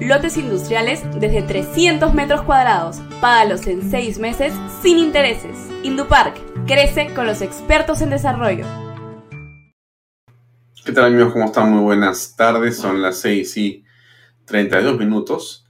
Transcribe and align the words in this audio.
lotes 0.00 0.36
industriales 0.36 1.02
desde 1.20 1.42
300 1.42 2.14
metros 2.14 2.42
cuadrados. 2.42 2.98
Págalos 3.20 3.66
en 3.66 3.90
6 3.90 4.18
meses 4.18 4.52
sin 4.82 4.98
intereses. 4.98 5.56
Indupark 5.82 6.50
Crece 6.66 7.12
con 7.14 7.26
los 7.26 7.42
expertos 7.42 8.00
en 8.00 8.10
desarrollo. 8.10 8.64
¿Qué 10.84 10.92
tal 10.92 11.06
amigos? 11.06 11.32
¿Cómo 11.32 11.46
están? 11.46 11.72
Muy 11.72 11.82
buenas 11.82 12.36
tardes. 12.36 12.76
Son 12.76 13.02
las 13.02 13.18
6 13.18 13.56
y 13.56 13.84
32 14.44 14.98
minutos. 14.98 15.66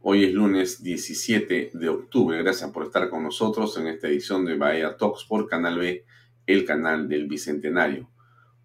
Hoy 0.00 0.24
es 0.24 0.32
lunes 0.32 0.82
17 0.82 1.70
de 1.72 1.88
octubre. 1.88 2.42
Gracias 2.42 2.70
por 2.70 2.84
estar 2.84 3.08
con 3.08 3.22
nosotros 3.22 3.76
en 3.78 3.88
esta 3.88 4.08
edición 4.08 4.44
de 4.44 4.56
Bahía 4.56 4.96
Talks 4.96 5.24
por 5.24 5.48
Canal 5.48 5.78
B, 5.78 6.04
el 6.46 6.64
canal 6.64 7.08
del 7.08 7.26
Bicentenario. 7.26 8.10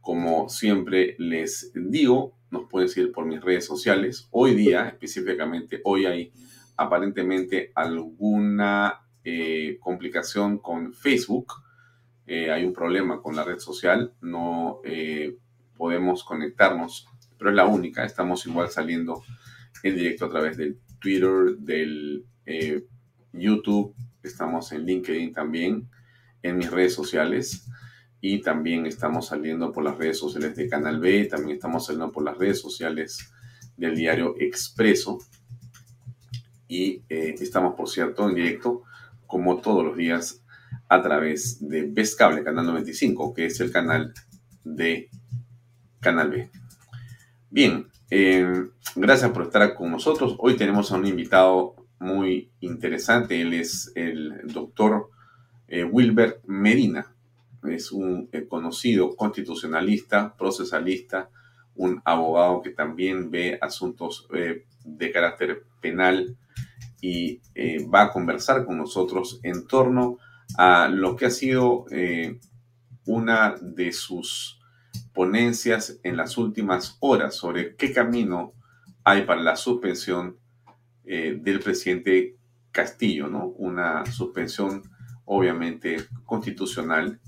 Como 0.01 0.49
siempre 0.49 1.15
les 1.17 1.71
digo, 1.73 2.37
nos 2.53 2.69
pueden 2.69 2.87
seguir 2.87 3.11
por 3.11 3.25
mis 3.25 3.41
redes 3.41 3.65
sociales. 3.65 4.27
Hoy 4.29 4.53
día, 4.53 4.87
específicamente, 4.87 5.81
hoy 5.83 6.05
hay 6.05 6.31
aparentemente 6.77 7.71
alguna 7.73 9.01
eh, 9.23 9.77
complicación 9.81 10.59
con 10.59 10.93
Facebook. 10.93 11.51
Eh, 12.27 12.51
hay 12.51 12.63
un 12.63 12.71
problema 12.71 13.21
con 13.23 13.35
la 13.35 13.43
red 13.43 13.57
social, 13.57 14.13
no 14.21 14.81
eh, 14.85 15.35
podemos 15.75 16.23
conectarnos, 16.23 17.07
pero 17.39 17.49
es 17.49 17.55
la 17.55 17.65
única. 17.65 18.05
Estamos 18.05 18.45
igual 18.45 18.69
saliendo 18.69 19.23
en 19.81 19.95
directo 19.95 20.25
a 20.25 20.29
través 20.29 20.55
del 20.55 20.77
Twitter, 20.99 21.57
del 21.57 22.23
YouTube, 23.33 23.95
estamos 24.21 24.71
en 24.73 24.85
LinkedIn 24.85 25.33
también, 25.33 25.89
en 26.43 26.57
mis 26.57 26.69
redes 26.69 26.93
sociales 26.93 27.67
y 28.25 28.39
también 28.39 28.85
estamos 28.85 29.27
saliendo 29.27 29.73
por 29.73 29.83
las 29.83 29.97
redes 29.97 30.17
sociales 30.17 30.55
de 30.55 30.69
Canal 30.69 30.97
B, 31.01 31.25
también 31.25 31.57
estamos 31.57 31.85
saliendo 31.85 32.09
por 32.09 32.23
las 32.23 32.37
redes 32.37 32.61
sociales 32.61 33.33
del 33.75 33.97
diario 33.97 34.35
Expreso 34.39 35.19
y 36.69 37.03
estamos, 37.09 37.75
por 37.75 37.89
cierto, 37.89 38.29
en 38.29 38.35
directo 38.35 38.83
como 39.27 39.59
todos 39.59 39.83
los 39.83 39.97
días, 39.97 40.41
a 40.87 41.01
través 41.01 41.67
de 41.67 41.81
Best 41.81 42.17
Cable, 42.17 42.45
Canal 42.45 42.65
95, 42.67 43.33
que 43.33 43.47
es 43.47 43.59
el 43.59 43.73
canal 43.73 44.13
de 44.63 45.09
Canal 45.99 46.29
B. 46.29 46.49
Bien, 47.49 47.89
eh, 48.09 48.69
gracias 48.95 49.31
por 49.31 49.43
estar 49.43 49.75
con 49.75 49.91
nosotros. 49.91 50.37
Hoy 50.39 50.55
tenemos 50.55 50.93
a 50.93 50.95
un 50.95 51.07
invitado 51.07 51.75
muy 51.99 52.53
interesante. 52.61 53.41
Él 53.41 53.53
es 53.53 53.91
el 53.95 54.47
doctor 54.47 55.09
eh, 55.67 55.83
Wilber 55.83 56.39
Medina. 56.45 57.12
Es 57.69 57.91
un 57.91 58.29
eh, 58.31 58.47
conocido 58.47 59.15
constitucionalista, 59.15 60.35
procesalista, 60.35 61.29
un 61.75 62.01
abogado 62.05 62.61
que 62.61 62.71
también 62.71 63.31
ve 63.31 63.57
asuntos 63.59 64.27
de 64.85 65.11
carácter 65.11 65.63
penal 65.81 66.37
y 67.03 67.41
eh, 67.53 67.85
va 67.93 68.03
a 68.03 68.11
conversar 68.11 68.65
con 68.65 68.77
nosotros 68.77 69.41
en 69.43 69.67
torno 69.67 70.19
a 70.57 70.87
lo 70.87 71.17
que 71.17 71.25
ha 71.25 71.29
sido 71.29 71.83
eh, 71.91 72.39
una 73.05 73.55
de 73.61 73.91
sus 73.91 74.61
ponencias 75.13 75.99
en 76.03 76.15
las 76.15 76.37
últimas 76.37 76.95
horas 77.01 77.35
sobre 77.35 77.75
qué 77.75 77.91
camino 77.91 78.53
hay 79.03 79.23
para 79.23 79.41
la 79.41 79.57
suspensión 79.57 80.37
eh, 81.03 81.37
del 81.41 81.59
presidente 81.59 82.37
Castillo, 82.71 83.27
¿no? 83.27 83.47
Una 83.47 84.05
suspensión 84.05 84.83
obviamente 85.25 85.97
constitucional 86.25 87.19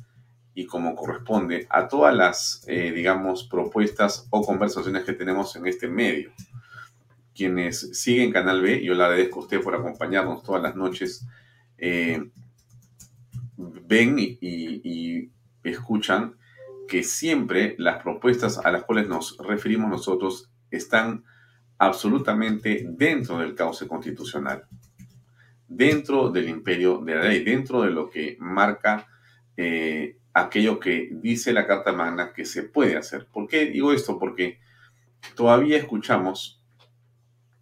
y 0.55 0.65
como 0.65 0.95
corresponde 0.95 1.67
a 1.69 1.87
todas 1.87 2.15
las, 2.15 2.65
digamos, 2.65 3.43
propuestas 3.43 4.25
o 4.31 4.41
conversaciones 4.41 5.03
que 5.03 5.13
tenemos 5.13 5.55
en 5.57 5.67
este 5.67 5.87
medio. 5.87 6.31
Quienes 7.35 7.99
siguen 7.99 8.31
Canal 8.31 8.61
B, 8.61 8.81
yo 8.81 8.93
le 8.93 9.03
agradezco 9.03 9.41
a 9.41 9.43
usted 9.43 9.61
por 9.61 9.75
acompañarnos 9.75 10.41
todas 10.41 10.63
las 10.63 10.75
noches, 10.77 11.27
eh, 11.77 12.31
ven 13.57 14.15
y, 14.17 15.29
escuchan 15.63 16.35
que 16.87 17.03
siempre 17.03 17.73
las 17.79 18.03
propuestas 18.03 18.59
a 18.59 18.69
las 18.69 18.83
cuales 18.83 19.07
nos 19.09 19.35
referimos 19.39 19.89
nosotros 19.89 20.51
están 20.69 21.23
absolutamente 21.79 22.85
dentro 22.87 23.39
del 23.39 23.55
cauce 23.55 23.87
constitucional, 23.87 24.65
dentro 25.67 26.29
del 26.29 26.49
imperio 26.49 26.99
de 26.99 27.15
la 27.15 27.23
ley, 27.23 27.43
dentro 27.43 27.81
de 27.81 27.89
lo 27.89 28.11
que 28.11 28.37
marca 28.39 29.07
eh, 29.57 30.19
aquello 30.35 30.81
que 30.81 31.07
dice 31.13 31.53
la 31.53 31.65
Carta 31.65 31.93
Magna 31.93 32.33
que 32.33 32.45
se 32.45 32.63
puede 32.63 32.97
hacer. 32.97 33.25
¿Por 33.25 33.47
qué 33.47 33.67
digo 33.67 33.93
esto? 33.93 34.19
Porque 34.19 34.59
todavía 35.33 35.77
escuchamos 35.77 36.61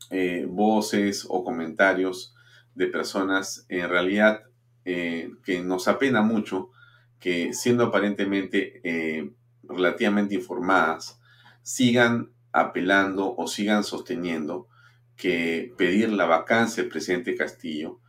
eh, 0.09 0.47
voces 0.49 1.25
o 1.29 1.43
comentarios 1.43 2.35
de 2.73 2.87
personas 2.87 3.67
en 3.69 3.87
realidad 3.87 4.41
eh, 4.85 5.31
que 5.45 5.61
nos 5.61 5.87
apena 5.87 6.23
mucho 6.23 6.71
que 7.19 7.53
siendo 7.53 7.85
aparentemente 7.85 8.81
eh, 8.83 9.31
relativamente 9.61 10.33
informadas 10.33 11.19
sigan 11.61 12.31
apelando 12.51 13.35
o 13.37 13.47
sigan 13.47 13.83
sosteniendo 13.83 14.67
que 15.15 15.73
pedir 15.77 16.11
la 16.11 16.25
vacancia 16.25 16.81
del 16.81 16.91
presidente 16.91 17.35
Castillo, 17.35 17.99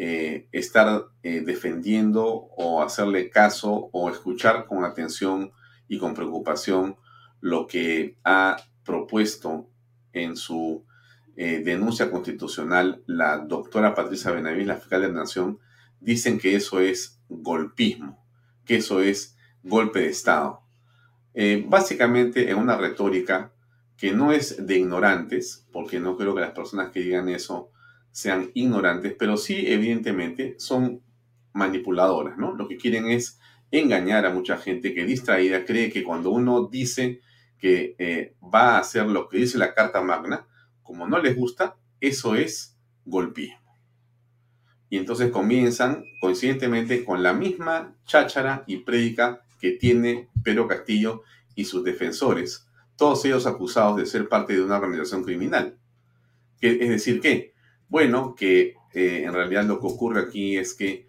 estar 0.00 1.06
defendiendo 1.22 2.24
o 2.24 2.82
hacerle 2.82 3.30
caso 3.30 3.90
o 3.92 4.08
escuchar 4.08 4.66
con 4.66 4.84
atención 4.84 5.50
y 5.88 5.98
con 5.98 6.14
preocupación 6.14 6.96
lo 7.40 7.66
que 7.66 8.16
ha 8.24 8.56
propuesto 8.84 9.68
en 10.12 10.36
su 10.36 10.84
eh, 11.36 11.62
denuncia 11.64 12.10
constitucional 12.10 13.02
la 13.06 13.38
doctora 13.38 13.94
Patricia 13.94 14.32
Benavides, 14.32 14.66
la 14.66 14.76
fiscal 14.76 15.02
de 15.02 15.08
la 15.08 15.20
Nación, 15.20 15.58
dicen 16.00 16.38
que 16.38 16.56
eso 16.56 16.80
es 16.80 17.20
golpismo, 17.28 18.26
que 18.64 18.76
eso 18.76 19.00
es 19.02 19.36
golpe 19.62 20.00
de 20.00 20.08
Estado. 20.08 20.62
Eh, 21.34 21.64
básicamente 21.68 22.50
en 22.50 22.58
una 22.58 22.76
retórica 22.76 23.52
que 23.96 24.12
no 24.12 24.32
es 24.32 24.66
de 24.66 24.78
ignorantes, 24.78 25.66
porque 25.72 26.00
no 26.00 26.16
creo 26.16 26.34
que 26.34 26.40
las 26.40 26.52
personas 26.52 26.90
que 26.90 27.00
digan 27.00 27.28
eso 27.28 27.70
sean 28.10 28.50
ignorantes, 28.54 29.14
pero 29.18 29.36
sí 29.36 29.64
evidentemente 29.66 30.54
son 30.58 31.02
manipuladoras, 31.52 32.36
¿no? 32.38 32.54
Lo 32.54 32.68
que 32.68 32.76
quieren 32.76 33.06
es 33.06 33.38
engañar 33.70 34.26
a 34.26 34.32
mucha 34.32 34.56
gente 34.56 34.94
que 34.94 35.04
distraída 35.04 35.64
cree 35.64 35.90
que 35.90 36.02
cuando 36.02 36.30
uno 36.30 36.68
dice 36.70 37.20
que 37.58 37.94
eh, 37.98 38.34
va 38.42 38.76
a 38.76 38.78
hacer 38.78 39.06
lo 39.06 39.28
que 39.28 39.38
dice 39.38 39.58
la 39.58 39.74
Carta 39.74 40.00
Magna, 40.00 40.46
como 40.82 41.06
no 41.06 41.18
les 41.18 41.36
gusta, 41.36 41.76
eso 42.00 42.34
es 42.34 42.76
golpismo. 43.04 43.58
Y 44.90 44.96
entonces 44.96 45.30
comienzan 45.30 46.04
coincidentemente 46.20 47.04
con 47.04 47.22
la 47.22 47.34
misma 47.34 47.94
cháchara 48.06 48.64
y 48.66 48.78
prédica 48.78 49.42
que 49.60 49.72
tiene 49.72 50.28
Pedro 50.42 50.66
Castillo 50.66 51.22
y 51.54 51.64
sus 51.64 51.84
defensores, 51.84 52.66
todos 52.96 53.24
ellos 53.24 53.46
acusados 53.46 53.96
de 53.96 54.06
ser 54.06 54.28
parte 54.28 54.54
de 54.54 54.62
una 54.62 54.76
organización 54.76 55.24
criminal. 55.24 55.76
Es 56.60 56.88
decir, 56.88 57.20
que, 57.20 57.54
bueno, 57.88 58.34
que 58.34 58.74
eh, 58.92 59.22
en 59.24 59.32
realidad 59.32 59.64
lo 59.64 59.80
que 59.80 59.86
ocurre 59.86 60.20
aquí 60.20 60.56
es 60.56 60.74
que 60.74 61.06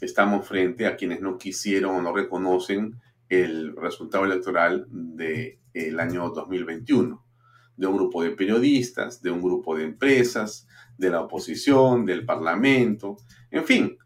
estamos 0.00 0.46
frente 0.46 0.86
a 0.86 0.96
quienes 0.96 1.20
no 1.20 1.38
quisieron 1.38 1.96
o 1.96 2.02
no 2.02 2.14
reconocen 2.14 3.00
el 3.28 3.76
resultado 3.76 4.24
electoral 4.24 4.86
del 4.90 6.00
año 6.00 6.30
2021, 6.30 7.24
de 7.76 7.86
un 7.86 7.96
grupo 7.96 8.22
de 8.22 8.30
periodistas, 8.30 9.22
de 9.22 9.30
un 9.30 9.40
grupo 9.40 9.76
de 9.76 9.84
empresas, 9.84 10.66
de 10.98 11.10
la 11.10 11.22
oposición, 11.22 12.04
del 12.04 12.24
parlamento, 12.24 13.16
en 13.50 13.64
fin, 13.64 13.98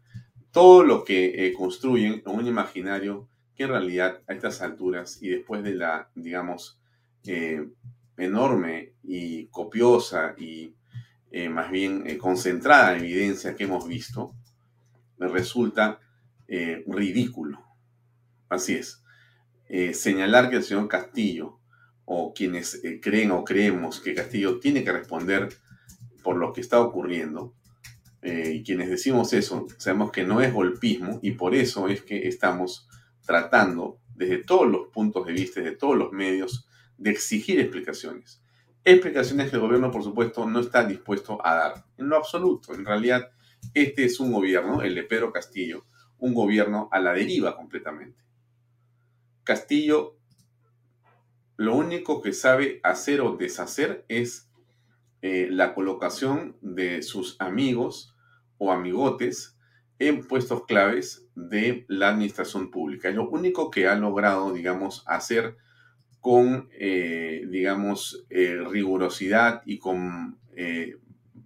todo 0.51 0.83
lo 0.83 1.03
que 1.03 1.47
eh, 1.47 1.53
construyen 1.53 2.23
en 2.25 2.31
un 2.31 2.47
imaginario 2.47 3.27
que 3.55 3.63
en 3.63 3.69
realidad 3.69 4.21
a 4.27 4.33
estas 4.33 4.61
alturas 4.61 5.21
y 5.21 5.29
después 5.29 5.63
de 5.63 5.75
la, 5.75 6.09
digamos, 6.15 6.79
eh, 7.25 7.67
enorme 8.17 8.93
y 9.03 9.47
copiosa 9.47 10.35
y 10.37 10.74
eh, 11.35 11.49
más 11.49 11.69
bien 11.69 12.17
concentrada 12.17 12.95
evidencia 12.95 13.55
que 13.55 13.65
hemos 13.65 13.87
visto, 13.87 14.33
resulta 15.17 15.99
ridículo. 16.87 17.59
Así 18.49 18.75
es. 18.75 19.03
señalar 19.93 20.49
que 20.49 20.57
el 20.57 20.63
señor 20.63 20.87
Castillo 20.87 21.59
o 22.05 22.33
quienes 22.33 22.81
creen 23.01 23.31
o 23.31 23.43
creemos 23.43 23.99
que 23.99 24.13
Castillo 24.13 24.59
tiene 24.59 24.83
que 24.83 24.91
responder 24.91 25.49
por 26.23 26.37
lo 26.37 26.53
que 26.53 26.61
está 26.61 26.79
ocurriendo, 26.79 27.55
eh, 28.25 28.53
y 28.55 28.63
quienes 28.63 28.89
decimos 28.89 29.33
eso, 29.33 29.67
sabemos 29.77 30.11
que 30.11 30.23
no 30.23 30.41
es 30.41 30.51
golpismo 30.51 31.19
y 31.21 31.33
por 31.33 31.53
eso 31.53 31.87
es 31.87 32.01
que 32.01 32.27
estamos 32.27 32.89
tratando 33.23 33.99
desde 34.15 34.39
todos 34.39 34.67
los 34.67 34.87
puntos 34.87 35.27
de 35.27 35.33
vista, 35.33 35.61
desde 35.61 35.75
todos 35.75 35.95
los 35.95 36.11
medios, 36.11 36.67
de 36.97 37.11
exigir 37.11 37.59
explicaciones. 37.59 38.41
Explicaciones 38.87 39.49
que 39.49 39.55
el 39.55 39.63
gobierno, 39.63 39.89
por 39.89 40.03
supuesto, 40.03 40.47
no 40.47 40.59
está 40.59 40.85
dispuesto 40.85 41.43
a 41.43 41.55
dar, 41.55 41.85
en 41.97 42.07
lo 42.07 42.17
absoluto. 42.17 42.75
En 42.75 42.85
realidad, 42.85 43.31
este 43.73 44.05
es 44.05 44.19
un 44.19 44.31
gobierno, 44.31 44.83
el 44.83 44.93
de 44.93 45.01
Pedro 45.01 45.33
Castillo, 45.33 45.85
un 46.19 46.35
gobierno 46.35 46.87
a 46.91 46.99
la 46.99 47.13
deriva 47.13 47.55
completamente. 47.57 48.23
Castillo, 49.43 50.19
lo 51.57 51.75
único 51.75 52.21
que 52.21 52.31
sabe 52.31 52.79
hacer 52.83 53.21
o 53.21 53.35
deshacer 53.35 54.05
es 54.07 54.51
eh, 55.23 55.47
la 55.49 55.73
colocación 55.73 56.55
de 56.61 57.01
sus 57.01 57.41
amigos 57.41 58.15
o 58.59 58.71
amigotes 58.71 59.57
en 59.97 60.27
puestos 60.27 60.65
claves 60.65 61.27
de 61.33 61.85
la 61.87 62.09
administración 62.09 62.69
pública. 62.69 63.09
Lo 63.09 63.29
único 63.29 63.71
que 63.71 63.87
ha 63.87 63.95
logrado, 63.95 64.53
digamos, 64.53 65.03
hacer 65.07 65.57
con, 66.25 66.69
eh, 66.71 67.45
digamos, 67.51 68.25
eh, 68.31 68.57
rigurosidad 68.67 69.61
y 69.63 69.77
con 69.77 70.39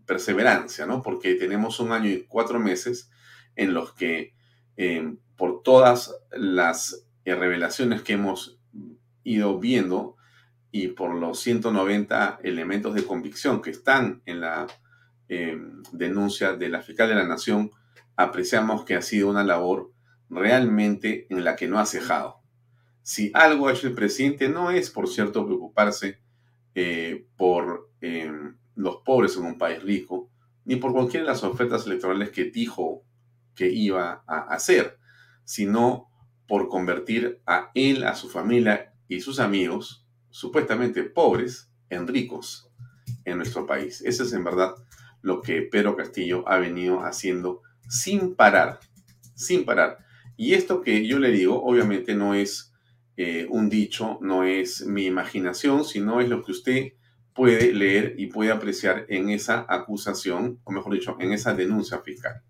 perseverancia, 0.06 0.86
¿no? 0.86 1.02
Porque 1.02 1.36
tenemos 1.36 1.82
un 1.82 1.92
año 1.92 2.10
y 2.10 2.26
cuatro 2.28 2.60
meses 2.60 3.12
en 3.56 3.74
los 3.74 3.94
que, 3.94 4.34
por 5.36 5.64
todas 5.64 6.16
las 6.32 7.06
revelaciones 7.26 8.04
que 8.04 8.14
hemos 8.14 8.60
ido 9.24 9.60
viendo, 9.60 10.16
y 10.72 10.90
por 10.90 11.14
los 11.16 11.40
190 11.40 12.40
elementos 12.44 12.94
de 12.94 13.06
convicción 13.06 13.62
que 13.62 13.72
están 13.72 14.22
en 14.26 14.42
la 14.42 14.68
eh, 15.28 15.58
denuncia 15.92 16.54
de 16.54 16.70
la 16.70 16.82
fiscal 16.82 17.10
de 17.10 17.16
la 17.16 17.28
Nación, 17.28 17.72
apreciamos 18.16 18.86
que 18.86 18.96
ha 18.96 19.02
sido 19.02 19.30
una 19.30 19.44
labor 19.44 19.92
realmente 20.30 21.26
en 21.30 21.44
la 21.44 21.56
que 21.56 21.68
no 21.68 21.80
ha 21.80 21.86
cejado. 21.86 22.39
Si 23.10 23.32
algo 23.34 23.68
ha 23.68 23.74
hecho 23.74 23.88
el 23.88 23.96
presidente, 23.96 24.50
no 24.50 24.70
es, 24.70 24.92
por 24.92 25.10
cierto, 25.10 25.44
preocuparse 25.44 26.20
eh, 26.76 27.26
por 27.38 27.90
eh, 28.02 28.32
los 28.76 28.98
pobres 28.98 29.36
en 29.36 29.46
un 29.46 29.58
país 29.58 29.82
rico, 29.82 30.30
ni 30.64 30.76
por 30.76 30.94
cualquiera 30.94 31.26
de 31.26 31.32
las 31.32 31.44
ofertas 31.44 31.88
electorales 31.88 32.30
que 32.30 32.52
dijo 32.52 33.04
que 33.56 33.68
iba 33.68 34.24
a 34.28 34.42
hacer, 34.54 35.00
sino 35.44 36.12
por 36.48 36.70
convertir 36.70 37.42
a 37.48 37.72
él, 37.74 38.04
a 38.04 38.14
su 38.14 38.30
familia 38.30 38.94
y 39.08 39.22
sus 39.22 39.40
amigos 39.40 40.06
supuestamente 40.30 41.02
pobres 41.02 41.72
en 41.90 42.08
ricos 42.08 42.70
en 43.26 43.38
nuestro 43.38 43.66
país. 43.66 44.04
Eso 44.06 44.22
es 44.22 44.34
en 44.34 44.44
verdad 44.44 44.76
lo 45.24 45.42
que 45.42 45.64
Pedro 45.64 45.96
Castillo 45.96 46.48
ha 46.48 46.60
venido 46.60 47.00
haciendo 47.00 47.64
sin 47.88 48.36
parar, 48.36 48.80
sin 49.34 49.66
parar. 49.66 49.98
Y 50.38 50.54
esto 50.54 50.84
que 50.84 51.08
yo 51.08 51.18
le 51.18 51.32
digo, 51.32 51.64
obviamente 51.64 52.14
no 52.14 52.36
es 52.36 52.69
eh, 53.22 53.46
un 53.50 53.68
dicho, 53.68 54.18
no 54.22 54.46
es 54.46 54.86
mi 54.86 55.06
imaginación, 55.06 55.84
sino 55.84 56.22
es 56.22 56.30
lo 56.30 56.42
que 56.42 56.54
usted 56.54 56.94
puede 57.34 57.74
leer 57.74 58.16
y 58.18 58.28
puede 58.28 58.50
apreciar 58.50 59.06
en 59.10 59.28
esa 59.28 59.66
acusación, 59.68 60.62
o 60.64 60.72
mejor 60.72 60.94
dicho, 60.94 61.18
en 61.20 61.34
esa 61.34 61.54
denuncia 61.54 62.00
fiscal. 62.00 62.42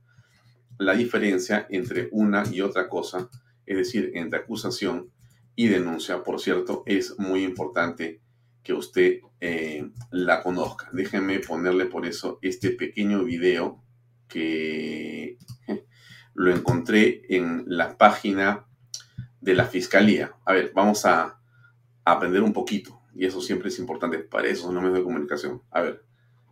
La 0.77 0.93
diferencia 0.93 1.65
entre 1.71 2.07
una 2.11 2.43
y 2.51 2.61
otra 2.61 2.87
cosa, 2.87 3.31
es 3.65 3.77
decir, 3.77 4.11
entre 4.13 4.41
acusación 4.41 5.09
y 5.55 5.69
denuncia, 5.69 6.23
por 6.23 6.39
cierto, 6.39 6.83
es 6.85 7.17
muy 7.17 7.45
importante 7.45 8.21
que 8.61 8.73
usted 8.73 9.21
eh, 9.41 9.89
la 10.11 10.43
conozca. 10.43 10.87
Déjenme 10.93 11.39
ponerle 11.39 11.87
por 11.87 12.05
eso 12.05 12.37
este 12.43 12.69
pequeño 12.69 13.23
video 13.23 13.83
que 14.27 15.39
lo 16.35 16.55
encontré 16.55 17.23
en 17.27 17.63
la 17.65 17.97
página 17.97 18.68
de 19.41 19.53
la 19.53 19.65
Fiscalía. 19.65 20.33
A 20.45 20.53
ver, 20.53 20.71
vamos 20.73 21.05
a, 21.05 21.39
aprender 22.05 22.41
un 22.41 22.53
poquito. 22.53 22.99
Y 23.13 23.25
eso 23.25 23.39
siempre 23.41 23.69
es 23.69 23.77
importante 23.77 24.17
para 24.19 24.47
esos 24.47 24.71
medios 24.71 24.93
de 24.93 25.03
comunicación. 25.03 25.61
A 25.69 25.81
ver, 25.81 26.03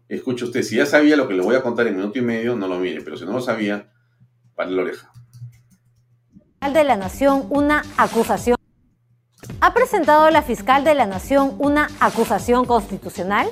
escuche 0.07 0.45
usted. 0.45 0.61
Si 0.61 0.75
ya 0.75 0.85
sabía 0.85 1.15
lo 1.15 1.27
que 1.27 1.33
le 1.33 1.41
voy 1.41 1.55
a 1.55 1.63
contar 1.63 1.87
en 1.87 1.95
minuto 1.95 2.19
y 2.19 2.21
medio, 2.21 2.55
no 2.55 2.67
lo 2.67 2.77
mire. 2.77 3.01
Pero 3.01 3.17
si 3.17 3.25
no 3.25 3.33
lo 3.33 3.41
sabía, 3.41 3.91
para 4.55 4.69
la 4.69 4.81
oreja. 4.83 5.11
De 6.73 6.83
la 6.83 6.97
Nación, 6.97 7.45
una 7.49 7.83
acusación 7.97 8.57
¿Ha 9.59 9.73
presentado 9.73 10.29
la 10.29 10.43
fiscal 10.43 10.83
de 10.83 10.93
la 10.93 11.05
Nación 11.05 11.55
una 11.57 11.89
acusación 11.99 12.65
constitucional? 12.65 13.49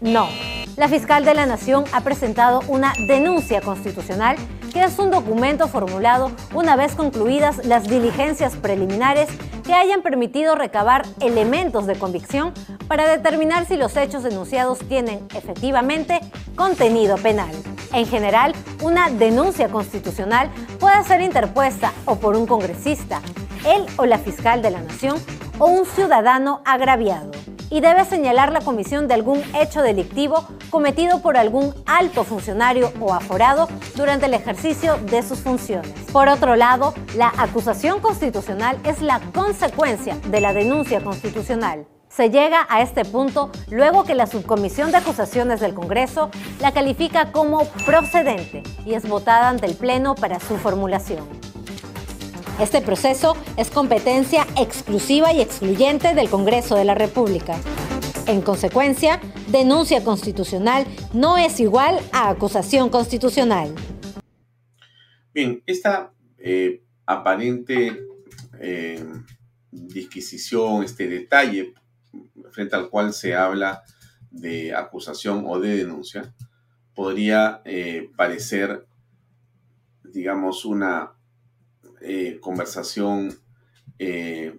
No. 0.00 0.28
La 0.76 0.88
fiscal 0.88 1.24
de 1.24 1.34
la 1.34 1.46
Nación 1.46 1.84
ha 1.92 2.02
presentado 2.02 2.62
una 2.66 2.92
denuncia 3.06 3.60
constitucional 3.60 4.36
que 4.72 4.82
es 4.84 4.98
un 4.98 5.10
documento 5.10 5.68
formulado 5.68 6.32
una 6.54 6.76
vez 6.76 6.94
concluidas 6.94 7.64
las 7.64 7.84
diligencias 7.84 8.56
preliminares 8.56 9.28
que 9.64 9.74
hayan 9.74 10.02
permitido 10.02 10.54
recabar 10.54 11.04
elementos 11.20 11.86
de 11.86 11.96
convicción 11.96 12.52
para 12.88 13.08
determinar 13.08 13.66
si 13.66 13.76
los 13.76 13.96
hechos 13.96 14.22
denunciados 14.22 14.78
tienen 14.80 15.26
efectivamente 15.34 16.20
contenido 16.56 17.16
penal. 17.16 17.50
En 17.92 18.06
general, 18.06 18.54
una 18.82 19.10
denuncia 19.10 19.68
constitucional 19.68 20.50
puede 20.80 21.04
ser 21.04 21.20
interpuesta 21.20 21.92
o 22.06 22.16
por 22.16 22.36
un 22.36 22.46
congresista, 22.46 23.20
él 23.66 23.86
o 23.96 24.06
la 24.06 24.18
fiscal 24.18 24.62
de 24.62 24.70
la 24.70 24.80
nación 24.80 25.18
o 25.58 25.66
un 25.66 25.84
ciudadano 25.84 26.62
agraviado 26.64 27.30
y 27.72 27.80
debe 27.80 28.04
señalar 28.04 28.52
la 28.52 28.60
comisión 28.60 29.08
de 29.08 29.14
algún 29.14 29.42
hecho 29.54 29.80
delictivo 29.80 30.46
cometido 30.68 31.22
por 31.22 31.38
algún 31.38 31.74
alto 31.86 32.22
funcionario 32.22 32.92
o 33.00 33.14
aforado 33.14 33.66
durante 33.96 34.26
el 34.26 34.34
ejercicio 34.34 34.98
de 34.98 35.22
sus 35.22 35.40
funciones. 35.40 35.92
Por 36.12 36.28
otro 36.28 36.54
lado, 36.54 36.92
la 37.16 37.32
acusación 37.38 38.00
constitucional 38.00 38.78
es 38.84 39.00
la 39.00 39.20
consecuencia 39.32 40.18
de 40.28 40.40
la 40.42 40.52
denuncia 40.52 41.02
constitucional. 41.02 41.86
Se 42.10 42.28
llega 42.28 42.66
a 42.68 42.82
este 42.82 43.06
punto 43.06 43.50
luego 43.70 44.04
que 44.04 44.14
la 44.14 44.26
Subcomisión 44.26 44.90
de 44.90 44.98
Acusaciones 44.98 45.60
del 45.60 45.72
Congreso 45.72 46.28
la 46.60 46.72
califica 46.72 47.32
como 47.32 47.64
procedente 47.86 48.62
y 48.84 48.92
es 48.92 49.08
votada 49.08 49.48
ante 49.48 49.64
el 49.64 49.76
Pleno 49.76 50.14
para 50.14 50.38
su 50.38 50.58
formulación. 50.58 51.51
Este 52.60 52.82
proceso 52.82 53.36
es 53.56 53.70
competencia 53.70 54.46
exclusiva 54.58 55.32
y 55.32 55.40
excluyente 55.40 56.14
del 56.14 56.28
Congreso 56.28 56.76
de 56.76 56.84
la 56.84 56.94
República. 56.94 57.56
En 58.26 58.42
consecuencia, 58.42 59.20
denuncia 59.48 60.04
constitucional 60.04 60.86
no 61.12 61.38
es 61.38 61.60
igual 61.60 61.98
a 62.12 62.28
acusación 62.28 62.90
constitucional. 62.90 63.74
Bien, 65.34 65.62
esta 65.66 66.12
eh, 66.38 66.82
aparente 67.06 68.00
eh, 68.60 69.04
disquisición, 69.70 70.84
este 70.84 71.08
detalle 71.08 71.72
frente 72.50 72.76
al 72.76 72.90
cual 72.90 73.14
se 73.14 73.34
habla 73.34 73.82
de 74.30 74.74
acusación 74.74 75.44
o 75.46 75.58
de 75.58 75.76
denuncia, 75.76 76.34
podría 76.94 77.62
eh, 77.64 78.10
parecer, 78.14 78.86
digamos, 80.04 80.66
una 80.66 81.11
eh, 82.04 82.38
conversación 82.40 83.38
eh, 83.98 84.58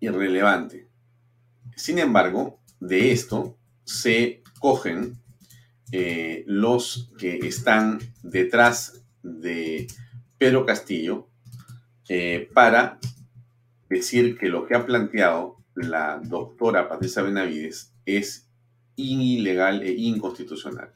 irrelevante. 0.00 0.88
Sin 1.76 1.98
embargo, 1.98 2.60
de 2.80 3.12
esto 3.12 3.56
se 3.84 4.42
cogen 4.60 5.18
eh, 5.90 6.44
los 6.46 7.10
que 7.18 7.38
están 7.46 7.98
detrás 8.22 9.02
de 9.22 9.86
Pedro 10.38 10.66
Castillo 10.66 11.28
para 12.52 12.98
decir 13.88 14.36
que 14.36 14.48
lo 14.48 14.66
que 14.66 14.74
ha 14.74 14.84
planteado 14.84 15.56
la 15.74 16.20
doctora 16.22 16.86
Patricia 16.86 17.22
Benavides 17.22 17.94
es 18.04 18.50
ilegal 18.96 19.82
e 19.82 19.92
inconstitucional. 19.92 20.92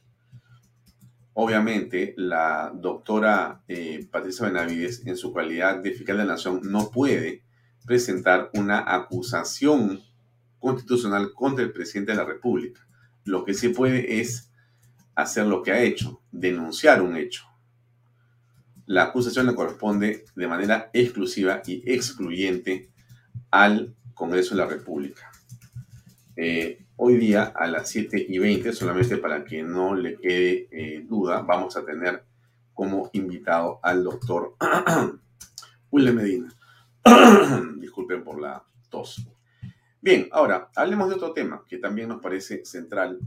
Obviamente, 1.38 2.14
la 2.16 2.73
doctora 2.75 3.62
eh, 3.69 4.09
Patricia 4.11 4.47
Benavides, 4.47 5.07
en 5.07 5.19
su 5.19 5.35
calidad 5.35 5.83
de 5.83 5.93
fiscal 5.93 6.16
de 6.16 6.25
la 6.25 6.33
Nación, 6.33 6.62
no 6.64 6.90
puede 6.90 7.43
presentar 7.85 8.49
una 8.55 8.95
acusación 8.95 10.00
constitucional 10.59 11.35
contra 11.35 11.62
el 11.62 11.73
presidente 11.73 12.12
de 12.12 12.16
la 12.16 12.25
República. 12.25 12.81
Lo 13.25 13.45
que 13.45 13.52
sí 13.52 13.69
puede 13.69 14.19
es 14.19 14.50
hacer 15.14 15.45
lo 15.45 15.62
que 15.62 15.73
ha 15.73 15.83
hecho, 15.83 16.23
denunciar 16.33 17.02
un 17.02 17.19
hecho. 17.19 17.45
La 18.87 19.02
acusación 19.02 19.47
le 19.47 19.55
corresponde 19.55 20.25
de 20.35 20.49
manera 20.49 20.88
exclusiva 20.95 21.61
y 21.66 21.83
excluyente 21.85 22.88
al 23.50 23.95
Congreso 24.14 24.55
de 24.55 24.62
la 24.62 24.69
República. 24.69 25.31
Eh, 26.35 26.86
hoy 26.97 27.17
día 27.17 27.53
a 27.55 27.67
las 27.67 27.88
7 27.91 28.26
y 28.29 28.38
20, 28.38 28.73
solamente 28.73 29.19
para 29.19 29.45
que 29.45 29.62
no 29.62 29.95
le 29.95 30.17
quede 30.17 30.69
eh, 30.71 31.05
duda, 31.07 31.43
vamos 31.43 31.76
a 31.76 31.85
tener 31.85 32.25
como 32.73 33.11
invitado 33.12 33.81
al 33.83 34.03
doctor 34.03 34.57
William 35.91 36.17
Medina. 36.17 36.53
Disculpen 37.79 38.25
por 38.25 38.41
la 38.41 38.62
tos. 38.88 39.26
Bien, 40.00 40.29
ahora 40.33 40.71
hablemos 40.75 41.09
de 41.09 41.15
otro 41.17 41.33
tema 41.33 41.65
que 41.67 41.79
también 41.79 42.09
nos 42.09 42.21
parece 42.21 42.65
central 42.65 43.19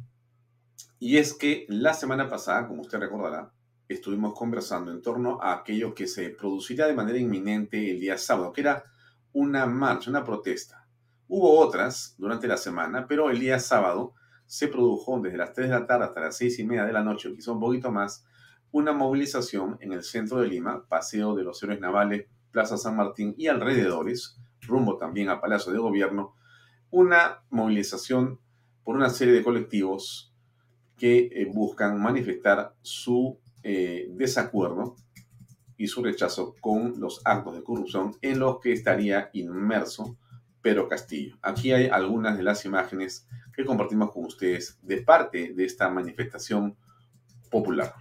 y 0.99 1.17
es 1.17 1.33
que 1.33 1.65
la 1.69 1.93
semana 1.93 2.29
pasada, 2.29 2.67
como 2.67 2.81
usted 2.81 2.99
recordará, 2.99 3.51
estuvimos 3.87 4.33
conversando 4.33 4.91
en 4.91 5.01
torno 5.01 5.41
a 5.41 5.53
aquello 5.53 5.95
que 5.95 6.07
se 6.07 6.29
produciría 6.29 6.87
de 6.87 6.93
manera 6.93 7.17
inminente 7.17 7.91
el 7.91 7.99
día 7.99 8.17
sábado, 8.17 8.51
que 8.51 8.61
era 8.61 8.83
una 9.31 9.65
marcha, 9.65 10.09
una 10.09 10.25
protesta. 10.25 10.78
Hubo 11.31 11.59
otras 11.59 12.15
durante 12.17 12.47
la 12.47 12.57
semana, 12.57 13.05
pero 13.07 13.29
el 13.29 13.39
día 13.39 13.59
sábado 13.59 14.15
se 14.47 14.67
produjo 14.67 15.19
desde 15.21 15.37
las 15.37 15.53
3 15.53 15.69
de 15.69 15.79
la 15.79 15.85
tarde 15.85 16.05
hasta 16.05 16.21
las 16.21 16.37
6 16.37 16.57
y 16.57 16.63
media 16.63 16.85
de 16.85 16.91
la 16.91 17.03
noche, 17.03 17.31
quizá 17.35 17.51
un 17.51 17.59
poquito 17.59 17.91
más, 17.91 18.25
una 18.71 18.93
movilización 18.93 19.77
en 19.79 19.93
el 19.93 20.01
centro 20.01 20.39
de 20.39 20.47
Lima, 20.47 20.87
Paseo 20.89 21.35
de 21.35 21.43
los 21.43 21.61
Héroes 21.61 21.79
Navales, 21.79 22.25
Plaza 22.49 22.77
San 22.77 22.95
Martín 22.95 23.35
y 23.37 23.45
alrededores, 23.45 24.39
rumbo 24.61 24.97
también 24.97 25.29
a 25.29 25.39
Palacio 25.39 25.71
de 25.71 25.77
Gobierno, 25.77 26.33
una 26.89 27.43
movilización 27.51 28.39
por 28.83 28.95
una 28.95 29.11
serie 29.11 29.35
de 29.35 29.43
colectivos 29.43 30.33
que 30.97 31.29
eh, 31.31 31.45
buscan 31.45 32.01
manifestar 32.01 32.73
su 32.81 33.39
eh, 33.61 34.07
desacuerdo 34.13 34.95
y 35.77 35.85
su 35.85 36.03
rechazo 36.03 36.55
con 36.59 36.99
los 36.99 37.21
actos 37.23 37.53
de 37.53 37.63
corrupción 37.63 38.15
en 38.23 38.39
los 38.39 38.59
que 38.59 38.73
estaría 38.73 39.29
inmerso 39.33 40.17
Pedro 40.61 40.87
Castillo. 40.87 41.37
Aquí 41.41 41.71
hay 41.71 41.87
algunas 41.87 42.37
de 42.37 42.43
las 42.43 42.65
imágenes 42.65 43.27
que 43.53 43.65
compartimos 43.65 44.11
con 44.11 44.25
ustedes 44.25 44.77
de 44.81 45.01
parte 45.01 45.53
de 45.53 45.65
esta 45.65 45.89
manifestación 45.89 46.75
popular. 47.49 47.93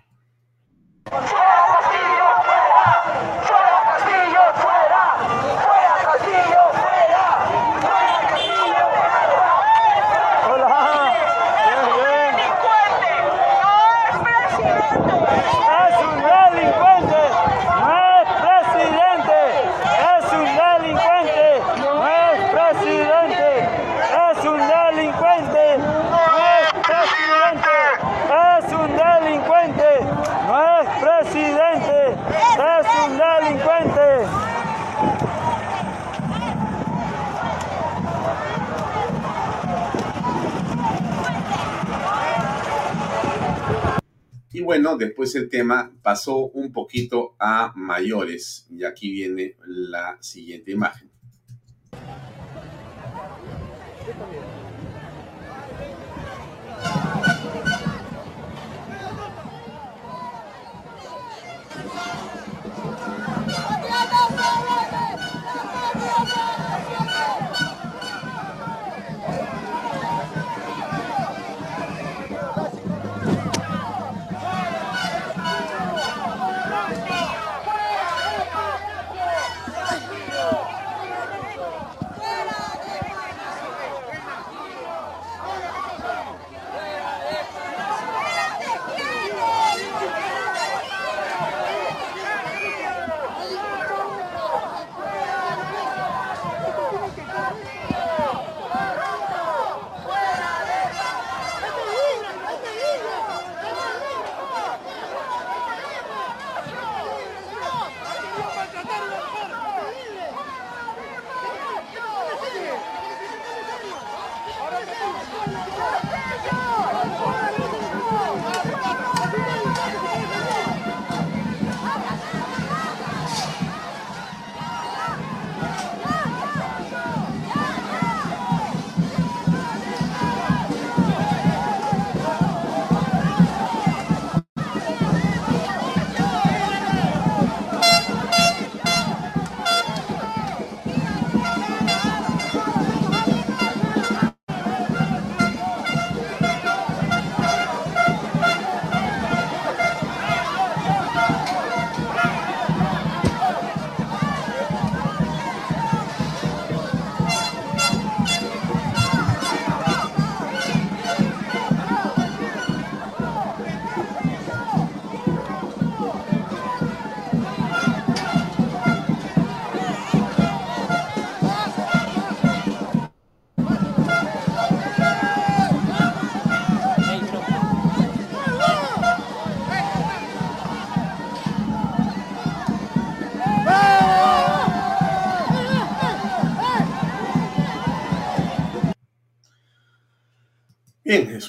Bueno, 44.69 44.99
después 44.99 45.35
el 45.35 45.49
tema 45.49 45.91
pasó 46.03 46.41
un 46.41 46.75
poquito 46.75 47.35
a 47.39 47.73
mayores 47.75 48.67
y 48.69 48.85
aquí 48.85 49.11
viene 49.11 49.57
la 49.65 50.19
siguiente 50.21 50.73
imagen. 50.73 51.11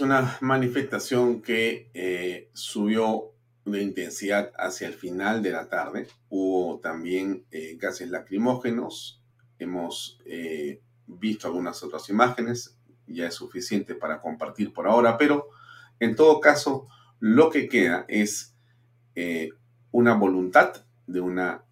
Una 0.01 0.37
manifestación 0.41 1.41
que 1.41 1.89
eh, 1.93 2.49
subió 2.53 3.33
de 3.65 3.81
intensidad 3.81 4.51
hacia 4.57 4.87
el 4.87 4.93
final 4.93 5.41
de 5.43 5.51
la 5.51 5.69
tarde. 5.69 6.07
Hubo 6.29 6.79
también 6.79 7.45
eh, 7.51 7.77
gases 7.79 8.09
lacrimógenos. 8.09 9.21
Hemos 9.57 10.19
eh, 10.25 10.81
visto 11.05 11.47
algunas 11.47 11.83
otras 11.83 12.09
imágenes. 12.09 12.77
Ya 13.07 13.27
es 13.27 13.35
suficiente 13.35 13.95
para 13.95 14.21
compartir 14.21 14.73
por 14.73 14.87
ahora, 14.87 15.17
pero 15.17 15.49
en 15.99 16.15
todo 16.15 16.39
caso, 16.39 16.87
lo 17.19 17.49
que 17.49 17.67
queda 17.67 18.05
es 18.07 18.55
una 19.91 20.13
voluntad 20.13 20.85
de 21.07 21.19
una 21.19 21.65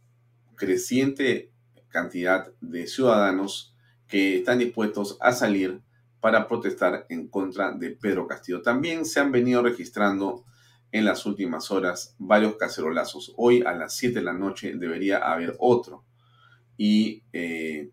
creciente 0.55 1.51
cantidad 1.87 2.51
de 2.59 2.87
ciudadanos 2.87 3.73
que 4.07 4.39
están 4.39 4.59
dispuestos 4.59 5.17
a 5.21 5.31
salir 5.31 5.81
para 6.27 6.45
protestar 6.45 7.05
en 7.07 7.29
contra 7.29 7.71
de 7.71 7.91
Pedro 7.91 8.27
Castillo. 8.27 8.61
También 8.61 9.05
se 9.05 9.21
han 9.21 9.31
venido 9.31 9.63
registrando 9.63 10.43
en 10.91 11.05
las 11.05 11.25
últimas 11.25 11.71
horas 11.71 12.17
varios 12.17 12.57
cacerolazos. 12.57 13.33
Hoy 13.37 13.63
a 13.65 13.71
las 13.71 13.95
7 13.95 14.15
de 14.19 14.25
la 14.25 14.33
noche 14.33 14.73
debería 14.75 15.19
haber 15.19 15.55
otro. 15.57 16.03
Y 16.75 17.23
eh, 17.31 17.91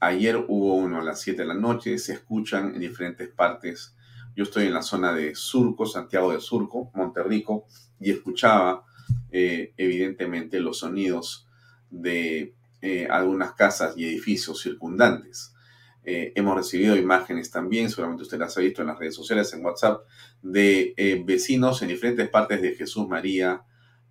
ayer 0.00 0.42
hubo 0.48 0.76
uno 0.76 0.98
a 0.98 1.04
las 1.04 1.20
7 1.20 1.42
de 1.42 1.48
la 1.48 1.52
noche. 1.52 1.98
Se 1.98 2.14
escuchan 2.14 2.74
en 2.74 2.80
diferentes 2.80 3.28
partes. 3.28 3.94
Yo 4.34 4.44
estoy 4.44 4.64
en 4.64 4.72
la 4.72 4.80
zona 4.80 5.12
de 5.12 5.34
Surco, 5.34 5.84
Santiago 5.84 6.32
de 6.32 6.40
Surco, 6.40 6.90
Monterrico, 6.94 7.66
y 8.00 8.12
escuchaba 8.12 8.82
eh, 9.30 9.74
evidentemente 9.76 10.58
los 10.58 10.78
sonidos 10.78 11.46
de 11.90 12.54
eh, 12.80 13.06
algunas 13.10 13.52
casas 13.52 13.92
y 13.94 14.06
edificios 14.06 14.62
circundantes. 14.62 15.52
Eh, 16.10 16.32
hemos 16.36 16.56
recibido 16.56 16.96
imágenes 16.96 17.50
también, 17.50 17.90
seguramente 17.90 18.22
usted 18.22 18.38
las 18.38 18.56
ha 18.56 18.62
visto 18.62 18.80
en 18.80 18.88
las 18.88 18.98
redes 18.98 19.14
sociales, 19.14 19.52
en 19.52 19.62
WhatsApp, 19.62 20.06
de 20.40 20.94
eh, 20.96 21.22
vecinos 21.22 21.82
en 21.82 21.88
diferentes 21.88 22.30
partes 22.30 22.62
de 22.62 22.74
Jesús 22.74 23.06
María, 23.06 23.62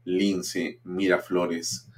Lince, 0.03 0.79
Miraflores, 0.83 1.89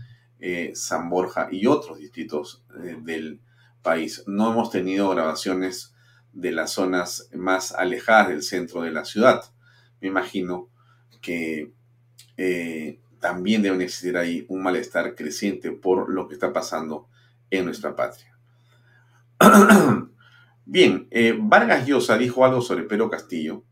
San 0.74 1.10
Borja 1.10 1.50
y 1.52 1.68
otros 1.68 2.00
distritos 2.00 2.64
del 3.04 3.42
país. 3.82 4.24
No 4.26 4.54
hemos 4.54 4.72
tenido 4.72 5.10
grabaciones 5.10 5.94
de 6.32 6.54
las 6.54 6.72
zonas 6.72 7.30
más 7.34 7.74
alejadas 7.74 8.30
del 8.30 8.42
centro 8.42 8.84
de 8.84 8.92
la 8.92 9.04
ciudad. 9.04 9.44
Me 10.00 10.08
imagino 10.08 10.70
que 11.22 11.74
también 13.20 13.62
debe 13.62 13.84
existir 13.84 14.16
ahí 14.16 14.46
un 14.48 14.64
malestar 14.64 15.14
creciente 15.14 15.72
por 15.72 16.10
lo 16.10 16.30
que 16.30 16.36
está 16.36 16.54
pasando 16.54 17.10
en 17.52 17.66
nuestra 17.66 17.98
patria. 17.98 18.39
Bien, 20.66 21.08
eh, 21.12 21.38
Vargas 21.40 21.88
Llosa 21.88 22.18
dijo 22.18 22.44
algo 22.44 22.62
sobre 22.62 22.84
Pedro 22.84 23.10
Castillo. 23.10 23.64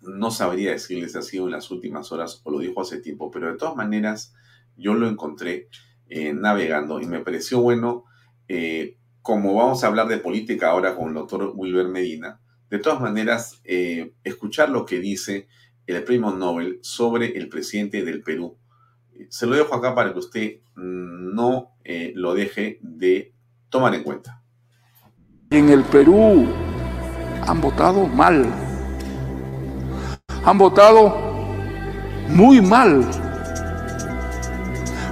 No 0.00 0.30
sabría 0.30 0.70
decirles 0.70 1.12
si 1.12 1.18
ha 1.18 1.22
sido 1.22 1.46
en 1.46 1.52
las 1.52 1.70
últimas 1.70 2.12
horas 2.12 2.40
o 2.44 2.50
lo 2.50 2.60
dijo 2.60 2.80
hace 2.80 3.00
tiempo, 3.00 3.30
pero 3.30 3.50
de 3.50 3.58
todas 3.58 3.76
maneras 3.76 4.34
yo 4.76 4.94
lo 4.94 5.08
encontré 5.08 5.68
eh, 6.08 6.32
navegando 6.32 7.00
y 7.00 7.06
me 7.06 7.20
pareció 7.20 7.60
bueno, 7.60 8.04
eh, 8.48 8.98
como 9.20 9.54
vamos 9.54 9.82
a 9.82 9.88
hablar 9.88 10.08
de 10.08 10.18
política 10.18 10.70
ahora 10.70 10.94
con 10.96 11.08
el 11.08 11.14
doctor 11.14 11.52
Wilber 11.54 11.88
Medina, 11.88 12.40
de 12.70 12.78
todas 12.78 13.00
maneras 13.00 13.60
escuchar 13.64 14.70
lo 14.70 14.86
que 14.86 14.98
dice 14.98 15.46
el 15.86 16.02
premio 16.04 16.30
Nobel 16.30 16.78
sobre 16.82 17.36
el 17.36 17.48
presidente 17.48 18.02
del 18.02 18.22
Perú. 18.22 18.56
Se 19.28 19.46
lo 19.46 19.56
dejo 19.56 19.74
acá 19.74 19.94
para 19.94 20.12
que 20.12 20.18
usted 20.18 20.60
mm, 20.74 21.34
no 21.34 21.76
lo 22.14 22.34
deje 22.34 22.78
de 22.80 23.34
tomar 23.68 23.94
en 23.94 24.02
cuenta. 24.02 24.41
En 25.52 25.68
el 25.68 25.82
Perú 25.84 26.46
han 27.46 27.60
votado 27.60 28.06
mal. 28.06 28.46
Han 30.46 30.56
votado 30.56 31.14
muy 32.28 32.62
mal. 32.62 33.04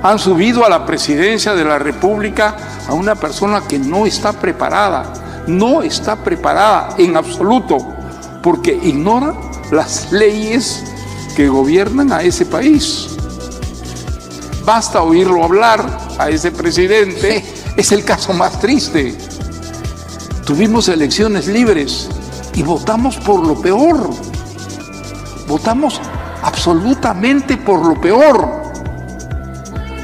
Han 0.03 0.19
subido 0.19 0.65
a 0.65 0.71
la 0.71 0.87
presidencia 0.87 1.55
de 1.55 1.63
la 1.63 1.79
República 1.79 2.57
a 2.89 2.95
una 2.95 3.17
persona 3.17 3.61
que 3.69 3.79
no 3.79 4.07
está 4.07 4.33
preparada. 4.33 5.13
No 5.47 5.83
está 5.83 6.17
preparada 6.17 6.95
en 6.97 7.19
absoluto 7.19 7.77
porque 8.43 8.73
ignora 8.83 9.35
las 9.71 10.11
leyes 10.11 10.83
que 11.37 11.49
gobiernan 11.51 12.15
a 12.15 12.23
ese 12.23 12.47
país. 12.47 13.09
Basta 14.65 15.03
oírlo 15.03 15.45
hablar 15.45 15.85
a 16.19 16.31
ese 16.31 16.51
presidente, 16.51 17.45
es 17.77 17.93
el 17.93 18.07
caso 18.07 18.33
más 18.33 18.59
triste. 18.59 19.30
Tuvimos 20.51 20.89
elecciones 20.89 21.47
libres 21.47 22.09
y 22.55 22.65
votamos 22.65 23.17
por 23.19 23.47
lo 23.47 23.55
peor. 23.61 24.11
Votamos 25.47 26.01
absolutamente 26.43 27.57
por 27.57 27.87
lo 27.87 28.01
peor. 28.01 28.73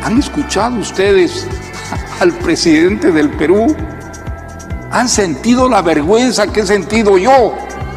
¿Han 0.04 0.20
escuchado 0.20 0.76
ustedes 0.76 1.48
al 2.20 2.30
presidente 2.32 3.10
del 3.10 3.30
Perú? 3.30 3.74
¿Han 4.92 5.08
sentido 5.08 5.68
la 5.68 5.82
vergüenza 5.82 6.46
que 6.46 6.60
he 6.60 6.66
sentido 6.66 7.18
yo 7.18 7.52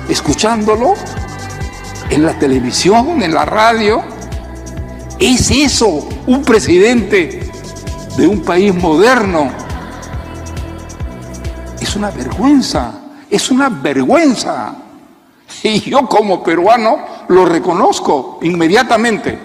escuchándolo? 0.10 0.96
en 2.10 2.24
la 2.26 2.34
televisión, 2.40 3.22
en 3.22 3.32
la 3.32 3.46
radio. 3.46 4.02
¿Es 5.20 5.52
eso 5.52 6.10
un 6.26 6.42
presidente 6.42 7.48
de 8.18 8.26
un 8.26 8.42
país 8.42 8.74
moderno? 8.74 9.69
Es 11.90 11.96
una 11.96 12.12
vergüenza, 12.12 12.94
es 13.32 13.50
una 13.50 13.68
vergüenza. 13.68 14.76
Y 15.64 15.80
yo 15.90 16.06
como 16.06 16.44
peruano 16.44 17.00
lo 17.30 17.48
reconozco 17.48 18.38
inmediatamente. 18.44 19.40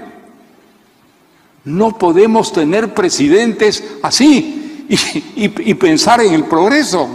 No 1.65 1.97
podemos 1.97 2.53
tener 2.53 2.93
presidentes 2.93 3.83
así 4.03 4.85
y, 4.87 5.75
pensar 5.75 6.21
en 6.21 6.35
el 6.35 6.45
progreso. 6.45 7.09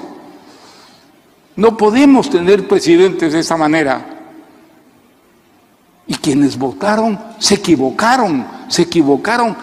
No 1.55 1.77
podemos 1.77 2.31
tener 2.31 2.67
presidentes 2.67 3.31
de 3.33 3.41
esa 3.41 3.55
manera. 3.55 4.03
Y 6.07 6.15
quienes 6.15 6.57
votaron 6.57 7.19
se 7.37 7.53
equivocaron, 7.53 8.47
se 8.67 8.81
equivocaron 8.81 9.55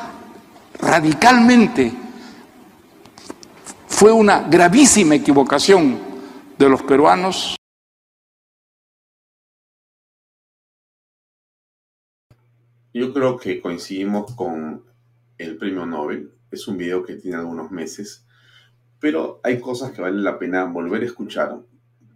radicalmente. 0.79 2.06
Fue 3.89 4.13
una 4.13 4.47
gravísima 4.49 5.15
equivocación 5.15 5.99
de 6.59 6.69
los 6.69 6.83
peruanos. 6.83 7.57
Yo 12.93 13.13
creo 13.15 13.39
que 13.39 13.61
coincidimos 13.61 14.35
con 14.35 14.85
el 15.39 15.57
premio 15.57 15.87
Nobel. 15.87 16.33
Es 16.51 16.69
un 16.69 16.77
video 16.77 17.03
que 17.05 17.17
tiene 17.17 17.39
algunos 17.39 17.71
meses, 17.71 18.27
pero 18.99 19.41
hay 19.43 19.61
cosas 19.61 19.93
que 19.93 20.03
vale 20.03 20.21
la 20.21 20.39
pena 20.39 20.65
volver 20.65 21.03
a 21.03 21.07
escuchar 21.07 21.61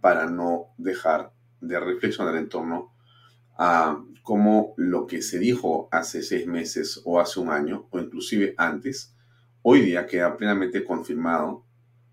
para 0.01 0.27
no 0.27 0.73
dejar 0.77 1.33
de 1.61 1.79
reflexionar 1.79 2.35
en 2.35 2.49
torno 2.49 2.93
a 3.57 4.03
cómo 4.23 4.73
lo 4.77 5.07
que 5.07 5.21
se 5.21 5.39
dijo 5.39 5.87
hace 5.91 6.21
seis 6.21 6.47
meses 6.47 7.01
o 7.05 7.19
hace 7.19 7.39
un 7.39 7.49
año, 7.49 7.87
o 7.91 7.99
inclusive 7.99 8.55
antes, 8.57 9.15
hoy 9.61 9.81
día 9.81 10.07
queda 10.07 10.37
plenamente 10.37 10.83
confirmado 10.83 11.65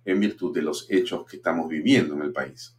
en 0.05 0.21
virtud 0.21 0.55
de 0.55 0.63
los 0.63 0.87
hechos 0.91 1.27
que 1.27 1.37
estamos 1.37 1.69
viviendo 1.69 2.15
en 2.15 2.23
el 2.23 2.33
país. 2.33 2.77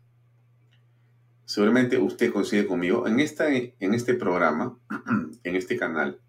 Seguramente 1.45 1.97
usted 1.97 2.31
coincide 2.31 2.67
conmigo 2.67 3.07
en, 3.07 3.19
esta, 3.19 3.49
en 3.49 3.93
este 3.93 4.13
programa, 4.13 4.77
en 5.43 5.55
este 5.55 5.77
canal, 5.77 6.19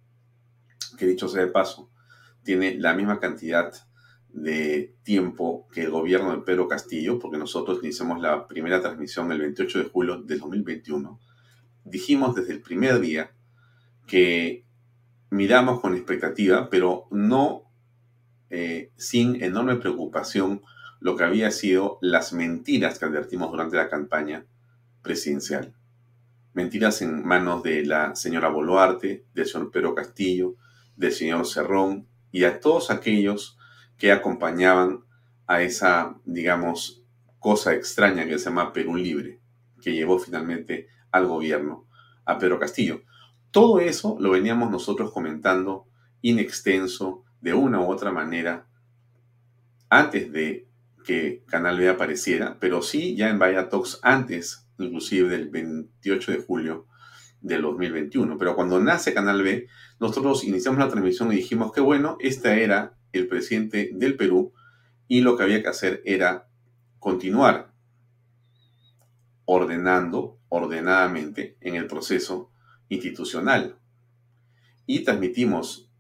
que 0.97 1.07
dicho 1.07 1.29
sea 1.29 1.45
de 1.45 1.51
paso, 1.51 1.91
tiene 2.43 2.79
la 2.79 2.95
misma 2.95 3.21
cantidad 3.21 3.73
de 4.29 4.95
tiempo 5.03 5.69
que 5.73 5.83
el 5.83 5.91
gobierno 5.91 6.33
de 6.33 6.43
Pedro 6.43 6.69
Castillo, 6.69 7.19
porque 7.19 7.39
nosotros 7.39 7.81
iniciamos 7.83 8.21
la 8.21 8.47
primera 8.47 8.81
transmisión 8.81 9.31
el 9.33 9.41
28 9.41 9.79
de 9.79 9.85
julio 9.85 10.23
de 10.23 10.37
2021 10.39 11.21
dijimos 11.85 12.35
desde 12.35 12.53
el 12.53 12.63
primer 12.63 13.01
día 13.01 13.33
que 14.07 14.67
miramos 15.31 15.81
con 15.81 15.95
expectativa, 15.95 16.69
pero 16.71 17.07
no 17.11 17.70
eh, 18.51 18.91
sin 18.97 19.43
enorme 19.43 19.77
preocupación 19.77 20.63
lo 21.01 21.17
que 21.17 21.25
había 21.25 21.51
sido 21.51 21.99
las 22.03 22.33
mentiras 22.33 22.99
que 22.99 23.07
advertimos 23.07 23.51
durante 23.51 23.77
la 23.77 23.89
campaña 23.89 24.45
presidencial. 25.03 25.75
Mentiras 26.53 27.01
en 27.01 27.25
manos 27.25 27.63
de 27.63 27.87
la 27.87 28.15
señora 28.15 28.49
Boluarte, 28.49 29.25
del 29.35 29.47
señor 29.47 29.71
Pedro 29.71 29.95
Castillo, 29.95 30.57
del 30.97 31.13
señor 31.13 31.47
Cerrón 31.47 32.07
y 32.33 32.45
a 32.45 32.61
todos 32.61 32.91
aquellos 32.91 33.57
que 33.97 34.13
acompañaban 34.13 35.05
a 35.47 35.63
esa, 35.63 36.17
digamos, 36.25 37.03
cosa 37.39 37.75
extraña 37.75 38.27
que 38.27 38.39
se 38.39 38.47
llama 38.47 38.73
Perú 38.73 38.97
Libre, 38.97 39.41
que 39.81 39.95
llevó 39.95 40.19
finalmente 40.19 40.89
al 41.11 41.27
gobierno, 41.27 41.87
a 42.25 42.39
Pedro 42.39 42.59
Castillo. 42.59 43.03
Todo 43.51 43.81
eso 43.81 44.17
lo 44.21 44.31
veníamos 44.31 44.71
nosotros 44.71 45.13
comentando 45.13 45.87
in 46.21 46.39
extenso, 46.39 47.25
de 47.41 47.55
una 47.55 47.81
u 47.81 47.91
otra 47.91 48.13
manera, 48.13 48.67
antes 49.89 50.33
de 50.33 50.69
que 51.05 51.43
Canal 51.47 51.79
B 51.79 51.89
apareciera, 51.89 52.59
pero 52.61 52.83
sí 52.83 53.17
ya 53.17 53.31
en 53.31 53.39
Vaya 53.39 53.69
Talks 53.69 53.99
antes 54.03 54.67
inclusive 54.79 55.29
del 55.29 55.49
28 55.49 56.33
de 56.33 56.39
julio 56.39 56.87
del 57.41 57.63
2021. 57.63 58.39
Pero 58.39 58.55
cuando 58.55 58.81
nace 58.81 59.15
Canal 59.15 59.43
B, 59.43 59.67
nosotros 59.99 60.45
iniciamos 60.45 60.79
la 60.79 60.89
transmisión 60.89 61.33
y 61.33 61.37
dijimos 61.37 61.73
que 61.73 61.81
bueno, 61.81 62.17
este 62.21 62.63
era 62.63 62.97
el 63.13 63.27
presidente 63.29 63.91
del 63.93 64.17
Perú 64.17 64.53
y 65.09 65.21
lo 65.21 65.37
que 65.37 65.43
había 65.43 65.63
que 65.63 65.69
hacer 65.69 66.03
era 66.05 66.49
continuar 66.99 67.73
ordenando 69.45 70.39
ordenadamente 70.49 71.57
en 71.61 71.75
el 71.75 71.87
proceso 71.87 72.53
institucional. 72.89 73.79
Y 74.87 75.05
transmitimos 75.05 75.91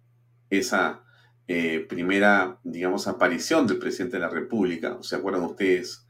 esa 0.50 1.04
eh, 1.52 1.80
primera, 1.80 2.60
digamos, 2.62 3.08
aparición 3.08 3.66
del 3.66 3.80
presidente 3.80 4.18
de 4.18 4.20
la 4.20 4.28
República, 4.28 4.98
¿se 5.00 5.16
acuerdan 5.16 5.42
ustedes? 5.42 6.06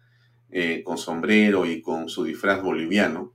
Eh, 0.50 0.82
con 0.84 0.98
sombrero 0.98 1.64
y 1.64 1.80
con 1.80 2.10
su 2.10 2.24
disfraz 2.24 2.62
boliviano. 2.62 3.32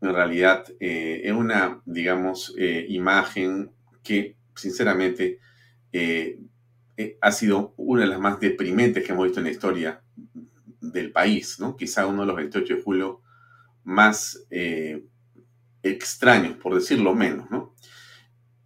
En 0.00 0.14
realidad 0.14 0.64
eh, 0.78 1.22
es 1.24 1.32
una, 1.32 1.82
digamos, 1.86 2.54
imagen 2.56 3.72
que, 4.04 4.36
sinceramente, 4.54 5.40
ha 7.20 7.32
sido 7.32 7.74
una 7.76 8.02
de 8.02 8.08
las 8.10 8.20
más 8.20 8.38
deprimentes 8.38 9.04
que 9.04 9.10
hemos 9.10 9.24
visto 9.24 9.40
en 9.40 9.46
la 9.46 9.50
historia 9.50 10.00
del 10.80 11.10
país, 11.10 11.58
¿no? 11.58 11.76
Quizá 11.76 12.06
uno 12.06 12.20
de 12.20 12.26
los 12.28 12.36
28 12.36 12.76
de 12.76 12.82
julio 12.82 13.22
más 13.82 14.46
extraños, 15.82 16.56
por 16.58 16.76
decirlo 16.76 17.12
menos, 17.12 17.50
¿no? 17.50 17.74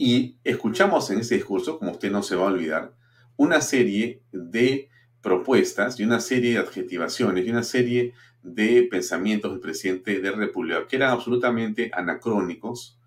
Y 0.05 0.35
escuchamos 0.43 1.09
en 1.13 1.21
ese 1.21 1.37
discurso, 1.37 1.79
como 1.79 1.93
usted 1.93 2.11
no 2.11 2.25
se 2.25 2.35
va 2.35 2.43
a 2.43 2.53
olvidar, 2.53 2.93
una 3.37 3.61
serie 3.61 4.21
de 4.33 4.89
propuestas 5.21 6.01
y 6.01 6.03
una 6.03 6.19
serie 6.19 6.55
de 6.55 6.59
adjetivaciones 6.59 7.47
y 7.47 7.51
una 7.51 7.63
serie 7.63 8.13
de 8.43 8.89
pensamientos 8.91 9.53
del 9.53 9.61
presidente 9.61 10.19
de 10.19 10.33
República 10.33 10.89
que 10.89 10.97
eran 10.97 11.11
absolutamente 11.11 11.93
anacrónicos, 11.95 12.99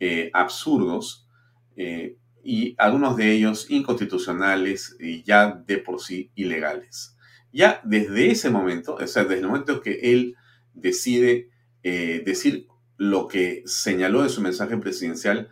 eh, 0.00 0.30
absurdos 0.32 1.28
eh, 1.76 2.16
y 2.42 2.74
algunos 2.78 3.18
de 3.18 3.32
ellos 3.32 3.70
inconstitucionales 3.70 4.96
y 4.98 5.22
ya 5.22 5.62
de 5.66 5.76
por 5.76 6.00
sí 6.00 6.30
ilegales. 6.36 7.18
Ya 7.52 7.82
desde 7.84 8.30
ese 8.30 8.48
momento, 8.48 8.94
o 8.94 9.06
sea, 9.06 9.24
desde 9.24 9.40
el 9.42 9.46
momento 9.46 9.82
que 9.82 10.00
él 10.04 10.36
decide 10.72 11.50
eh, 11.82 12.22
decir 12.24 12.66
lo 12.96 13.28
que 13.28 13.62
señaló 13.66 14.22
en 14.22 14.30
su 14.30 14.40
mensaje 14.40 14.78
presidencial, 14.78 15.50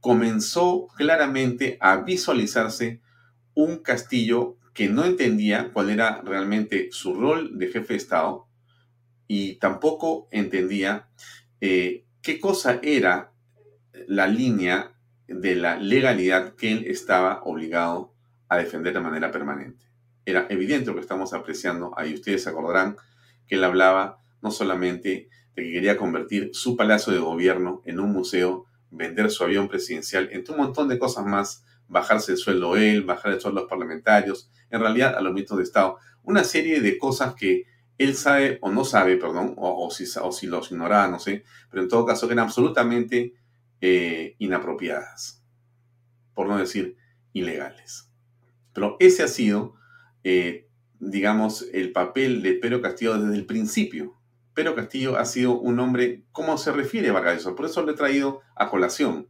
comenzó 0.00 0.88
claramente 0.96 1.78
a 1.80 1.96
visualizarse 1.98 3.00
un 3.54 3.78
Castillo 3.78 4.56
que 4.74 4.88
no 4.88 5.04
entendía 5.04 5.70
cuál 5.72 5.90
era 5.90 6.20
realmente 6.22 6.88
su 6.92 7.14
rol 7.14 7.58
de 7.58 7.68
jefe 7.68 7.94
de 7.94 7.96
Estado 7.96 8.46
y 9.26 9.54
tampoco 9.54 10.28
entendía 10.30 11.08
eh, 11.60 12.04
qué 12.22 12.38
cosa 12.38 12.78
era 12.82 13.32
la 14.06 14.26
línea 14.26 14.92
de 15.26 15.56
la 15.56 15.76
legalidad 15.76 16.54
que 16.54 16.72
él 16.72 16.84
estaba 16.86 17.42
obligado 17.44 18.14
a 18.48 18.58
defender 18.58 18.94
de 18.94 19.00
manera 19.00 19.30
permanente. 19.30 19.86
Era 20.24 20.46
evidente 20.50 20.86
lo 20.86 20.94
que 20.94 21.00
estamos 21.00 21.32
apreciando 21.32 21.92
ahí. 21.96 22.14
Ustedes 22.14 22.42
se 22.42 22.50
acordarán 22.50 22.96
que 23.46 23.56
él 23.56 23.64
hablaba 23.64 24.20
no 24.42 24.50
solamente 24.50 25.28
de 25.54 25.62
que 25.62 25.72
quería 25.72 25.96
convertir 25.96 26.50
su 26.52 26.76
palacio 26.76 27.12
de 27.12 27.18
gobierno 27.18 27.82
en 27.86 27.98
un 28.00 28.12
museo, 28.12 28.66
vender 28.90 29.30
su 29.30 29.44
avión 29.44 29.68
presidencial, 29.68 30.28
entre 30.32 30.54
un 30.54 30.60
montón 30.60 30.88
de 30.88 30.98
cosas 30.98 31.24
más, 31.24 31.64
bajarse 31.88 32.32
el 32.32 32.38
sueldo 32.38 32.76
él, 32.76 33.02
bajar 33.02 33.32
el 33.32 33.40
sueldo 33.40 33.60
a 33.60 33.62
los 33.62 33.70
parlamentarios, 33.70 34.50
en 34.70 34.80
realidad 34.80 35.14
a 35.16 35.20
los 35.20 35.32
ministros 35.32 35.58
de 35.58 35.64
Estado, 35.64 35.98
una 36.22 36.44
serie 36.44 36.80
de 36.80 36.98
cosas 36.98 37.34
que 37.34 37.64
él 37.98 38.14
sabe 38.14 38.58
o 38.60 38.70
no 38.70 38.84
sabe, 38.84 39.16
perdón, 39.16 39.54
o, 39.56 39.90
si, 39.90 40.04
o 40.20 40.32
si 40.32 40.46
los 40.46 40.70
ignoraba, 40.70 41.08
no 41.08 41.18
sé, 41.18 41.44
pero 41.70 41.82
en 41.82 41.88
todo 41.88 42.04
caso 42.04 42.26
que 42.26 42.34
eran 42.34 42.46
absolutamente 42.46 43.34
eh, 43.80 44.34
inapropiadas, 44.38 45.42
por 46.34 46.48
no 46.48 46.58
decir 46.58 46.96
ilegales. 47.32 48.10
Pero 48.72 48.96
ese 49.00 49.22
ha 49.22 49.28
sido, 49.28 49.74
eh, 50.24 50.68
digamos, 50.98 51.66
el 51.72 51.92
papel 51.92 52.42
de 52.42 52.54
Pedro 52.54 52.82
Castillo 52.82 53.18
desde 53.18 53.36
el 53.36 53.46
principio. 53.46 54.18
Pero 54.56 54.74
Castillo 54.74 55.18
ha 55.18 55.26
sido 55.26 55.60
un 55.60 55.78
hombre, 55.80 56.24
¿cómo 56.32 56.56
se 56.56 56.72
refiere 56.72 57.10
Vargas 57.10 57.44
Por 57.44 57.66
eso 57.66 57.82
lo 57.82 57.92
he 57.92 57.94
traído 57.94 58.40
a 58.54 58.70
colación, 58.70 59.28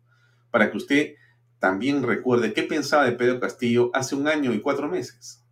para 0.52 0.70
que 0.70 0.76
usted 0.76 1.14
también 1.58 2.04
recuerde 2.04 2.52
qué 2.52 2.62
pensaba 2.62 3.04
de 3.04 3.10
Pedro 3.10 3.40
Castillo 3.40 3.90
hace 3.92 4.14
un 4.14 4.28
año 4.28 4.54
y 4.54 4.60
cuatro 4.60 4.88
meses. 4.88 5.44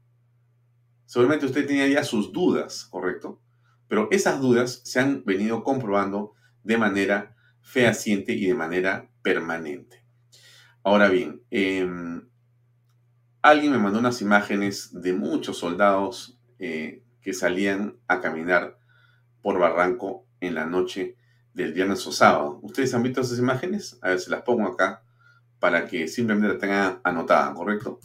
Seguramente 1.06 1.46
usted 1.46 1.66
tenía 1.66 1.88
ya 1.88 2.04
sus 2.04 2.32
dudas, 2.32 2.84
¿correcto? 2.84 3.42
Pero 3.88 4.06
esas 4.12 4.40
dudas 4.40 4.80
se 4.84 5.00
han 5.00 5.24
venido 5.24 5.64
comprobando 5.64 6.34
de 6.62 6.78
manera 6.78 7.34
fehaciente 7.60 8.32
y 8.32 8.46
de 8.46 8.54
manera 8.54 9.10
permanente. 9.22 10.04
Ahora 10.84 11.08
bien, 11.08 11.42
em, 11.50 12.28
alguien 13.42 13.72
me 13.72 13.78
mandó 13.78 13.98
unas 13.98 14.22
imágenes 14.22 14.90
de 14.92 15.14
muchos 15.14 15.58
soldados 15.58 16.38
eh, 16.60 17.02
que 17.20 17.32
salían 17.32 17.98
a 18.06 18.20
caminar 18.20 18.78
por 19.44 19.58
Barranco 19.58 20.24
en 20.40 20.54
la 20.54 20.64
noche 20.64 21.18
del 21.52 21.74
viernes 21.74 22.04
o 22.06 22.12
sábado. 22.12 22.60
¿Ustedes 22.62 22.94
han 22.94 23.02
visto 23.02 23.20
esas 23.20 23.38
imágenes? 23.38 23.98
A 24.00 24.08
ver, 24.08 24.18
se 24.18 24.30
las 24.30 24.40
pongo 24.40 24.66
acá 24.66 25.02
para 25.58 25.86
que 25.86 26.08
simplemente 26.08 26.54
la 26.54 26.58
tengan 26.58 27.00
anotada, 27.04 27.52
¿correcto? 27.52 28.00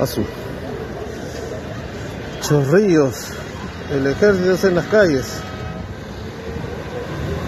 Azul. 0.00 0.26
Chorrillos. 2.40 3.30
El 3.92 4.08
ejército 4.08 4.66
en 4.66 4.74
las 4.74 4.86
calles. 4.86 5.40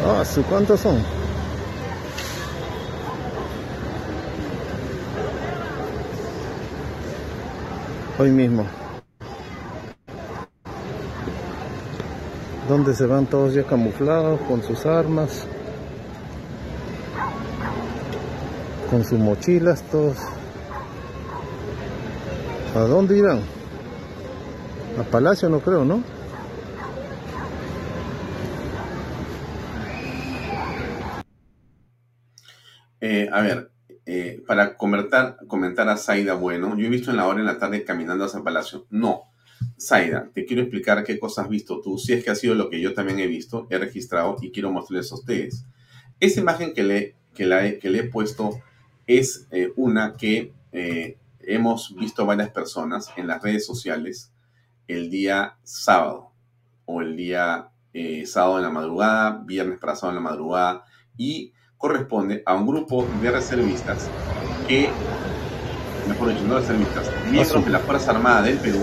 Ah, 0.04 0.22
¿cuántos 0.48 0.78
son? 0.78 1.02
Hoy 8.20 8.30
mismo. 8.30 8.86
Donde 12.68 12.94
se 12.94 13.07
van 13.07 13.26
todos 13.26 13.55
ya 13.55 13.64
camuflados 13.64 14.40
con 14.42 14.62
sus 14.62 14.87
armas, 14.87 15.46
con 18.90 19.05
sus 19.05 19.18
mochilas, 19.18 19.83
todos. 19.90 20.16
¿A 22.74 22.81
dónde 22.81 23.18
irán? 23.18 23.40
A 24.98 25.02
Palacio 25.05 25.48
no 25.48 25.61
creo, 25.61 25.85
¿no? 25.85 26.02
Eh, 33.00 33.29
a 33.33 33.40
ver, 33.42 33.70
eh, 34.05 34.42
para 34.46 34.76
comentar, 34.76 35.37
comentar 35.46 35.88
a 35.88 35.96
Zaida 35.96 36.35
Bueno, 36.35 36.76
yo 36.76 36.87
he 36.87 36.90
visto 36.90 37.11
en 37.11 37.18
la 37.18 37.26
hora 37.26 37.40
en 37.40 37.46
la 37.46 37.59
tarde 37.59 37.85
caminando 37.85 38.24
hacia 38.24 38.42
Palacio. 38.42 38.87
No, 38.90 39.31
Zaida, 39.80 40.30
te 40.32 40.44
quiero 40.44 40.62
explicar 40.62 41.04
qué 41.04 41.18
cosas 41.18 41.44
has 41.44 41.50
visto 41.50 41.80
tú, 41.80 41.98
si 41.98 42.12
es 42.12 42.24
que 42.24 42.30
ha 42.30 42.34
sido 42.34 42.54
lo 42.54 42.70
que 42.70 42.80
yo 42.80 42.94
también 42.94 43.18
he 43.18 43.26
visto, 43.26 43.66
he 43.70 43.78
registrado 43.78 44.36
y 44.40 44.50
quiero 44.50 44.70
mostrarles 44.70 45.12
a 45.12 45.16
ustedes. 45.16 45.64
Esa 46.18 46.40
imagen 46.40 46.72
que 46.72 46.82
le, 46.82 47.14
que 47.34 47.44
le 47.46 47.98
he 47.98 48.04
puesto 48.04 48.60
es 49.06 49.46
eh, 49.50 49.72
una 49.76 50.16
que 50.16 50.52
eh, 50.72 51.18
hemos 51.40 51.94
visto 51.94 52.26
varias 52.26 52.50
personas 52.50 53.10
en 53.16 53.26
las 53.26 53.42
redes 53.42 53.66
sociales 53.66 54.32
el 54.88 55.10
día 55.10 55.56
sábado 55.62 56.32
o 56.86 57.02
el 57.02 57.16
día 57.16 57.68
eh, 57.92 58.26
sábado 58.26 58.58
en 58.58 58.64
la 58.64 58.70
madrugada, 58.70 59.42
viernes 59.44 59.78
para 59.78 59.94
sábado 59.94 60.18
en 60.18 60.24
la 60.24 60.30
madrugada 60.30 60.84
y 61.16 61.52
corresponde 61.76 62.42
a 62.46 62.54
un 62.54 62.66
grupo 62.66 63.06
de 63.20 63.30
reservistas 63.30 64.08
que, 64.66 64.88
mejor 66.08 66.30
dicho, 66.30 66.44
no 66.44 66.58
reservistas, 66.58 67.10
miembros 67.30 67.64
de 67.64 67.70
la 67.70 67.78
Fuerza 67.80 68.12
Armada 68.12 68.42
del 68.42 68.58
Perú 68.58 68.80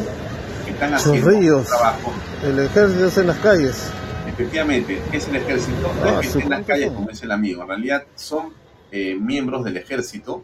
están 0.73 0.93
haciendo 0.93 1.29
ríos, 1.29 1.67
trabajo. 1.67 2.13
El 2.43 2.59
ejército 2.59 3.05
es 3.05 3.17
en 3.17 3.27
las 3.27 3.37
calles. 3.37 3.91
Efectivamente, 4.27 5.01
es 5.11 5.27
el 5.27 5.35
ejército, 5.35 5.93
no 5.93 6.05
es 6.05 6.13
ah, 6.13 6.19
que 6.21 6.27
esté 6.27 6.39
en 6.41 6.49
las 6.49 6.65
calles 6.65 6.91
como 6.91 7.09
es 7.09 7.21
el 7.21 7.31
amigo, 7.31 7.61
en 7.61 7.67
realidad 7.67 8.03
son 8.15 8.53
eh, 8.91 9.15
miembros 9.15 9.63
del 9.63 9.77
ejército, 9.77 10.43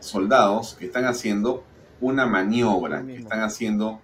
soldados 0.00 0.76
que 0.78 0.86
están 0.86 1.04
haciendo 1.04 1.64
una 2.00 2.26
maniobra, 2.26 3.04
que 3.04 3.16
están 3.16 3.40
haciendo 3.40 4.00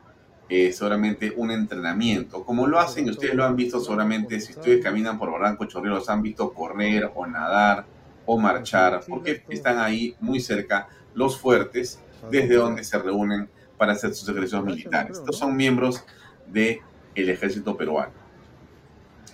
eh, 0.48 0.72
seguramente 0.72 1.32
un 1.36 1.50
entrenamiento, 1.50 2.44
como 2.44 2.66
lo 2.66 2.78
hacen, 2.78 3.08
ustedes 3.08 3.34
lo 3.34 3.44
han 3.44 3.56
visto 3.56 3.80
seguramente, 3.80 4.40
si 4.40 4.52
ustedes 4.52 4.82
caminan 4.82 5.18
por 5.18 5.30
Barranco 5.32 5.64
Chorrillos, 5.64 6.00
los 6.00 6.08
han 6.08 6.22
visto 6.22 6.52
correr 6.52 7.10
o 7.14 7.26
nadar 7.26 7.86
o 8.26 8.38
marchar, 8.38 9.00
porque 9.08 9.42
están 9.48 9.78
ahí 9.78 10.14
muy 10.20 10.40
cerca 10.40 10.88
los 11.14 11.38
fuertes, 11.38 12.00
desde 12.30 12.54
donde 12.54 12.84
se 12.84 12.98
reúnen 12.98 13.48
para 13.84 13.92
hacer 13.92 14.14
sus 14.14 14.26
ejercicios 14.26 14.64
militares. 14.64 15.18
Estos 15.18 15.36
son 15.36 15.54
miembros 15.54 16.02
del 16.46 16.80
el 17.14 17.28
ejército 17.28 17.76
peruano. 17.76 18.14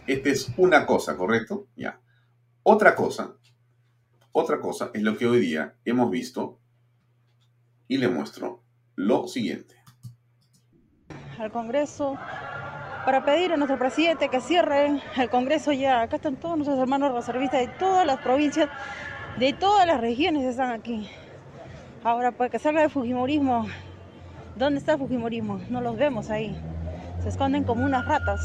Esta 0.09 0.29
es 0.29 0.53
una 0.57 0.87
cosa, 0.87 1.17
¿correcto? 1.17 1.69
Ya. 1.77 2.01
Otra 2.65 2.97
cosa, 2.97 3.37
otra 4.33 4.59
cosa 4.59 4.91
es 4.93 5.03
lo 5.03 5.17
que 5.17 5.29
hoy 5.29 5.39
día 5.39 5.77
hemos 5.85 6.11
visto 6.11 6.59
y 7.87 7.99
le 7.99 8.09
muestro 8.09 8.65
lo 8.97 9.29
siguiente. 9.29 9.77
al 11.39 11.53
Congreso 11.53 12.19
para 13.05 13.25
pedir 13.25 13.53
a 13.53 13.57
nuestro 13.57 13.79
presidente 13.79 14.29
que 14.31 14.41
cierre 14.41 15.01
el 15.17 15.31
Congreso 15.31 15.71
ya. 15.71 16.03
Acá 16.03 16.17
están 16.17 16.35
todos 16.35 16.57
nuestros 16.57 16.77
hermanos 16.81 17.15
reservistas 17.15 17.61
de 17.61 17.69
todas 17.79 18.05
las 18.05 18.19
provincias, 18.19 18.69
de 19.39 19.53
todas 19.53 19.87
las 19.87 20.01
regiones 20.01 20.43
están 20.43 20.73
aquí. 20.73 21.09
Ahora, 22.03 22.33
pues 22.33 22.51
que 22.51 22.59
salga 22.59 22.83
el 22.83 22.91
Fujimorismo. 22.91 23.69
¿Dónde 24.57 24.79
está 24.81 24.93
el 24.93 24.99
Fujimorismo? 24.99 25.61
No 25.71 25.81
los 25.81 25.97
vemos 25.97 26.29
ahí. 26.29 26.57
Se 27.23 27.29
esconden 27.29 27.65
como 27.65 27.85
unas 27.85 28.05
ratas. 28.05 28.41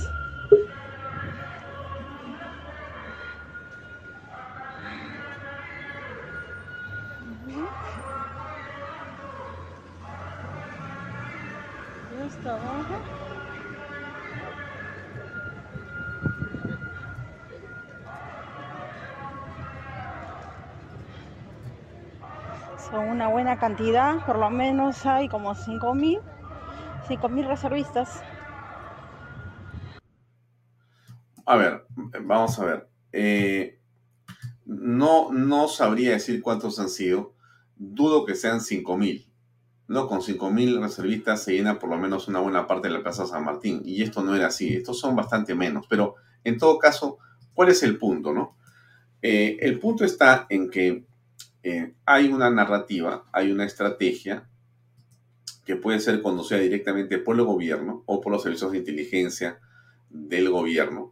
Cantidad, 23.65 24.23
por 24.27 24.37
lo 24.37 24.51
menos 24.51 25.07
hay 25.07 25.27
como 25.27 25.55
5.000, 25.55 26.21
5.000 27.07 27.47
reservistas. 27.47 28.21
A 31.47 31.55
ver, 31.55 31.83
vamos 32.21 32.59
a 32.59 32.65
ver. 32.65 32.87
Eh, 33.11 33.79
no, 34.65 35.31
no 35.31 35.67
sabría 35.67 36.11
decir 36.11 36.43
cuántos 36.43 36.77
han 36.77 36.89
sido. 36.89 37.33
Dudo 37.75 38.23
que 38.23 38.35
sean 38.35 38.59
5.000. 38.59 39.25
¿no? 39.87 40.07
Con 40.07 40.21
5.000 40.21 40.79
reservistas 40.79 41.41
se 41.41 41.53
llena 41.53 41.79
por 41.79 41.89
lo 41.89 41.97
menos 41.97 42.27
una 42.27 42.41
buena 42.41 42.67
parte 42.67 42.87
de 42.87 42.93
la 42.93 43.01
Plaza 43.01 43.25
San 43.25 43.45
Martín. 43.45 43.81
Y 43.83 44.03
esto 44.03 44.21
no 44.21 44.35
era 44.35 44.47
así. 44.47 44.75
Estos 44.75 44.99
son 44.99 45.15
bastante 45.15 45.55
menos. 45.55 45.87
Pero 45.89 46.13
en 46.43 46.59
todo 46.59 46.77
caso, 46.77 47.17
¿cuál 47.55 47.69
es 47.69 47.81
el 47.81 47.97
punto, 47.97 48.31
no? 48.31 48.57
Eh, 49.23 49.57
el 49.61 49.79
punto 49.79 50.05
está 50.05 50.45
en 50.49 50.69
que 50.69 51.07
eh, 51.67 51.95
hay 52.05 52.27
una 52.27 52.51
narrativa, 52.51 53.25
hay 53.31 53.51
una 53.51 53.65
estrategia 53.65 54.47
que 55.65 55.75
puede 55.75 55.99
ser 55.99 56.21
conducida 56.21 56.59
directamente 56.59 57.17
por 57.17 57.35
el 57.37 57.43
gobierno 57.43 58.03
o 58.05 58.21
por 58.21 58.31
los 58.31 58.43
servicios 58.43 58.71
de 58.71 58.77
inteligencia 58.77 59.59
del 60.11 60.51
gobierno 60.51 61.11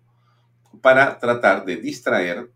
para 0.80 1.18
tratar 1.18 1.66
de 1.66 1.78
distraer 1.78 2.52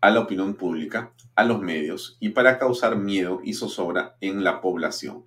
a 0.00 0.08
la 0.08 0.20
opinión 0.20 0.54
pública, 0.54 1.12
a 1.34 1.44
los 1.44 1.60
medios 1.60 2.16
y 2.18 2.30
para 2.30 2.58
causar 2.58 2.96
miedo 2.96 3.42
y 3.44 3.52
zozobra 3.52 4.16
en 4.22 4.42
la 4.42 4.62
población. 4.62 5.24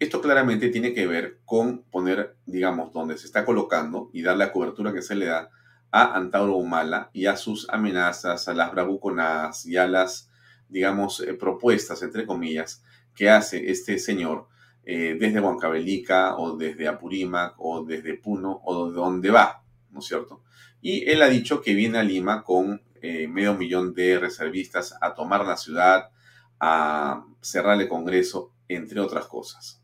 Esto 0.00 0.20
claramente 0.20 0.68
tiene 0.68 0.92
que 0.92 1.06
ver 1.06 1.38
con 1.46 1.82
poner, 1.84 2.36
digamos, 2.44 2.92
donde 2.92 3.16
se 3.16 3.24
está 3.24 3.46
colocando 3.46 4.10
y 4.12 4.20
dar 4.20 4.36
la 4.36 4.52
cobertura 4.52 4.92
que 4.92 5.00
se 5.00 5.14
le 5.14 5.26
da 5.26 5.48
a 5.92 6.14
Antauro 6.14 6.56
Humala 6.56 7.08
y 7.14 7.24
a 7.24 7.38
sus 7.38 7.70
amenazas, 7.70 8.48
a 8.48 8.52
las 8.52 8.70
bravuconadas 8.70 9.64
y 9.64 9.78
a 9.78 9.88
las 9.88 10.29
digamos, 10.70 11.20
eh, 11.20 11.34
propuestas, 11.34 12.02
entre 12.02 12.26
comillas, 12.26 12.82
que 13.14 13.28
hace 13.28 13.70
este 13.70 13.98
señor 13.98 14.48
eh, 14.84 15.16
desde 15.18 15.40
Huancavelica 15.40 16.36
o 16.36 16.56
desde 16.56 16.88
Apurímac 16.88 17.54
o 17.58 17.84
desde 17.84 18.14
Puno 18.14 18.60
o 18.64 18.88
de 18.88 18.94
donde 18.94 19.30
va, 19.30 19.62
¿no 19.90 19.98
es 19.98 20.06
cierto? 20.06 20.42
Y 20.80 21.08
él 21.10 21.20
ha 21.22 21.28
dicho 21.28 21.60
que 21.60 21.74
viene 21.74 21.98
a 21.98 22.02
Lima 22.02 22.42
con 22.42 22.82
eh, 23.02 23.28
medio 23.28 23.54
millón 23.54 23.92
de 23.92 24.18
reservistas 24.18 24.94
a 25.00 25.14
tomar 25.14 25.44
la 25.44 25.56
ciudad, 25.56 26.10
a 26.58 27.24
cerrar 27.40 27.80
el 27.80 27.88
Congreso, 27.88 28.54
entre 28.68 29.00
otras 29.00 29.26
cosas. 29.26 29.82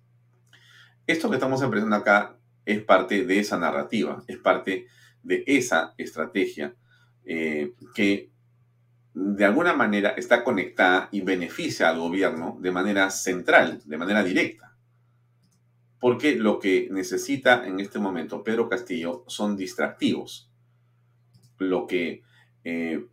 Esto 1.07 1.29
que 1.29 1.37
estamos 1.37 1.63
aprendiendo 1.63 1.97
acá 1.97 2.39
es 2.65 2.83
parte 2.83 3.25
de 3.25 3.39
esa 3.39 3.59
narrativa, 3.59 4.23
es 4.27 4.39
parte 4.39 4.87
de 5.23 5.45
esa 5.47 5.95
estrategia 5.99 6.75
que 7.25 8.31
de 9.19 9.47
alguna 9.47 9.73
manera 9.73 10.11
está 10.11 10.45
conectada 10.45 11.09
y 11.11 11.23
beneficia 11.23 11.89
al 11.89 11.99
gobierno 11.99 12.59
de 12.61 12.71
manera 12.71 13.09
central, 13.09 13.81
de 13.87 13.97
manera 13.97 14.23
directa. 14.23 14.77
Porque 15.99 16.37
lo 16.37 16.59
que 16.59 16.89
necesita 16.91 17.67
en 17.67 17.81
este 17.81 17.99
momento 17.99 18.45
Pedro 18.45 18.69
Castillo 18.69 19.25
son 19.27 19.57
distractivos. 19.57 20.51
Lo 21.57 21.87
que 21.87 22.25
eh, 22.65 23.07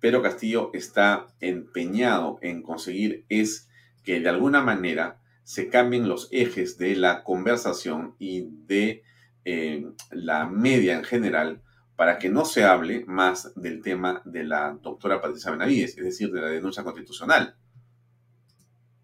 Pedro 0.00 0.22
Castillo 0.22 0.70
está 0.72 1.26
empeñado 1.40 2.38
en 2.40 2.62
conseguir 2.62 3.26
es 3.28 3.68
que 4.02 4.20
de 4.20 4.30
alguna 4.30 4.62
manera 4.62 5.20
se 5.44 5.68
cambien 5.68 6.08
los 6.08 6.28
ejes 6.32 6.78
de 6.78 6.96
la 6.96 7.22
conversación 7.22 8.14
y 8.18 8.48
de 8.64 9.02
eh, 9.44 9.84
la 10.10 10.46
media 10.46 10.96
en 10.96 11.04
general 11.04 11.60
para 12.00 12.18
que 12.18 12.30
no 12.30 12.46
se 12.46 12.64
hable 12.64 13.04
más 13.06 13.52
del 13.56 13.82
tema 13.82 14.22
de 14.24 14.42
la 14.42 14.74
doctora 14.80 15.20
Patricia 15.20 15.50
Benavides, 15.50 15.98
es 15.98 16.04
decir, 16.04 16.32
de 16.32 16.40
la 16.40 16.46
denuncia 16.46 16.82
constitucional. 16.82 17.56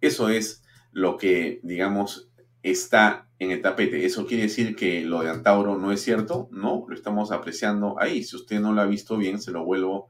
Eso 0.01 0.31
es 0.31 0.65
lo 0.93 1.19
que, 1.19 1.61
digamos, 1.63 2.31
está 2.63 3.29
en 3.39 3.51
el 3.51 3.61
tapete. 3.61 4.07
¿Eso 4.07 4.27
quiere 4.27 4.45
decir 4.45 4.75
que 4.75 5.03
lo 5.03 5.21
de 5.21 5.29
Antauro 5.29 5.77
no 5.77 5.93
es 5.93 6.01
cierto? 6.01 6.49
No, 6.51 6.87
lo 6.89 6.95
estamos 6.95 7.33
apreciando 7.33 8.01
ahí. 8.01 8.25
Si 8.25 8.35
usted 8.35 8.61
no 8.61 8.73
lo 8.73 8.81
ha 8.81 8.87
visto 8.87 9.19
bien, 9.19 9.43
se 9.43 9.51
lo 9.51 9.63
vuelvo 9.63 10.09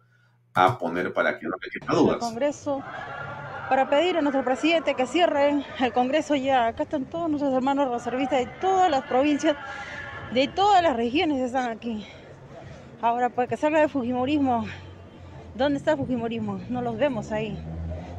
a 0.54 0.78
poner 0.78 1.12
para 1.12 1.40
que 1.40 1.48
no 1.48 1.56
le 1.60 1.68
quepa 1.68 1.92
dudas. 1.92 2.18
Congreso 2.18 2.84
para 3.68 3.90
pedir 3.90 4.16
a 4.16 4.20
nuestro 4.20 4.44
presidente 4.44 4.94
que 4.94 5.08
cierre 5.08 5.64
el 5.80 5.92
Congreso 5.92 6.36
ya. 6.36 6.68
Acá 6.68 6.84
están 6.84 7.06
todos 7.06 7.28
nuestros 7.28 7.52
hermanos 7.52 7.90
reservistas 7.90 8.46
de 8.46 8.52
todas 8.60 8.88
las 8.88 9.02
provincias, 9.06 9.56
de 10.32 10.46
todas 10.46 10.84
las 10.84 10.94
regiones 10.94 11.40
están 11.40 11.68
aquí. 11.68 12.06
Ahora, 13.02 13.28
pues 13.28 13.48
que 13.48 13.56
salga 13.56 13.82
el 13.82 13.90
Fujimorismo. 13.90 14.64
¿Dónde 15.54 15.78
está 15.78 15.96
Fujimorismo? 15.96 16.60
No 16.70 16.80
los 16.80 16.96
vemos 16.96 17.30
ahí. 17.30 17.58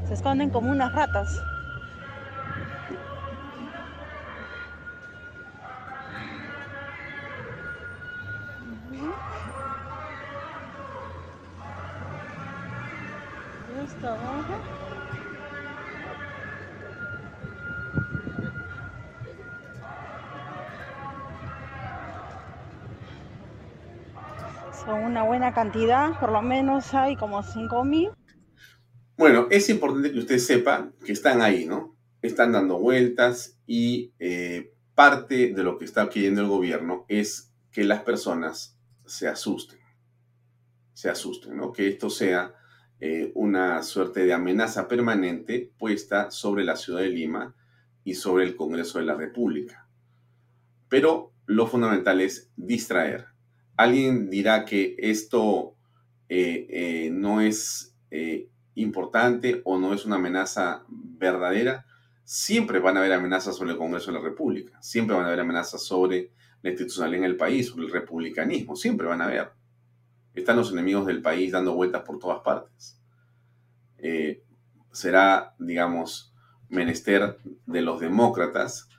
Se 0.07 0.13
esconden 0.13 0.49
como 0.49 0.71
unas 0.71 0.93
ratas. 0.93 1.41
Está 13.83 14.13
abajo. 14.13 14.76
Son 24.87 25.03
una 25.03 25.23
buena 25.23 25.53
cantidad, 25.53 26.17
por 26.17 26.31
lo 26.31 26.41
menos 26.41 26.93
hay 26.93 27.17
como 27.17 27.43
5.000. 27.43 28.15
Bueno, 29.17 29.47
es 29.51 29.67
importante 29.67 30.13
que 30.13 30.19
usted 30.19 30.37
sepa 30.37 30.93
que 31.05 31.11
están 31.11 31.41
ahí, 31.41 31.65
¿no? 31.65 31.97
Están 32.21 32.53
dando 32.53 32.79
vueltas 32.79 33.59
y 33.67 34.13
eh, 34.17 34.71
parte 34.95 35.51
de 35.53 35.63
lo 35.63 35.77
que 35.77 35.83
está 35.83 36.09
pidiendo 36.09 36.39
el 36.39 36.47
gobierno 36.47 37.05
es 37.09 37.51
que 37.69 37.83
las 37.83 38.03
personas 38.03 38.79
se 39.05 39.27
asusten, 39.27 39.79
se 40.93 41.09
asusten, 41.09 41.57
¿no? 41.57 41.73
Que 41.73 41.89
esto 41.89 42.09
sea 42.09 42.53
eh, 43.01 43.33
una 43.35 43.83
suerte 43.83 44.23
de 44.25 44.31
amenaza 44.31 44.87
permanente 44.87 45.69
puesta 45.77 46.31
sobre 46.31 46.63
la 46.63 46.77
ciudad 46.77 47.01
de 47.01 47.09
Lima 47.09 47.53
y 48.05 48.13
sobre 48.13 48.45
el 48.45 48.55
Congreso 48.55 48.99
de 48.99 49.05
la 49.05 49.15
República. 49.15 49.89
Pero 50.87 51.33
lo 51.45 51.67
fundamental 51.67 52.21
es 52.21 52.53
distraer, 52.55 53.36
alguien 53.77 54.29
dirá 54.29 54.65
que 54.65 54.95
esto 54.97 55.75
eh, 56.27 56.67
eh, 56.69 57.09
no 57.11 57.39
es 57.39 57.95
eh, 58.11 58.49
importante 58.75 59.61
o 59.63 59.79
no 59.79 59.93
es 59.93 60.05
una 60.05 60.17
amenaza 60.17 60.83
verdadera, 60.89 61.85
siempre 62.23 62.79
van 62.79 62.97
a 62.97 62.99
haber 62.99 63.13
amenazas 63.13 63.55
sobre 63.55 63.71
el 63.71 63.77
Congreso 63.77 64.11
de 64.11 64.17
la 64.17 64.23
República, 64.23 64.81
siempre 64.81 65.15
van 65.15 65.25
a 65.25 65.27
haber 65.27 65.39
amenazas 65.39 65.83
sobre 65.83 66.31
la 66.63 66.71
institucionalidad 66.71 67.23
en 67.23 67.31
el 67.31 67.37
país, 67.37 67.67
sobre 67.67 67.85
el 67.85 67.91
republicanismo, 67.91 68.75
siempre 68.75 69.07
van 69.07 69.21
a 69.21 69.25
haber. 69.25 69.51
Están 70.33 70.57
los 70.57 70.71
enemigos 70.71 71.05
del 71.05 71.21
país 71.21 71.51
dando 71.51 71.73
vueltas 71.73 72.01
por 72.03 72.19
todas 72.19 72.41
partes. 72.41 72.99
será, 74.91 75.53
digamos, 75.59 76.33
menester 76.69 77.37
de 77.65 77.81
los 77.81 77.99
demócratas 77.99 78.89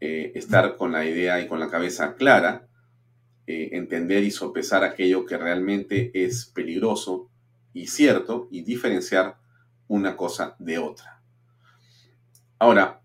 estar 0.00 0.76
con 0.76 0.92
la 0.92 1.04
idea 1.04 1.40
y 1.40 1.48
con 1.48 1.58
la 1.58 1.68
cabeza 1.68 2.14
clara 2.14 2.67
eh, 3.50 3.70
entender 3.78 4.24
y 4.24 4.30
sopesar 4.30 4.84
aquello 4.84 5.24
que 5.24 5.38
realmente 5.38 6.10
es 6.12 6.44
peligroso 6.44 7.30
y 7.72 7.86
cierto 7.86 8.46
y 8.50 8.60
diferenciar 8.60 9.38
una 9.86 10.18
cosa 10.18 10.54
de 10.58 10.76
otra. 10.76 11.22
Ahora, 12.58 13.00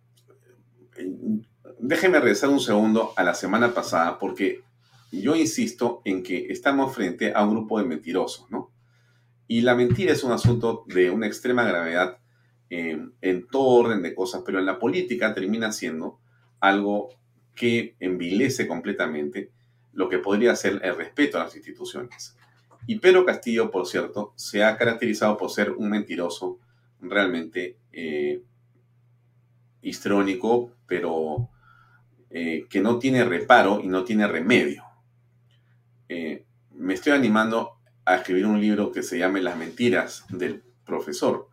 déjeme 1.80 2.20
regresar 2.20 2.50
un 2.50 2.60
segundo 2.60 3.14
a 3.16 3.24
la 3.24 3.36
semana 3.36 3.74
pasada 3.74 4.20
porque 4.20 4.60
yo 5.14 5.38
insisto 5.38 6.02
en 6.04 6.24
que 6.24 6.48
estamos 6.50 6.94
frente 6.94 7.32
a 7.34 7.46
un 7.46 7.52
grupo 7.52 7.80
de 7.80 7.86
mentirosos, 7.86 8.52
¿no? 8.52 8.70
Y 9.48 9.62
la 9.62 9.76
mentira 9.76 10.12
es 10.12 10.26
un 10.26 10.34
asunto 10.34 10.84
de 10.88 11.10
una 11.10 11.26
extrema 11.26 11.64
gravedad 11.64 12.18
en 12.70 13.48
todo 13.50 13.86
orden 13.86 14.02
de 14.02 14.14
cosas, 14.14 14.42
pero 14.46 14.60
en 14.60 14.66
la 14.66 14.78
política 14.78 15.34
termina 15.34 15.72
siendo 15.72 16.20
algo 16.60 17.16
que 17.56 17.96
envilece 18.02 18.68
completamente 18.68 19.54
lo 19.94 20.10
que 20.10 20.20
podría 20.20 20.56
ser 20.56 20.82
el 20.84 20.96
respeto 20.96 21.38
a 21.38 21.44
las 21.44 21.56
instituciones. 21.56 22.36
Y 22.86 23.00
Pedro 23.00 23.26
Castillo, 23.26 23.72
por 23.72 23.88
cierto, 23.88 24.34
se 24.36 24.64
ha 24.64 24.78
caracterizado 24.78 25.38
por 25.38 25.50
ser 25.50 25.72
un 25.72 25.90
mentiroso 25.90 26.60
realmente 27.00 27.78
eh, 27.92 28.42
histrónico, 29.82 30.72
pero 30.86 31.50
eh, 32.30 32.66
que 32.70 32.82
no 32.82 33.00
tiene 33.00 33.24
reparo 33.24 33.80
y 33.82 33.88
no 33.88 34.04
tiene 34.04 34.28
remedio. 34.28 34.84
Eh, 36.10 36.46
me 36.72 36.96
estoy 36.96 37.14
animando 37.14 37.78
a 38.06 38.16
escribir 38.16 38.46
un 38.46 38.60
libro 38.60 38.92
que 38.92 39.04
se 39.04 39.18
llame 39.18 39.42
Las 39.42 39.58
mentiras 39.58 40.26
del 40.30 40.64
profesor, 40.86 41.48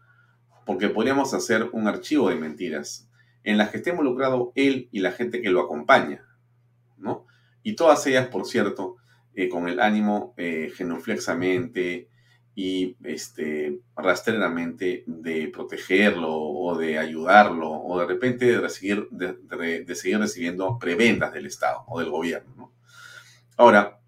porque 0.67 0.89
podríamos 0.89 1.35
hacer 1.35 1.69
un 1.73 1.87
archivo 1.87 2.29
de 2.29 2.37
mentiras 2.37 3.09
en 3.45 3.57
las 3.57 3.71
que 3.71 3.79
esté 3.79 3.91
involucrado 3.91 4.53
él 4.55 4.89
y 4.91 5.01
la 5.01 5.13
gente 5.13 5.41
que 5.41 5.51
lo 5.51 5.61
acompaña. 5.61 6.25
Y 7.63 7.75
todas 7.75 8.07
ellas, 8.07 8.29
por 8.29 8.47
cierto, 8.47 8.97
eh, 9.35 9.49
con 9.49 9.69
el 9.69 9.81
ánimo 9.81 10.35
eh, 10.37 10.73
genuflexamente 10.75 12.09
y 12.55 12.97
este, 13.05 13.81
rastreramente 13.97 15.05
de 15.07 15.49
protegerlo 15.49 16.35
o 16.35 16.77
de 16.77 16.99
ayudarlo 16.99 17.71
o 17.71 17.99
de 18.01 18.07
repente 18.07 18.61
de, 18.61 18.69
seguir, 18.69 19.09
de, 19.11 19.95
seguir 19.95 20.19
recibiendo 20.19 20.79
prebendas 20.79 21.33
del 21.33 21.47
Estado 21.47 21.85
o 21.87 22.01
del 22.01 22.11
gobierno. 22.11 22.73
Ahora, 23.57 24.01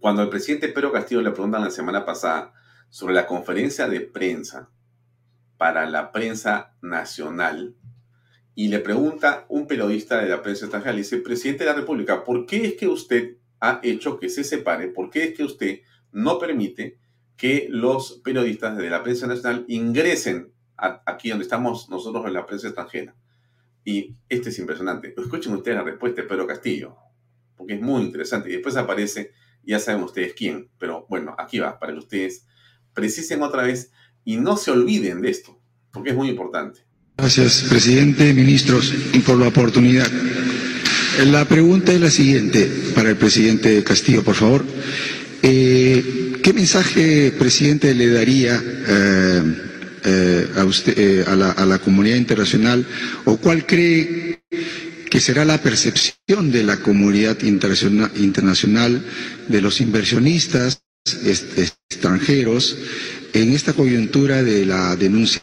cuando 0.00 0.22
el 0.22 0.28
presidente 0.28 0.68
Pedro 0.68 0.92
Castillo 0.92 1.22
le 1.22 1.30
preguntan 1.30 1.62
la 1.62 1.70
semana 1.70 2.04
pasada 2.04 2.52
sobre 2.90 3.14
la 3.14 3.26
conferencia 3.26 3.88
de 3.88 4.00
prensa 4.00 4.68
para 5.56 5.86
la 5.86 6.10
prensa 6.10 6.74
nacional, 6.82 7.76
y 8.54 8.68
le 8.68 8.80
pregunta 8.80 9.46
un 9.48 9.66
periodista 9.66 10.22
de 10.22 10.28
la 10.28 10.42
prensa 10.42 10.66
extranjera, 10.66 10.92
le 10.92 10.98
dice, 10.98 11.18
presidente 11.18 11.64
de 11.64 11.70
la 11.70 11.76
República, 11.76 12.24
¿por 12.24 12.44
qué 12.46 12.66
es 12.66 12.74
que 12.74 12.86
usted 12.86 13.36
ha 13.60 13.80
hecho 13.82 14.18
que 14.18 14.28
se 14.28 14.44
separe? 14.44 14.88
¿Por 14.88 15.08
qué 15.08 15.24
es 15.24 15.34
que 15.34 15.44
usted 15.44 15.80
no 16.10 16.38
permite 16.38 16.98
que 17.36 17.66
los 17.70 18.20
periodistas 18.24 18.76
de 18.76 18.90
la 18.90 19.02
prensa 19.02 19.26
nacional 19.26 19.64
ingresen 19.68 20.52
aquí 20.76 21.30
donde 21.30 21.44
estamos 21.44 21.88
nosotros 21.88 22.26
en 22.26 22.34
la 22.34 22.44
prensa 22.44 22.68
extranjera? 22.68 23.16
Y 23.84 24.16
este 24.28 24.50
es 24.50 24.58
impresionante. 24.58 25.14
Escuchen 25.16 25.54
ustedes 25.54 25.78
la 25.78 25.84
respuesta 25.84 26.22
de 26.22 26.28
Pedro 26.28 26.46
Castillo, 26.46 26.96
porque 27.56 27.74
es 27.74 27.80
muy 27.80 28.02
interesante. 28.02 28.50
Y 28.50 28.52
después 28.52 28.76
aparece, 28.76 29.32
ya 29.62 29.78
saben 29.78 30.02
ustedes 30.02 30.34
quién, 30.34 30.70
pero 30.78 31.06
bueno, 31.08 31.34
aquí 31.38 31.58
va, 31.58 31.78
para 31.78 31.92
que 31.92 31.98
ustedes 32.00 32.46
precisen 32.92 33.42
otra 33.42 33.62
vez 33.62 33.92
y 34.24 34.36
no 34.36 34.56
se 34.56 34.70
olviden 34.70 35.22
de 35.22 35.30
esto, 35.30 35.58
porque 35.90 36.10
es 36.10 36.16
muy 36.16 36.28
importante. 36.28 36.80
Gracias, 37.22 37.66
presidente, 37.68 38.34
ministros, 38.34 38.92
por 39.24 39.38
la 39.38 39.46
oportunidad. 39.46 40.10
La 41.26 41.44
pregunta 41.44 41.92
es 41.92 42.00
la 42.00 42.10
siguiente 42.10 42.68
para 42.96 43.10
el 43.10 43.16
presidente 43.16 43.84
Castillo, 43.84 44.24
por 44.24 44.34
favor. 44.34 44.64
Eh, 45.40 46.32
¿Qué 46.42 46.52
mensaje, 46.52 47.30
presidente, 47.38 47.94
le 47.94 48.08
daría 48.08 48.60
eh, 48.60 49.42
eh, 50.04 50.48
a, 50.56 50.64
usted, 50.64 51.22
a, 51.28 51.36
la, 51.64 51.78
comunidad 51.78 52.16
internacional 52.16 52.84
o 53.24 53.36
cuál 53.36 53.66
cree 53.66 54.42
que 55.08 55.20
será 55.20 55.44
la 55.44 55.62
percepción 55.62 56.50
de 56.50 56.64
la 56.64 56.78
comunidad 56.78 57.40
internacional, 57.42 59.00
de 59.46 59.60
los 59.60 59.80
inversionistas 59.80 60.82
extranjeros 61.88 62.76
en 63.32 63.52
esta 63.52 63.74
coyuntura 63.74 64.42
de 64.42 64.66
la 64.66 64.96
denuncia 64.96 65.42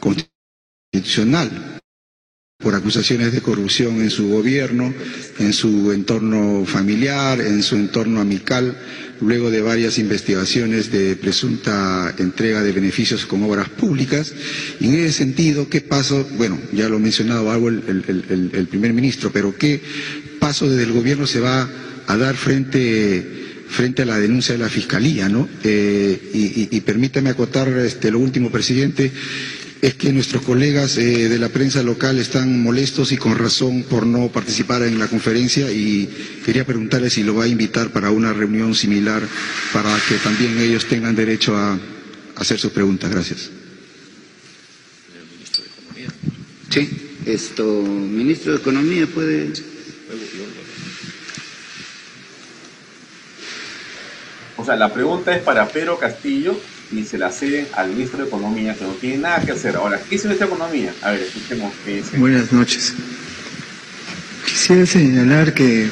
constitucional 0.00 1.78
por 2.58 2.74
acusaciones 2.74 3.32
de 3.32 3.40
corrupción 3.40 4.00
en 4.02 4.10
su 4.10 4.28
gobierno, 4.30 4.92
en 5.38 5.52
su 5.52 5.92
entorno 5.92 6.64
familiar, 6.66 7.40
en 7.40 7.62
su 7.62 7.76
entorno 7.76 8.20
amical, 8.20 8.76
luego 9.20 9.48
de 9.52 9.62
varias 9.62 9.96
investigaciones 9.98 10.90
de 10.90 11.14
presunta 11.14 12.12
entrega 12.18 12.64
de 12.64 12.72
beneficios 12.72 13.26
con 13.26 13.44
obras 13.44 13.68
públicas. 13.68 14.34
Y 14.80 14.88
en 14.88 14.94
ese 14.96 15.12
sentido, 15.12 15.68
¿qué 15.68 15.80
paso? 15.82 16.28
Bueno, 16.36 16.58
ya 16.72 16.88
lo 16.88 16.96
ha 16.96 17.00
mencionado 17.00 17.48
algo 17.52 17.68
el, 17.68 18.66
primer 18.68 18.92
ministro, 18.92 19.30
pero 19.32 19.56
¿qué 19.56 19.80
paso 20.40 20.68
desde 20.68 20.82
el 20.82 20.92
gobierno 20.92 21.28
se 21.28 21.38
va 21.38 21.68
a 22.08 22.16
dar 22.16 22.34
frente 22.36 23.34
frente 23.68 24.00
a 24.00 24.06
la 24.06 24.18
denuncia 24.18 24.54
de 24.54 24.60
la 24.60 24.68
Fiscalía, 24.70 25.28
¿no? 25.28 25.46
Eh, 25.62 26.30
y, 26.32 26.74
y, 26.74 26.80
permítame 26.80 27.28
acotar 27.28 27.68
este, 27.68 28.10
lo 28.10 28.18
último, 28.18 28.50
presidente, 28.50 29.12
es 29.80 29.94
que 29.94 30.12
nuestros 30.12 30.42
colegas 30.42 30.98
eh, 30.98 31.28
de 31.28 31.38
la 31.38 31.50
prensa 31.50 31.82
local 31.82 32.18
están 32.18 32.60
molestos 32.62 33.12
y 33.12 33.16
con 33.16 33.38
razón 33.38 33.84
por 33.84 34.06
no 34.06 34.28
participar 34.28 34.82
en 34.82 34.98
la 34.98 35.06
conferencia 35.06 35.70
y 35.70 36.08
quería 36.44 36.64
preguntarle 36.66 37.10
si 37.10 37.22
lo 37.22 37.34
va 37.34 37.44
a 37.44 37.48
invitar 37.48 37.90
para 37.90 38.10
una 38.10 38.32
reunión 38.32 38.74
similar 38.74 39.22
para 39.72 39.96
que 40.08 40.16
también 40.16 40.58
ellos 40.58 40.86
tengan 40.86 41.14
derecho 41.14 41.56
a 41.56 41.78
hacer 42.36 42.58
sus 42.58 42.72
preguntas. 42.72 43.10
Gracias. 43.10 43.50
Sí, 46.70 47.16
esto, 47.24 47.64
ministro 47.64 48.52
de 48.52 48.58
Economía 48.58 49.06
puede. 49.06 49.52
O 54.56 54.64
sea, 54.64 54.74
la 54.74 54.92
pregunta 54.92 55.36
es 55.36 55.42
para 55.42 55.68
Pedro 55.68 55.98
Castillo 55.98 56.60
y 56.90 57.04
se 57.04 57.18
la 57.18 57.30
ceden 57.30 57.66
al 57.74 57.90
ministro 57.90 58.18
de 58.18 58.26
Economía, 58.26 58.74
que 58.74 58.84
no 58.84 58.92
tiene 58.92 59.18
nada 59.18 59.44
que 59.44 59.52
hacer. 59.52 59.76
Ahora, 59.76 60.00
¿qué 60.08 60.16
es 60.16 60.24
nuestra 60.24 60.46
Economía? 60.46 60.92
A 61.02 61.10
ver, 61.10 61.22
escuchemos 61.22 61.72
qué 61.84 61.96
dice. 61.96 62.16
Buenas 62.16 62.52
noches. 62.52 62.94
Quisiera 64.46 64.86
señalar 64.86 65.52
que 65.52 65.88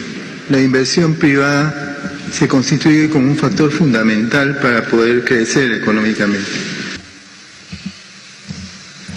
la 0.48 0.60
inversión 0.60 1.14
privada 1.14 1.96
se 2.32 2.48
constituye 2.48 3.10
como 3.10 3.28
un 3.28 3.36
factor 3.36 3.70
fundamental 3.70 4.58
para 4.58 4.84
poder 4.86 5.24
crecer 5.24 5.72
económicamente. 5.72 6.50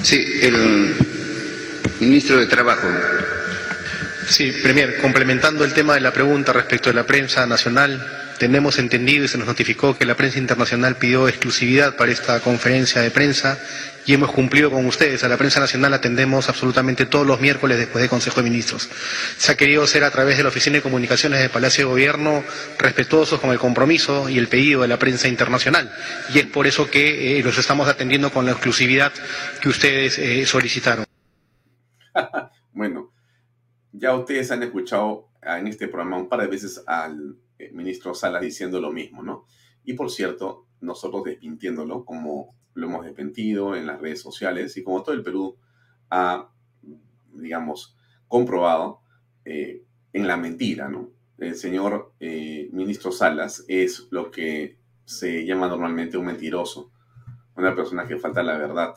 Sí, 0.04 0.26
el 0.42 0.96
ministro 2.00 2.38
de 2.38 2.48
Trabajo. 2.48 2.88
Sí, 4.28 4.52
Premier, 4.64 4.98
complementando 5.02 5.64
el 5.66 5.74
tema 5.74 5.96
de 5.96 6.02
la 6.02 6.14
pregunta 6.14 6.54
respecto 6.54 6.90
de 6.90 6.96
la 6.96 7.06
prensa 7.06 7.46
nacional, 7.46 8.19
tenemos 8.40 8.80
entendido 8.80 9.26
y 9.26 9.28
se 9.28 9.38
nos 9.38 9.48
notificó 9.48 9.96
que 9.96 10.06
la 10.06 10.16
prensa 10.16 10.40
internacional 10.40 10.96
pidió 10.96 11.28
exclusividad 11.28 11.96
para 11.96 12.12
esta 12.12 12.40
conferencia 12.40 13.02
de 13.02 13.12
prensa 13.12 13.60
y 14.06 14.14
hemos 14.14 14.32
cumplido 14.32 14.72
con 14.72 14.86
ustedes. 14.88 15.24
A 15.24 15.28
la 15.28 15.38
prensa 15.38 15.60
nacional 15.60 15.94
atendemos 15.94 16.50
absolutamente 16.50 17.06
todos 17.06 17.28
los 17.28 17.42
miércoles 17.42 17.78
después 17.78 18.02
del 18.02 18.10
Consejo 18.10 18.38
de 18.38 18.50
Ministros. 18.50 18.90
Se 19.38 19.52
ha 19.52 19.58
querido 19.58 19.86
ser 19.86 20.04
a 20.04 20.10
través 20.10 20.38
de 20.38 20.44
la 20.44 20.50
Oficina 20.50 20.78
de 20.78 20.82
Comunicaciones 20.82 21.40
del 21.40 21.52
Palacio 21.52 21.86
de 21.86 21.92
Gobierno 21.92 22.44
respetuosos 22.80 23.40
con 23.40 23.52
el 23.52 23.60
compromiso 23.60 24.30
y 24.30 24.40
el 24.40 24.48
pedido 24.48 24.82
de 24.82 24.88
la 24.88 24.98
prensa 24.98 25.28
internacional. 25.28 25.92
Y 26.34 26.40
es 26.40 26.46
por 26.48 26.66
eso 26.66 26.90
que 26.90 27.38
eh, 27.38 27.44
los 27.44 27.58
estamos 27.58 27.88
atendiendo 27.88 28.32
con 28.32 28.46
la 28.46 28.54
exclusividad 28.54 29.12
que 29.62 29.70
ustedes 29.70 30.18
eh, 30.18 30.46
solicitaron. 30.46 31.06
bueno, 32.72 33.14
ya 33.92 34.16
ustedes 34.16 34.50
han 34.50 34.64
escuchado 34.64 35.30
en 35.42 35.68
este 35.68 35.88
programa 35.88 36.18
un 36.18 36.30
par 36.30 36.42
de 36.42 36.48
veces 36.48 36.82
al 36.88 37.36
eh, 37.60 37.72
ministro 37.74 38.14
Salas 38.14 38.42
diciendo 38.42 38.80
lo 38.80 38.92
mismo, 38.92 39.22
¿no? 39.22 39.46
Y 39.84 39.94
por 39.94 40.10
cierto, 40.10 40.66
nosotros 40.80 41.26
desmintiéndolo, 41.26 42.06
como 42.06 42.56
lo 42.74 42.88
hemos 42.88 43.06
desmentido 43.06 43.76
en 43.76 43.86
las 43.86 44.00
redes 44.00 44.22
sociales 44.22 44.78
y 44.78 44.84
como 44.84 45.04
todo 45.04 45.14
el 45.14 45.24
Perú 45.24 45.58
ha, 46.10 46.50
digamos, 47.34 47.98
comprobado 48.30 49.02
eh, 49.44 49.84
en 50.14 50.26
la 50.26 50.38
mentira, 50.38 50.88
¿no? 50.88 51.12
El 51.38 51.56
señor 51.56 52.14
eh, 52.22 52.70
ministro 52.72 53.12
Salas 53.12 53.66
es 53.68 54.08
lo 54.10 54.32
que 54.32 54.78
se 55.04 55.46
llama 55.46 55.68
normalmente 55.68 56.18
un 56.18 56.28
mentiroso, 56.28 56.92
una 57.58 57.76
persona 57.76 58.08
que 58.08 58.18
falta 58.18 58.42
la 58.42 58.58
verdad. 58.58 58.94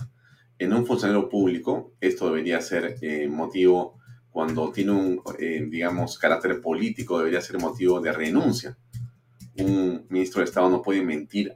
En 0.59 0.73
un 0.73 0.87
funcionario 0.87 1.29
público, 1.29 1.95
esto 2.01 2.27
debería 2.27 2.61
ser 2.61 2.97
motivo 3.29 3.99
cuando 4.33 4.73
tiene 4.73 4.93
un, 4.93 5.23
eh, 5.39 5.67
digamos, 5.69 6.19
carácter 6.19 6.61
político, 6.61 7.19
debería 7.19 7.41
ser 7.41 7.59
motivo 7.59 8.01
de 8.01 8.13
renuncia. 8.13 8.77
Un 9.59 10.07
ministro 10.09 10.41
de 10.41 10.47
Estado 10.47 10.71
no 10.71 10.83
puede 10.83 11.03
mentir 11.03 11.55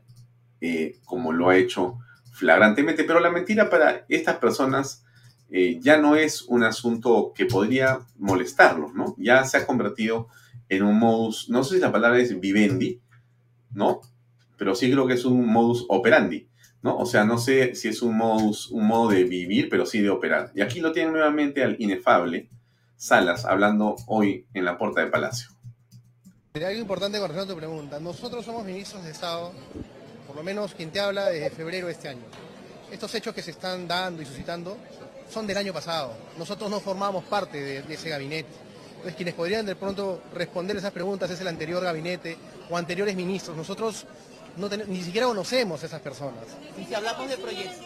eh, 0.61 0.99
como 1.05 1.33
lo 1.33 1.49
ha 1.49 1.57
hecho 1.57 1.99
flagrantemente, 2.33 3.05
pero 3.05 3.19
la 3.19 3.31
mentira 3.31 3.71
para 3.71 4.05
estas 4.09 4.37
personas 4.37 5.05
eh, 5.51 5.79
ya 5.81 5.97
no 5.97 6.17
es 6.17 6.43
un 6.43 6.65
asunto 6.65 7.33
que 7.35 7.47
podría 7.47 8.01
molestarlos, 8.19 8.95
¿no? 8.95 9.15
Ya 9.17 9.45
se 9.45 9.57
ha 9.57 9.67
convertido 9.67 10.29
en 10.69 10.83
un 10.83 10.99
modus, 10.99 11.49
no 11.49 11.65
sé 11.65 11.77
si 11.77 11.81
la 11.81 11.93
palabra 11.93 12.19
es 12.19 12.39
vivendi, 12.39 13.01
¿no? 13.73 14.01
Pero 14.59 14.75
sí 14.75 14.91
creo 14.91 15.07
que 15.07 15.15
es 15.15 15.25
un 15.25 15.47
modus 15.47 15.87
operandi, 15.89 16.49
¿no? 16.83 16.97
O 16.99 17.07
sea, 17.07 17.25
no 17.25 17.39
sé 17.39 17.75
si 17.75 17.89
es 17.89 18.03
un 18.03 18.17
modus, 18.19 18.71
un 18.71 18.87
modo 18.87 19.11
de 19.11 19.25
vivir, 19.25 19.69
pero 19.71 19.87
sí 19.87 20.01
de 20.01 20.11
operar. 20.11 20.51
Y 20.55 20.61
aquí 20.61 20.81
lo 20.81 20.93
tienen 20.93 21.13
nuevamente 21.13 21.63
al 21.63 21.77
inefable, 21.79 22.51
Salas 22.97 23.45
hablando 23.45 23.97
hoy 24.07 24.47
en 24.55 24.65
la 24.65 24.79
puerta 24.79 25.01
del 25.01 25.11
Palacio. 25.11 25.51
Hay 26.55 26.63
algo 26.65 26.81
importante 26.81 27.19
con 27.19 27.29
respecto 27.29 27.53
a 27.53 27.55
tu 27.55 27.59
pregunta. 27.61 28.01
Nosotros 28.01 28.45
somos 28.45 28.65
ministros 28.65 29.05
de 29.05 29.11
Estado, 29.11 29.53
por 30.27 30.37
lo 30.37 30.43
menos 30.43 30.75
quien 30.75 30.91
te 30.91 31.01
habla 31.01 31.27
desde 31.27 31.51
febrero 31.51 31.87
de 31.89 31.93
este 31.93 32.09
año. 32.09 32.23
Estos 32.91 33.15
hechos 33.15 33.35
que 33.35 33.43
se 33.43 33.51
están 33.51 33.87
dando 33.87 34.23
y 34.23 34.27
suscitando 34.27 34.79
son 35.31 35.47
del 35.47 35.59
año 35.59 35.73
pasado. 35.75 36.15
Nosotros 36.39 36.71
no 36.71 36.81
formamos 36.81 37.25
parte 37.25 37.61
de, 37.61 37.83
de 37.83 37.95
ese 37.95 38.09
gabinete. 38.09 38.49
Entonces, 38.91 39.17
quienes 39.17 39.35
podrían 39.35 39.67
de 39.67 39.77
pronto 39.77 40.23
responder 40.33 40.77
esas 40.79 40.93
preguntas 40.93 41.31
es 41.31 41.41
el 41.41 41.49
anterior 41.49 41.83
gabinete 41.85 42.39
o 42.71 42.77
anteriores 42.79 43.15
ministros. 43.15 43.55
Nosotros 43.57 44.07
no 44.57 44.71
ten- 44.71 44.85
ni 44.89 45.03
siquiera 45.03 45.27
conocemos 45.27 45.83
a 45.83 45.87
esas 45.87 46.01
personas. 46.01 46.45
Y 46.81 46.85
si 46.87 46.95
hablamos 46.95 47.29
de 47.29 47.37
proyectos. 47.37 47.77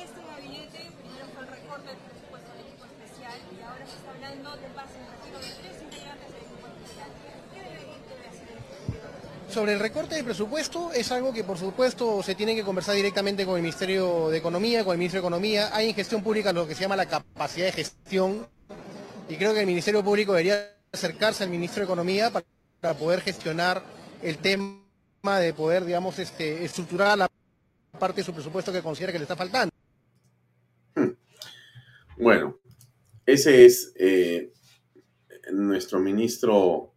Sobre 9.51 9.73
el 9.73 9.81
recorte 9.81 10.15
de 10.15 10.23
presupuesto 10.23 10.93
es 10.93 11.11
algo 11.11 11.33
que 11.33 11.43
por 11.43 11.59
supuesto 11.59 12.23
se 12.23 12.37
tiene 12.37 12.55
que 12.55 12.63
conversar 12.63 12.95
directamente 12.95 13.45
con 13.45 13.57
el 13.57 13.63
Ministerio 13.63 14.29
de 14.29 14.39
Economía, 14.39 14.85
con 14.85 14.93
el 14.93 14.99
Ministro 14.99 15.21
de 15.21 15.27
Economía. 15.27 15.75
Hay 15.75 15.89
en 15.89 15.95
gestión 15.95 16.23
pública 16.23 16.53
lo 16.53 16.69
que 16.69 16.77
se 16.77 16.83
llama 16.83 16.95
la 16.95 17.07
capacidad 17.07 17.67
de 17.67 17.73
gestión 17.73 18.47
y 19.29 19.35
creo 19.35 19.53
que 19.53 19.61
el 19.61 19.67
Ministerio 19.67 20.05
Público 20.05 20.33
debería 20.33 20.77
acercarse 20.93 21.43
al 21.43 21.51
Ministro 21.51 21.81
de 21.81 21.85
Economía 21.85 22.31
para, 22.31 22.47
para 22.81 22.95
poder 22.95 23.23
gestionar 23.23 23.83
el 24.23 24.39
tema 24.39 25.41
de 25.41 25.53
poder, 25.53 25.85
digamos, 25.85 26.21
este, 26.21 26.65
estructurar 26.65 27.19
la 27.19 27.29
parte 27.99 28.21
de 28.21 28.25
su 28.25 28.33
presupuesto 28.33 28.73
que 28.73 28.83
considera 28.83 29.13
que 29.13 29.19
le 29.19 29.25
está 29.25 29.35
faltando. 29.35 29.75
Bueno, 32.17 32.61
ese 33.27 33.65
es 33.65 33.93
eh, 33.97 34.53
nuestro 35.53 35.99
ministro 35.99 36.95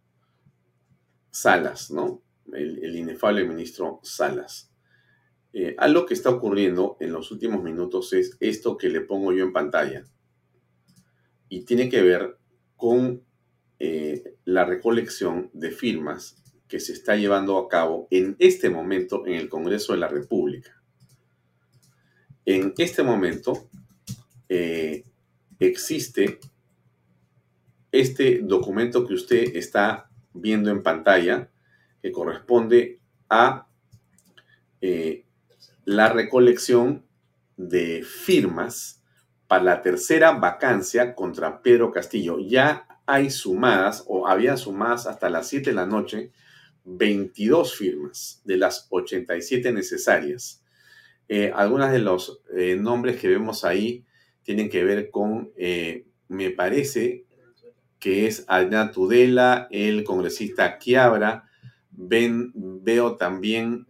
Salas, 1.30 1.90
¿no? 1.90 2.23
El, 2.52 2.94
inefable 2.94 3.44
ministro 3.44 4.00
Salas. 4.02 4.70
Eh, 5.52 5.74
algo 5.78 6.04
que 6.04 6.14
está 6.14 6.30
ocurriendo 6.30 6.96
en 7.00 7.12
los 7.12 7.30
últimos 7.30 7.62
minutos 7.62 8.12
es 8.12 8.36
esto 8.40 8.76
que 8.76 8.88
le 8.88 9.00
pongo 9.00 9.32
yo 9.32 9.44
en 9.44 9.52
pantalla. 9.52 10.04
Y 11.48 11.64
tiene 11.64 11.88
que 11.88 12.02
ver 12.02 12.36
con 12.76 13.22
eh, 13.78 14.36
la 14.44 14.64
recolección 14.64 15.50
de 15.52 15.70
firmas 15.70 16.42
que 16.68 16.80
se 16.80 16.92
está 16.92 17.16
llevando 17.16 17.58
a 17.58 17.68
cabo 17.68 18.08
en 18.10 18.36
este 18.38 18.70
momento 18.70 19.26
en 19.26 19.34
el 19.34 19.48
Congreso 19.48 19.92
de 19.92 19.98
la 20.00 20.08
República. 20.08 20.82
En 22.44 22.74
este 22.76 23.02
momento 23.02 23.68
eh, 24.48 25.04
existe 25.58 26.38
este 27.90 28.40
documento 28.42 29.06
que 29.06 29.14
usted 29.14 29.56
está 29.56 30.10
viendo 30.32 30.70
en 30.70 30.82
pantalla, 30.82 31.50
que 32.04 32.12
corresponde 32.12 33.00
a 33.30 33.66
eh, 34.82 35.24
la 35.86 36.10
recolección 36.10 37.06
de 37.56 38.02
firmas 38.02 39.02
para 39.48 39.64
la 39.64 39.80
tercera 39.80 40.32
vacancia 40.32 41.14
contra 41.14 41.62
Pedro 41.62 41.90
Castillo. 41.92 42.40
Ya 42.40 42.86
hay 43.06 43.30
sumadas, 43.30 44.04
o 44.06 44.28
había 44.28 44.58
sumadas 44.58 45.06
hasta 45.06 45.30
las 45.30 45.48
7 45.48 45.70
de 45.70 45.76
la 45.76 45.86
noche, 45.86 46.30
22 46.84 47.74
firmas 47.74 48.42
de 48.44 48.58
las 48.58 48.86
87 48.90 49.72
necesarias. 49.72 50.62
Eh, 51.30 51.52
algunas 51.54 51.90
de 51.90 52.00
los 52.00 52.42
eh, 52.54 52.76
nombres 52.78 53.18
que 53.18 53.28
vemos 53.28 53.64
ahí 53.64 54.04
tienen 54.42 54.68
que 54.68 54.84
ver 54.84 55.08
con, 55.08 55.52
eh, 55.56 56.04
me 56.28 56.50
parece 56.50 57.24
que 57.98 58.26
es 58.26 58.44
Adriana 58.46 58.90
Tudela, 58.90 59.68
el 59.70 60.04
congresista 60.04 60.76
Quiabra, 60.76 61.48
veo 61.96 63.16
también 63.16 63.86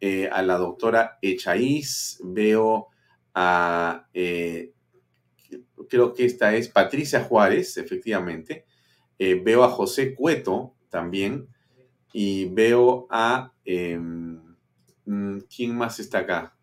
eh, 0.00 0.28
a 0.32 0.42
la 0.42 0.56
doctora 0.56 1.18
Echaíz, 1.20 2.18
veo 2.24 2.88
a, 3.34 4.06
eh, 4.14 4.72
creo 5.90 6.14
que 6.14 6.24
esta 6.24 6.54
es 6.54 6.68
Patricia 6.68 7.22
Juárez, 7.22 7.76
efectivamente, 7.76 8.64
eh, 9.18 9.34
veo 9.34 9.62
a 9.62 9.68
José 9.68 10.14
Cueto 10.14 10.74
también, 10.88 11.48
y 12.14 12.46
veo 12.46 13.06
a, 13.10 13.52
em, 13.64 14.56
mm, 15.04 15.40
¿quién 15.54 15.76
más 15.76 16.00
está 16.00 16.20
acá? 16.20 16.56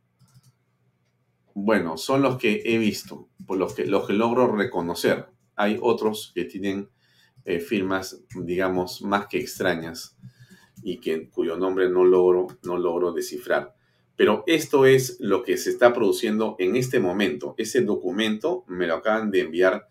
Bueno, 1.54 1.98
son 1.98 2.24
los 2.24 2.38
que 2.38 2.64
he 2.66 2.78
visto, 2.80 3.30
los 3.48 3.74
que, 3.74 3.86
logro 3.86 4.56
reconocer. 4.56 5.28
Hay 5.56 5.78
otros 5.82 6.32
que 6.36 6.46
tienen 6.46 6.90
firmas, 7.66 8.22
digamos, 8.44 9.02
más 9.02 9.28
que 9.28 9.40
extrañas 9.40 10.18
y 10.88 11.02
que, 11.02 11.30
cuyo 11.30 11.58
nombre 11.58 11.90
no 11.90 12.06
logro, 12.06 12.48
no 12.64 12.78
logro 12.78 13.12
descifrar. 13.12 13.76
Pero 14.16 14.46
esto 14.48 14.86
es 14.86 15.18
lo 15.20 15.44
que 15.44 15.58
se 15.58 15.70
está 15.70 15.92
produciendo 15.94 16.56
en 16.60 16.78
este 16.78 17.02
momento. 17.02 17.56
Ese 17.58 17.82
documento 17.82 18.64
me 18.68 18.88
lo 18.88 18.96
acaban 18.96 19.30
de 19.30 19.42
enviar 19.42 19.90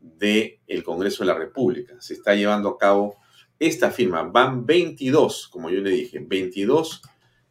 del 0.00 0.82
Congreso 0.82 1.22
de 1.22 1.26
la 1.26 1.38
República. 1.38 2.00
Se 2.00 2.14
está 2.14 2.34
llevando 2.34 2.70
a 2.70 2.78
cabo 2.78 3.16
esta 3.58 3.90
firma. 3.90 4.22
Van 4.22 4.64
22, 4.64 5.48
como 5.48 5.68
yo 5.68 5.82
le 5.82 5.90
dije, 5.90 6.18
22 6.18 7.02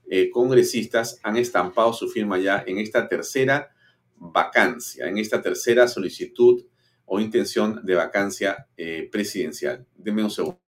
eh, 0.09 0.31
congresistas 0.31 1.19
han 1.21 1.37
estampado 1.37 1.93
su 1.93 2.09
firma 2.09 2.39
ya 2.39 2.63
en 2.65 2.79
esta 2.79 3.07
tercera 3.07 3.69
vacancia, 4.15 5.07
en 5.07 5.19
esta 5.19 5.39
tercera 5.39 5.87
solicitud 5.87 6.65
o 7.05 7.19
intención 7.19 7.85
de 7.85 7.93
vacancia 7.93 8.67
eh, 8.75 9.07
presidencial. 9.11 9.85
Deme 9.95 10.23
un 10.23 10.31
segundo. 10.31 10.66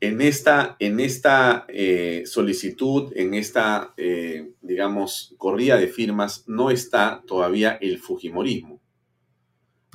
En 0.00 0.20
esta, 0.20 0.76
en 0.78 0.98
esta 1.00 1.64
eh, 1.68 2.22
solicitud, 2.26 3.12
en 3.16 3.34
esta, 3.34 3.92
eh, 3.96 4.52
digamos, 4.62 5.34
corrida 5.38 5.76
de 5.76 5.88
firmas, 5.88 6.44
no 6.46 6.70
está 6.70 7.22
todavía 7.26 7.78
el 7.80 7.98
Fujimorismo. 7.98 8.80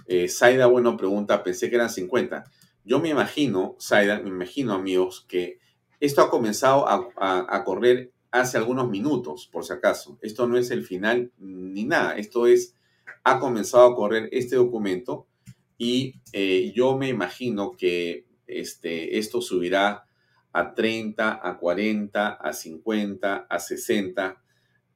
Eh, 0.08 0.30
Zaida, 0.30 0.68
bueno, 0.68 0.98
pregunta, 0.98 1.44
pensé 1.44 1.70
que 1.70 1.76
eran 1.76 1.90
50. 1.90 2.44
Yo 2.84 3.00
me 3.00 3.10
imagino, 3.10 3.76
Zaida, 3.82 4.20
me 4.20 4.30
imagino, 4.30 4.74
amigos, 4.74 5.26
que 5.28 5.58
esto 6.00 6.22
ha 6.22 6.30
comenzado 6.30 6.88
a, 6.88 7.08
a- 7.18 7.46
a 7.56 7.64
correr 7.64 8.12
hace 8.32 8.58
algunos 8.58 8.90
minutos, 8.90 9.48
por 9.52 9.66
si 9.66 9.74
acaso. 9.74 10.20
Esto 10.22 10.48
no 10.48 10.58
es 10.58 10.70
el 10.72 10.84
final 10.84 11.32
ni 11.40 11.86
nada. 11.86 12.18
Esto 12.18 12.46
es, 12.48 12.76
ha 13.24 13.40
comenzado 13.40 13.86
a 13.88 13.96
correr 13.96 14.30
este 14.32 14.58
documento 14.58 15.28
y 15.78 16.16
eh, 16.34 16.72
yo 16.76 16.98
me 16.98 17.08
imagino 17.10 17.72
que 17.78 18.26
este, 18.48 19.18
esto 19.18 19.42
subirá 19.42 20.06
a 20.52 20.74
30, 20.74 21.40
a 21.44 21.58
40, 21.58 22.28
a 22.34 22.54
50, 22.54 23.36
a 23.50 23.60
60 23.60 24.42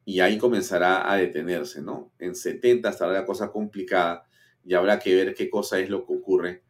y 0.05 0.21
ahí 0.21 0.37
comenzará 0.37 1.11
a 1.11 1.17
detenerse, 1.17 1.81
¿no? 1.81 2.13
En 2.17 2.35
70 2.35 2.89
estará 2.89 3.11
la 3.11 3.25
cosa 3.25 3.51
complicada 3.51 4.23
y 4.65 4.73
habrá 4.73 4.99
que 4.99 5.13
ver 5.13 5.33
qué 5.33 5.49
cosa 5.49 5.79
es 5.79 5.89
lo 5.89 6.05
que 6.05 6.13
ocurre 6.13 6.63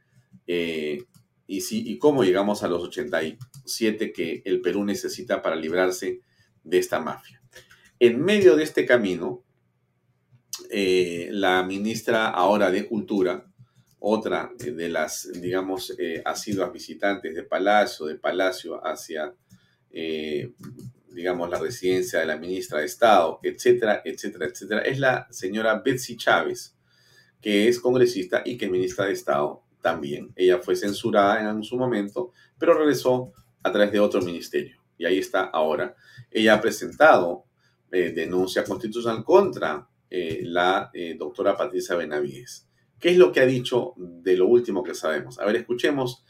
eh, 0.47 1.03
y, 1.47 1.61
si, 1.61 1.89
y 1.89 1.97
cómo 1.97 2.23
llegamos 2.23 2.63
a 2.63 2.67
los 2.67 2.83
87 2.83 4.11
que 4.11 4.41
el 4.45 4.61
Perú 4.61 4.83
necesita 4.83 5.41
para 5.41 5.55
librarse 5.55 6.21
de 6.63 6.77
esta 6.77 6.99
mafia. 6.99 7.41
En 7.99 8.21
medio 8.21 8.55
de 8.55 8.63
este 8.63 8.85
camino, 8.85 9.43
eh, 10.69 11.29
la 11.31 11.63
ministra 11.63 12.27
ahora 12.27 12.71
de 12.71 12.85
Cultura, 12.85 13.48
otra 13.99 14.51
eh, 14.59 14.71
de 14.71 14.89
las, 14.89 15.29
digamos, 15.33 15.93
eh, 15.97 16.21
asiduas 16.25 16.71
visitantes 16.71 17.35
de 17.35 17.43
Palacio, 17.43 18.05
de 18.05 18.15
Palacio 18.15 18.79
hacia, 18.85 19.33
eh, 19.91 20.51
digamos, 21.11 21.49
la 21.49 21.59
residencia 21.59 22.19
de 22.19 22.25
la 22.25 22.37
ministra 22.37 22.79
de 22.79 22.85
Estado, 22.85 23.39
etcétera, 23.43 24.01
etcétera, 24.05 24.45
etcétera, 24.45 24.81
es 24.81 24.99
la 24.99 25.27
señora 25.31 25.81
Betsy 25.83 26.15
Chávez, 26.15 26.75
que 27.41 27.67
es 27.67 27.79
congresista 27.79 28.41
y 28.45 28.57
que 28.57 28.65
es 28.65 28.71
ministra 28.71 29.05
de 29.05 29.13
Estado 29.13 29.63
también. 29.81 30.31
Ella 30.35 30.59
fue 30.59 30.75
censurada 30.75 31.49
en 31.49 31.63
su 31.63 31.77
momento, 31.77 32.31
pero 32.57 32.73
regresó 32.73 33.33
a 33.63 33.71
través 33.71 33.91
de 33.91 33.99
otro 33.99 34.21
ministerio. 34.21 34.77
Y 34.97 35.05
ahí 35.05 35.17
está 35.17 35.43
ahora. 35.43 35.95
Ella 36.29 36.55
ha 36.55 36.61
presentado 36.61 37.45
eh, 37.91 38.11
denuncia 38.11 38.63
constitucional 38.63 39.23
contra 39.23 39.85
la 40.11 40.91
doctora 41.19 41.55
Patricia 41.55 41.95
Benavides. 41.95 42.68
¿Qué 42.99 43.11
es 43.11 43.17
lo 43.17 43.31
que 43.31 43.39
ha 43.39 43.45
dicho 43.45 43.93
de 43.97 44.35
lo 44.35 44.47
último 44.47 44.83
que 44.83 44.93
sabemos? 44.93 45.39
A 45.39 45.45
ver, 45.45 45.55
escuchemos 45.55 46.25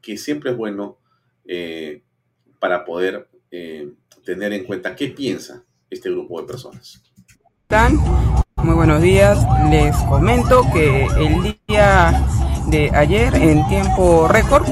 que 0.00 0.16
siempre 0.16 0.52
es 0.52 0.56
bueno 0.56 0.98
eh, 1.44 2.02
para 2.58 2.84
poder 2.84 3.28
eh, 3.50 3.92
tener 4.24 4.52
en 4.52 4.64
cuenta 4.64 4.96
qué 4.96 5.08
piensa 5.08 5.64
este 5.90 6.10
grupo 6.10 6.40
de 6.40 6.46
personas. 6.46 7.02
Muy 8.56 8.74
buenos 8.74 9.02
días. 9.02 9.38
Les 9.70 9.94
comento 10.08 10.62
que 10.72 11.04
el 11.04 11.56
día 11.68 12.26
de 12.68 12.90
ayer, 12.94 13.34
en 13.34 13.66
tiempo 13.68 14.26
récord, 14.26 14.66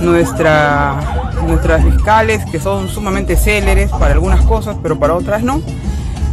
nuestra, 0.00 1.30
nuestras 1.46 1.84
fiscales, 1.84 2.44
que 2.50 2.58
son 2.58 2.88
sumamente 2.88 3.36
céleres 3.36 3.90
para 3.90 4.14
algunas 4.14 4.44
cosas, 4.44 4.76
pero 4.82 4.98
para 4.98 5.14
otras 5.14 5.44
no, 5.44 5.62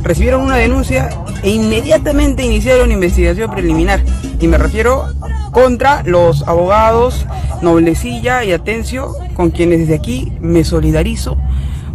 recibieron 0.01 0.41
una 0.41 0.55
denuncia 0.55 1.09
e 1.43 1.51
inmediatamente 1.51 2.43
iniciaron 2.43 2.91
investigación 2.91 3.51
preliminar. 3.51 4.03
Y 4.39 4.47
me 4.47 4.57
refiero 4.57 5.05
contra 5.51 6.03
los 6.03 6.47
abogados 6.47 7.25
Noblecilla 7.61 8.43
y 8.43 8.53
Atencio, 8.53 9.13
con 9.33 9.51
quienes 9.51 9.79
desde 9.79 9.95
aquí 9.95 10.31
me 10.39 10.63
solidarizo, 10.63 11.37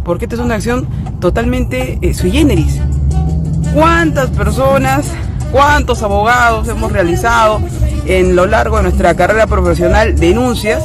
porque 0.03 0.25
esta 0.25 0.35
es 0.35 0.41
una 0.41 0.55
acción 0.55 0.87
totalmente 1.19 1.97
eh, 2.01 2.13
sui 2.13 2.31
generis 2.31 2.79
cuántas 3.75 4.29
personas, 4.29 5.05
cuántos 5.51 6.01
abogados 6.01 6.67
hemos 6.69 6.91
realizado 6.93 7.61
en 8.05 8.35
lo 8.35 8.45
largo 8.45 8.77
de 8.77 8.83
nuestra 8.83 9.13
carrera 9.15 9.47
profesional 9.47 10.15
denuncias 10.17 10.81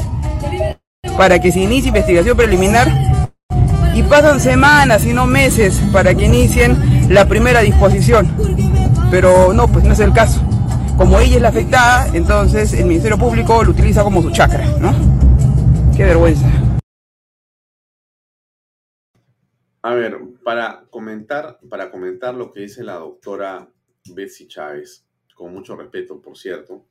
para 1.16 1.38
que 1.38 1.52
se 1.52 1.60
inicie 1.60 1.88
investigación 1.88 2.36
preliminar 2.36 2.90
y 3.94 4.02
pasan 4.02 4.40
semanas 4.40 5.06
y 5.06 5.12
no 5.12 5.26
meses 5.26 5.80
para 5.92 6.14
que 6.14 6.24
inicien 6.24 7.06
la 7.08 7.26
primera 7.26 7.60
disposición. 7.60 8.28
Pero 9.10 9.52
no, 9.52 9.68
pues 9.68 9.84
no 9.84 9.92
es 9.92 10.00
el 10.00 10.12
caso. 10.12 10.40
Como 11.00 11.18
ella 11.18 11.36
es 11.36 11.40
la 11.40 11.48
afectada, 11.48 12.14
entonces 12.14 12.74
el 12.74 12.84
Ministerio 12.84 13.16
Público 13.16 13.64
lo 13.64 13.70
utiliza 13.70 14.04
como 14.04 14.20
su 14.20 14.30
chakra, 14.30 14.66
¿no? 14.78 14.92
Qué 15.96 16.04
vergüenza. 16.04 16.46
A 19.80 19.94
ver, 19.94 20.18
para 20.44 20.84
comentar, 20.90 21.58
para 21.70 21.90
comentar 21.90 22.34
lo 22.34 22.52
que 22.52 22.60
dice 22.60 22.84
la 22.84 22.96
doctora 22.96 23.66
Betsy 24.14 24.46
Chávez, 24.46 25.06
con 25.34 25.54
mucho 25.54 25.74
respeto, 25.74 26.20
por 26.20 26.36
cierto. 26.36 26.84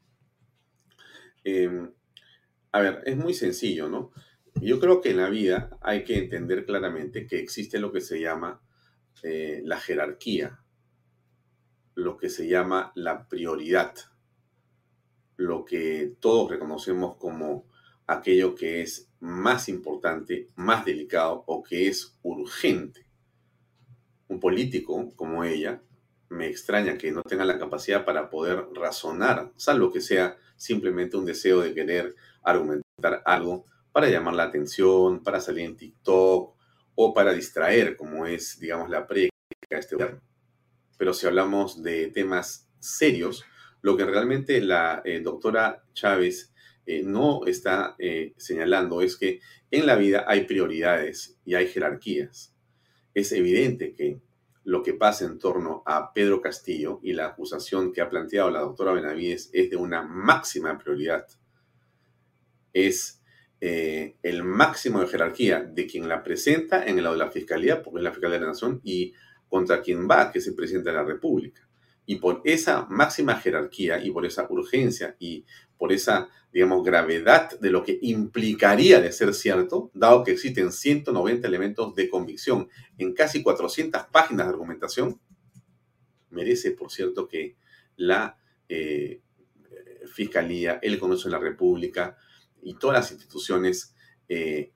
Em, 1.43 1.91
a 2.71 2.79
ver, 2.79 3.03
es 3.05 3.15
muy 3.15 3.35
sencillo, 3.35 3.89
¿no? 3.89 4.11
Yo 4.55 4.79
creo 4.79 5.01
que 5.01 5.11
en 5.11 5.17
la 5.17 5.29
vida 5.29 5.69
hay 5.81 6.03
que 6.03 6.17
entender 6.17 6.65
claramente 6.65 7.27
que 7.27 7.37
existe 7.37 7.77
lo 7.77 7.91
que 7.91 8.01
se 8.01 8.19
llama 8.19 8.59
eh, 9.21 9.61
la 9.63 9.79
jerarquía, 9.79 10.59
lo 11.99 12.17
que 12.17 12.29
se 12.29 12.47
llama 12.47 12.91
la 12.95 13.27
prioridad, 13.27 13.93
lo 15.35 15.65
que 15.65 16.15
todos 16.19 16.49
reconocemos 16.49 17.17
como 17.17 17.67
aquello 18.07 18.55
que 18.55 18.81
es 18.81 19.09
más 19.19 19.69
importante, 19.69 20.49
más 20.55 20.85
delicado 20.85 21.43
o 21.45 21.61
que 21.61 21.87
es 21.87 22.17
urgente. 22.23 23.05
Un 24.27 24.39
político 24.39 25.13
como 25.15 25.43
ella, 25.43 25.81
me 26.29 26.47
extraña 26.47 26.97
que 26.97 27.11
no 27.11 27.23
tenga 27.23 27.43
la 27.43 27.57
capacidad 27.57 28.05
para 28.05 28.29
poder 28.29 28.67
razonar, 28.73 29.51
salvo 29.55 29.91
que 29.91 30.01
sea 30.01 30.37
simplemente 30.55 31.17
un 31.17 31.25
deseo 31.25 31.61
de 31.61 31.73
querer 31.73 32.15
argumentar 32.43 33.23
algo 33.25 33.65
para 33.91 34.09
llamar 34.09 34.35
la 34.35 34.43
atención, 34.43 35.23
para 35.23 35.41
salir 35.41 35.65
en 35.65 35.75
TikTok 35.75 36.55
o 36.95 37.13
para 37.13 37.33
distraer, 37.33 37.97
como 37.97 38.25
es, 38.25 38.59
digamos, 38.59 38.89
la 38.89 39.07
práctica 39.07 39.33
de 39.69 39.79
este 39.79 39.95
gobierno. 39.95 40.28
Pero 40.99 41.13
si 41.13 41.25
hablamos 41.25 41.81
de 41.81 42.07
temas 42.07 42.69
serios, 42.77 43.45
lo 43.81 43.95
que 43.95 44.03
realmente 44.03 44.59
la 44.59 45.01
eh, 45.05 45.21
doctora 45.21 45.85
Chávez 45.93 46.53
eh, 46.85 47.03
no 47.03 47.45
está 47.45 47.95
eh, 47.99 48.33
señalando 48.35 49.01
es 49.01 49.15
que 49.15 49.39
en 49.71 49.85
la 49.85 49.95
vida 49.95 50.25
hay 50.27 50.41
prioridades 50.41 51.37
y 51.45 51.55
hay 51.55 51.67
jerarquías. 51.67 52.53
Es 53.13 53.31
evidente 53.31 53.93
que 53.93 54.19
lo 54.65 54.83
que 54.83 54.93
pasa 54.93 55.23
en 55.23 55.39
torno 55.39 55.83
a 55.85 56.11
Pedro 56.11 56.41
Castillo 56.41 56.99
y 57.01 57.13
la 57.13 57.27
acusación 57.27 57.93
que 57.93 58.01
ha 58.01 58.09
planteado 58.09 58.51
la 58.51 58.59
doctora 58.59 58.91
Benavides 58.91 59.49
es 59.53 59.69
de 59.69 59.77
una 59.77 60.01
máxima 60.01 60.77
prioridad. 60.77 61.25
Es 62.73 63.21
el 63.61 64.43
máximo 64.43 65.01
de 65.01 65.07
jerarquía 65.07 65.61
de 65.61 65.85
quien 65.85 66.07
la 66.07 66.23
presenta 66.23 66.85
en 66.85 66.97
el 66.97 67.03
lado 67.03 67.15
de 67.15 67.25
la 67.25 67.31
Fiscalía, 67.31 67.83
porque 67.83 67.99
es 67.99 68.03
la 68.03 68.11
Fiscalía 68.11 68.37
de 68.37 68.45
la 68.45 68.51
Nación, 68.51 68.79
y 68.85 69.13
contra 69.49 69.81
quien 69.81 70.07
va, 70.09 70.31
que 70.31 70.39
es 70.39 70.47
el 70.47 70.55
presidente 70.55 70.89
de 70.89 70.95
la 70.95 71.03
República. 71.03 71.67
Y 72.05 72.15
por 72.15 72.41
esa 72.43 72.85
máxima 72.89 73.35
jerarquía 73.35 74.03
y 74.03 74.11
por 74.11 74.25
esa 74.25 74.47
urgencia 74.49 75.15
y 75.19 75.45
por 75.77 75.91
esa, 75.91 76.29
digamos, 76.51 76.83
gravedad 76.83 77.59
de 77.59 77.69
lo 77.69 77.83
que 77.83 77.99
implicaría 78.01 79.01
de 79.01 79.11
ser 79.11 79.33
cierto, 79.33 79.91
dado 79.93 80.23
que 80.23 80.31
existen 80.31 80.71
190 80.71 81.47
elementos 81.47 81.93
de 81.95 82.09
convicción 82.09 82.69
en 82.97 83.13
casi 83.13 83.43
400 83.43 84.03
páginas 84.11 84.47
de 84.47 84.53
argumentación, 84.53 85.19
merece, 86.29 86.71
por 86.71 86.91
cierto, 86.91 87.27
que 87.27 87.55
la 87.95 88.37
eh, 88.67 89.21
Fiscalía, 90.07 90.79
el 90.81 90.99
Congreso 90.99 91.29
de 91.29 91.33
la 91.33 91.39
República 91.39 92.17
y 92.61 92.75
todas 92.75 92.97
las 92.97 93.11
instituciones 93.11 93.95
eh, 94.27 94.71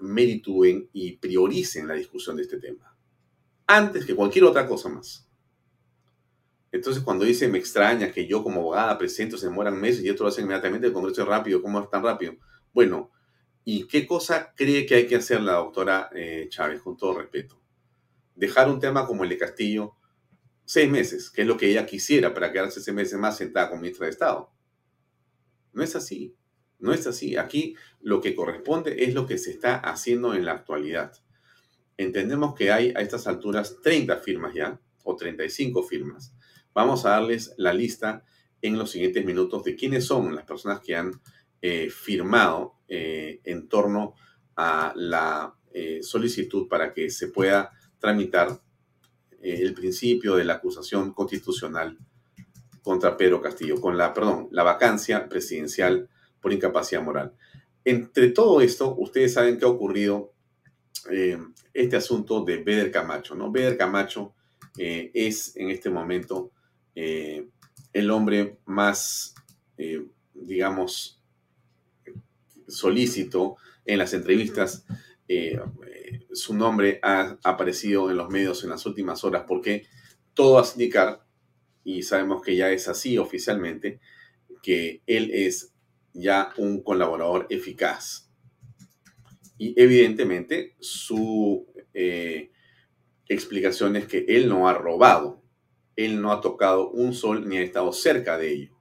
meritúen 0.00 0.88
y 0.92 1.16
prioricen 1.16 1.86
la 1.86 1.94
discusión 1.94 2.36
de 2.36 2.42
este 2.42 2.58
tema, 2.58 2.91
antes 3.66 4.04
que 4.04 4.14
cualquier 4.14 4.44
otra 4.44 4.66
cosa 4.66 4.88
más. 4.88 5.28
Entonces, 6.70 7.02
cuando 7.02 7.24
dice, 7.24 7.48
me 7.48 7.58
extraña 7.58 8.10
que 8.10 8.26
yo 8.26 8.42
como 8.42 8.60
abogada 8.60 8.96
presento, 8.96 9.36
se 9.36 9.46
demoran 9.46 9.78
meses 9.78 10.04
y 10.04 10.08
esto 10.08 10.24
lo 10.24 10.30
hacen 10.30 10.44
inmediatamente, 10.44 10.86
el 10.86 10.92
Congreso 10.92 11.22
es 11.22 11.28
rápido, 11.28 11.60
¿cómo 11.60 11.80
es 11.80 11.90
tan 11.90 12.02
rápido? 12.02 12.34
Bueno, 12.72 13.10
¿y 13.64 13.86
qué 13.86 14.06
cosa 14.06 14.54
cree 14.56 14.86
que 14.86 14.94
hay 14.94 15.06
que 15.06 15.16
hacer 15.16 15.42
la 15.42 15.54
doctora 15.54 16.08
eh, 16.14 16.46
Chávez, 16.48 16.80
con 16.80 16.96
todo 16.96 17.18
respeto? 17.18 17.60
Dejar 18.34 18.70
un 18.70 18.80
tema 18.80 19.06
como 19.06 19.24
el 19.24 19.28
de 19.28 19.38
Castillo 19.38 19.96
seis 20.64 20.90
meses, 20.90 21.30
que 21.30 21.42
es 21.42 21.46
lo 21.46 21.58
que 21.58 21.68
ella 21.70 21.84
quisiera 21.84 22.32
para 22.32 22.50
quedarse 22.50 22.80
seis 22.80 22.94
meses 22.94 23.18
más 23.18 23.36
sentada 23.36 23.68
como 23.68 23.82
ministra 23.82 24.06
de 24.06 24.12
Estado. 24.12 24.50
No 25.74 25.82
es 25.82 25.94
así, 25.94 26.34
no 26.78 26.94
es 26.94 27.06
así. 27.06 27.36
Aquí 27.36 27.76
lo 28.00 28.20
que 28.20 28.34
corresponde 28.34 29.04
es 29.04 29.12
lo 29.12 29.26
que 29.26 29.36
se 29.38 29.50
está 29.50 29.76
haciendo 29.76 30.34
en 30.34 30.46
la 30.46 30.52
actualidad. 30.52 31.12
Entendemos 32.02 32.54
que 32.54 32.70
hay 32.72 32.92
a 32.96 33.00
estas 33.00 33.26
alturas 33.26 33.80
30 33.82 34.16
firmas 34.18 34.54
ya, 34.54 34.78
o 35.04 35.16
35 35.16 35.82
firmas 35.82 36.32
Vamos 36.74 37.04
a 37.04 37.10
darles 37.10 37.52
la 37.58 37.74
lista 37.74 38.24
en 38.62 38.78
los 38.78 38.90
siguientes 38.90 39.24
minutos 39.24 39.62
de 39.64 39.76
quiénes 39.76 40.06
son 40.06 40.34
las 40.34 40.44
personas 40.44 40.80
que 40.80 40.96
han 40.96 41.20
eh, 41.60 41.90
firmado 41.90 42.76
eh, 42.88 43.40
en 43.44 43.68
torno 43.68 44.14
a 44.56 44.92
la 44.96 45.54
eh, 45.72 46.02
solicitud 46.02 46.68
para 46.68 46.92
que 46.92 47.10
se 47.10 47.28
pueda 47.28 47.72
tramitar 47.98 48.60
el 49.42 49.74
principio 49.74 50.36
de 50.36 50.44
la 50.44 50.54
acusación 50.54 51.12
constitucional 51.12 51.98
contra 52.80 53.16
Pedro 53.16 53.42
Castillo, 53.42 53.80
con 53.80 53.98
la, 53.98 54.14
perdón, 54.14 54.46
la 54.52 54.62
vacancia 54.62 55.28
presidencial 55.28 56.08
por 56.40 56.52
incapacidad 56.52 57.02
moral. 57.02 57.34
Entre 57.84 58.28
todo 58.28 58.60
esto, 58.60 58.94
ustedes 58.96 59.34
saben 59.34 59.58
que 59.58 59.64
ha 59.64 59.68
ocurrido 59.68 60.31
este 61.72 61.96
asunto 61.96 62.44
de 62.44 62.58
Beder 62.58 62.90
Camacho, 62.90 63.34
¿no? 63.34 63.50
Beder 63.50 63.76
Camacho 63.76 64.34
es 64.76 65.56
en 65.56 65.70
este 65.70 65.90
momento 65.90 66.50
eh, 66.94 67.48
el 67.92 68.10
hombre 68.10 68.58
más, 68.64 69.34
eh, 69.76 70.04
digamos, 70.34 71.20
solícito 72.66 73.56
en 73.84 73.98
las 73.98 74.14
entrevistas. 74.14 74.84
Eh, 75.28 75.60
su 76.32 76.54
nombre 76.54 76.98
ha 77.02 77.38
aparecido 77.44 78.10
en 78.10 78.16
los 78.16 78.30
medios 78.30 78.64
en 78.64 78.70
las 78.70 78.84
últimas 78.86 79.24
horas 79.24 79.44
porque 79.46 79.86
todo 80.34 80.58
hace 80.58 80.74
indicar, 80.74 81.24
y 81.84 82.02
sabemos 82.02 82.42
que 82.42 82.56
ya 82.56 82.70
es 82.70 82.88
así 82.88 83.18
oficialmente, 83.18 84.00
que 84.62 85.02
él 85.06 85.30
es 85.32 85.72
ya 86.14 86.52
un 86.56 86.82
colaborador 86.82 87.46
eficaz. 87.50 88.21
Y 89.62 89.74
evidentemente 89.76 90.76
su 90.80 91.66
explicación 93.28 93.96
es 93.96 94.06
que 94.06 94.24
él 94.28 94.48
no 94.48 94.68
ha 94.68 94.74
robado 94.74 95.42
él 95.96 96.20
no 96.20 96.32
ha 96.32 96.40
tocado 96.40 96.90
un 96.90 97.14
sol 97.14 97.48
ni 97.48 97.58
ha 97.58 97.62
estado 97.62 97.92
cerca 97.92 98.38
de 98.38 98.52
ello. 98.52 98.80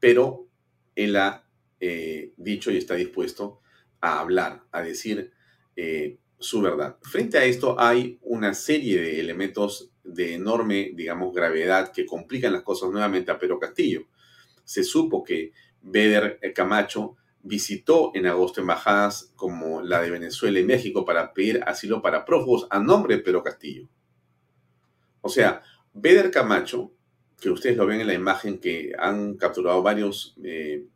Pero 0.00 0.48
él 0.94 1.16
ha 1.16 1.44
eh, 1.80 2.32
dicho 2.36 2.70
y 2.70 2.76
está 2.76 2.94
dispuesto 2.94 3.60
a 4.00 4.20
hablar, 4.20 4.62
a 4.72 4.82
decir 4.82 5.32
eh, 5.76 6.18
su 6.38 6.60
verdad. 6.60 6.96
Frente 7.02 7.38
a 7.38 7.44
esto 7.44 7.78
hay 7.78 8.18
una 8.22 8.54
serie 8.54 9.00
de 9.00 9.20
elementos 9.20 9.92
de 10.04 10.34
enorme, 10.34 10.92
digamos, 10.94 11.34
gravedad 11.34 11.92
que 11.92 12.06
complican 12.06 12.52
las 12.52 12.62
cosas 12.62 12.90
nuevamente 12.90 13.30
a 13.30 13.38
Pedro 13.38 13.58
Castillo. 13.58 14.06
Se 14.64 14.84
supo 14.84 15.22
que 15.22 15.52
Beder 15.82 16.40
Camacho 16.54 17.16
visitó 17.48 18.12
en 18.14 18.26
agosto 18.26 18.60
embajadas 18.60 19.32
como 19.34 19.80
la 19.80 20.02
de 20.02 20.10
Venezuela 20.10 20.60
y 20.60 20.64
México 20.64 21.04
para 21.04 21.32
pedir 21.32 21.62
asilo 21.66 22.02
para 22.02 22.24
prófugos 22.24 22.66
a 22.70 22.78
nombre 22.78 23.16
de 23.16 23.22
Pedro 23.22 23.42
Castillo. 23.42 23.88
O 25.22 25.28
sea, 25.28 25.62
Beder 25.94 26.30
Camacho, 26.30 26.92
que 27.40 27.50
ustedes 27.50 27.76
lo 27.76 27.86
ven 27.86 28.00
en 28.00 28.06
la 28.06 28.14
imagen 28.14 28.58
que 28.58 28.92
han 28.98 29.36
capturado 29.36 29.82
varios 29.82 30.36
eh, 30.44 30.86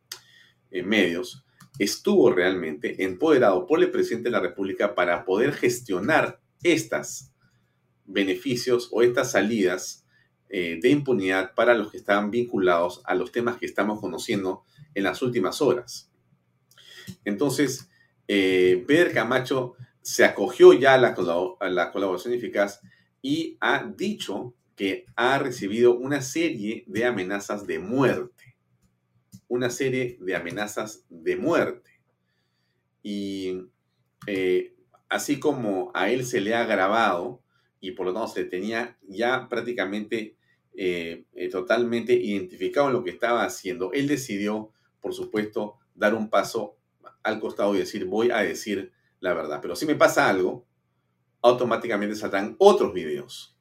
eh, 0.71 0.83
medios, 0.83 1.43
estuvo 1.79 2.31
realmente 2.31 3.03
empoderado 3.03 3.65
por 3.65 3.81
el 3.81 3.89
presidente 3.89 4.29
de 4.29 4.33
la 4.33 4.39
República 4.39 4.93
para 4.93 5.25
poder 5.25 5.53
gestionar 5.53 6.39
estas 6.61 7.33
beneficios 8.05 8.89
o 8.91 9.01
estas 9.01 9.31
salidas 9.31 10.05
eh, 10.49 10.77
de 10.79 10.89
impunidad 10.89 11.55
para 11.55 11.73
los 11.73 11.89
que 11.91 11.97
estaban 11.97 12.29
vinculados 12.29 13.01
a 13.05 13.15
los 13.15 13.31
temas 13.31 13.57
que 13.57 13.65
estamos 13.65 13.99
conociendo 13.99 14.63
en 14.93 15.03
las 15.03 15.23
últimas 15.23 15.61
horas. 15.61 16.12
Entonces, 17.25 17.89
Beder 18.27 19.13
Camacho 19.13 19.75
se 20.01 20.25
acogió 20.25 20.73
ya 20.73 20.95
a 20.95 20.97
la, 20.97 21.15
a 21.59 21.69
la 21.69 21.91
colaboración 21.91 22.33
eficaz 22.33 22.81
y 23.21 23.57
ha 23.61 23.83
dicho 23.83 24.53
que 24.75 25.05
ha 25.15 25.39
recibido 25.39 25.97
una 25.97 26.21
serie 26.21 26.83
de 26.87 27.05
amenazas 27.05 27.65
de 27.65 27.79
muerte. 27.79 28.55
Una 29.47 29.69
serie 29.69 30.17
de 30.19 30.35
amenazas 30.35 31.05
de 31.09 31.35
muerte. 31.35 31.91
Y 33.01 33.61
eh, 34.27 34.75
así 35.09 35.39
como 35.39 35.91
a 35.93 36.09
él 36.09 36.25
se 36.25 36.41
le 36.41 36.55
ha 36.55 36.65
grabado 36.65 37.41
y 37.79 37.91
por 37.91 38.05
lo 38.05 38.13
tanto 38.13 38.29
se 38.29 38.45
tenía 38.45 38.97
ya 39.03 39.47
prácticamente 39.49 40.37
eh, 40.73 41.25
eh, 41.33 41.49
totalmente 41.49 42.13
identificado 42.13 42.87
en 42.87 42.93
lo 42.93 43.03
que 43.03 43.11
estaba 43.11 43.43
haciendo, 43.43 43.91
él 43.93 44.07
decidió, 44.07 44.71
por 45.01 45.13
supuesto, 45.13 45.77
dar 45.93 46.15
un 46.15 46.29
paso 46.29 46.77
al 47.23 47.39
costado 47.39 47.75
y 47.75 47.79
decir, 47.79 48.05
voy 48.05 48.31
a 48.31 48.37
decir 48.37 48.91
la 49.19 49.33
verdad. 49.33 49.59
Pero 49.61 49.75
si 49.75 49.85
me 49.85 49.95
pasa 49.95 50.29
algo, 50.29 50.65
automáticamente 51.41 52.15
saldrán 52.15 52.55
otros 52.59 52.93
videos. 52.93 53.57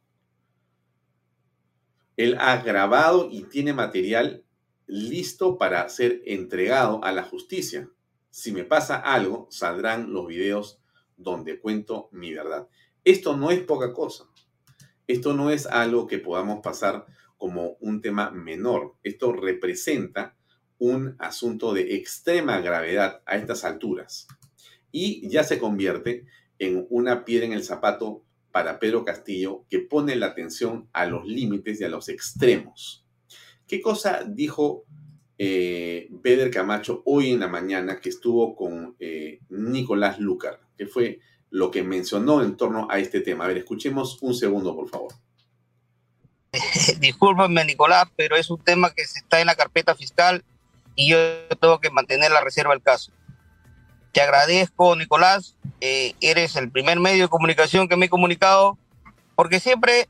Él 2.16 2.36
ha 2.38 2.58
grabado 2.58 3.28
y 3.30 3.44
tiene 3.44 3.72
material 3.72 4.44
listo 4.86 5.56
para 5.56 5.88
ser 5.88 6.22
entregado 6.26 7.02
a 7.02 7.12
la 7.12 7.22
justicia. 7.22 7.88
Si 8.30 8.52
me 8.52 8.64
pasa 8.64 8.96
algo, 8.96 9.46
saldrán 9.50 10.12
los 10.12 10.26
videos 10.26 10.80
donde 11.16 11.58
cuento 11.60 12.08
mi 12.12 12.32
verdad. 12.32 12.68
Esto 13.04 13.36
no 13.36 13.50
es 13.50 13.60
poca 13.60 13.92
cosa. 13.92 14.24
Esto 15.06 15.34
no 15.34 15.50
es 15.50 15.66
algo 15.66 16.06
que 16.06 16.18
podamos 16.18 16.60
pasar 16.62 17.06
como 17.36 17.76
un 17.80 18.00
tema 18.00 18.30
menor. 18.30 18.94
Esto 19.02 19.32
representa 19.32 20.36
un 20.82 21.14
asunto 21.20 21.72
de 21.72 21.94
extrema 21.94 22.60
gravedad 22.60 23.22
a 23.24 23.36
estas 23.36 23.62
alturas. 23.62 24.26
Y 24.90 25.28
ya 25.28 25.44
se 25.44 25.60
convierte 25.60 26.26
en 26.58 26.88
una 26.90 27.24
piedra 27.24 27.46
en 27.46 27.52
el 27.52 27.62
zapato 27.62 28.24
para 28.50 28.80
Pedro 28.80 29.04
Castillo 29.04 29.64
que 29.70 29.78
pone 29.78 30.16
la 30.16 30.26
atención 30.26 30.88
a 30.92 31.06
los 31.06 31.24
límites 31.24 31.80
y 31.80 31.84
a 31.84 31.88
los 31.88 32.08
extremos. 32.08 33.06
¿Qué 33.68 33.80
cosa 33.80 34.24
dijo 34.26 34.84
eh, 35.38 36.08
Beder 36.10 36.50
Camacho 36.50 37.02
hoy 37.06 37.30
en 37.30 37.38
la 37.38 37.48
mañana 37.48 38.00
que 38.00 38.08
estuvo 38.08 38.56
con 38.56 38.96
eh, 38.98 39.38
Nicolás 39.50 40.18
Lucar? 40.18 40.58
¿Qué 40.76 40.88
fue 40.88 41.20
lo 41.50 41.70
que 41.70 41.84
mencionó 41.84 42.42
en 42.42 42.56
torno 42.56 42.88
a 42.90 42.98
este 42.98 43.20
tema? 43.20 43.44
A 43.44 43.48
ver, 43.48 43.58
escuchemos 43.58 44.18
un 44.20 44.34
segundo, 44.34 44.74
por 44.74 44.88
favor. 44.88 45.12
Discúlpame, 46.98 47.64
Nicolás, 47.64 48.08
pero 48.16 48.34
es 48.34 48.50
un 48.50 48.58
tema 48.58 48.92
que 48.92 49.02
está 49.02 49.40
en 49.40 49.46
la 49.46 49.54
carpeta 49.54 49.94
fiscal 49.94 50.44
y 50.94 51.10
yo 51.10 51.18
tengo 51.60 51.80
que 51.80 51.90
mantener 51.90 52.30
la 52.30 52.40
reserva 52.40 52.72
del 52.72 52.82
caso. 52.82 53.12
Te 54.12 54.20
agradezco, 54.20 54.94
Nicolás. 54.94 55.56
Eh, 55.80 56.14
eres 56.20 56.54
el 56.56 56.70
primer 56.70 57.00
medio 57.00 57.24
de 57.24 57.28
comunicación 57.28 57.88
que 57.88 57.96
me 57.96 58.06
he 58.06 58.10
comunicado, 58.10 58.78
porque 59.34 59.58
siempre 59.58 60.08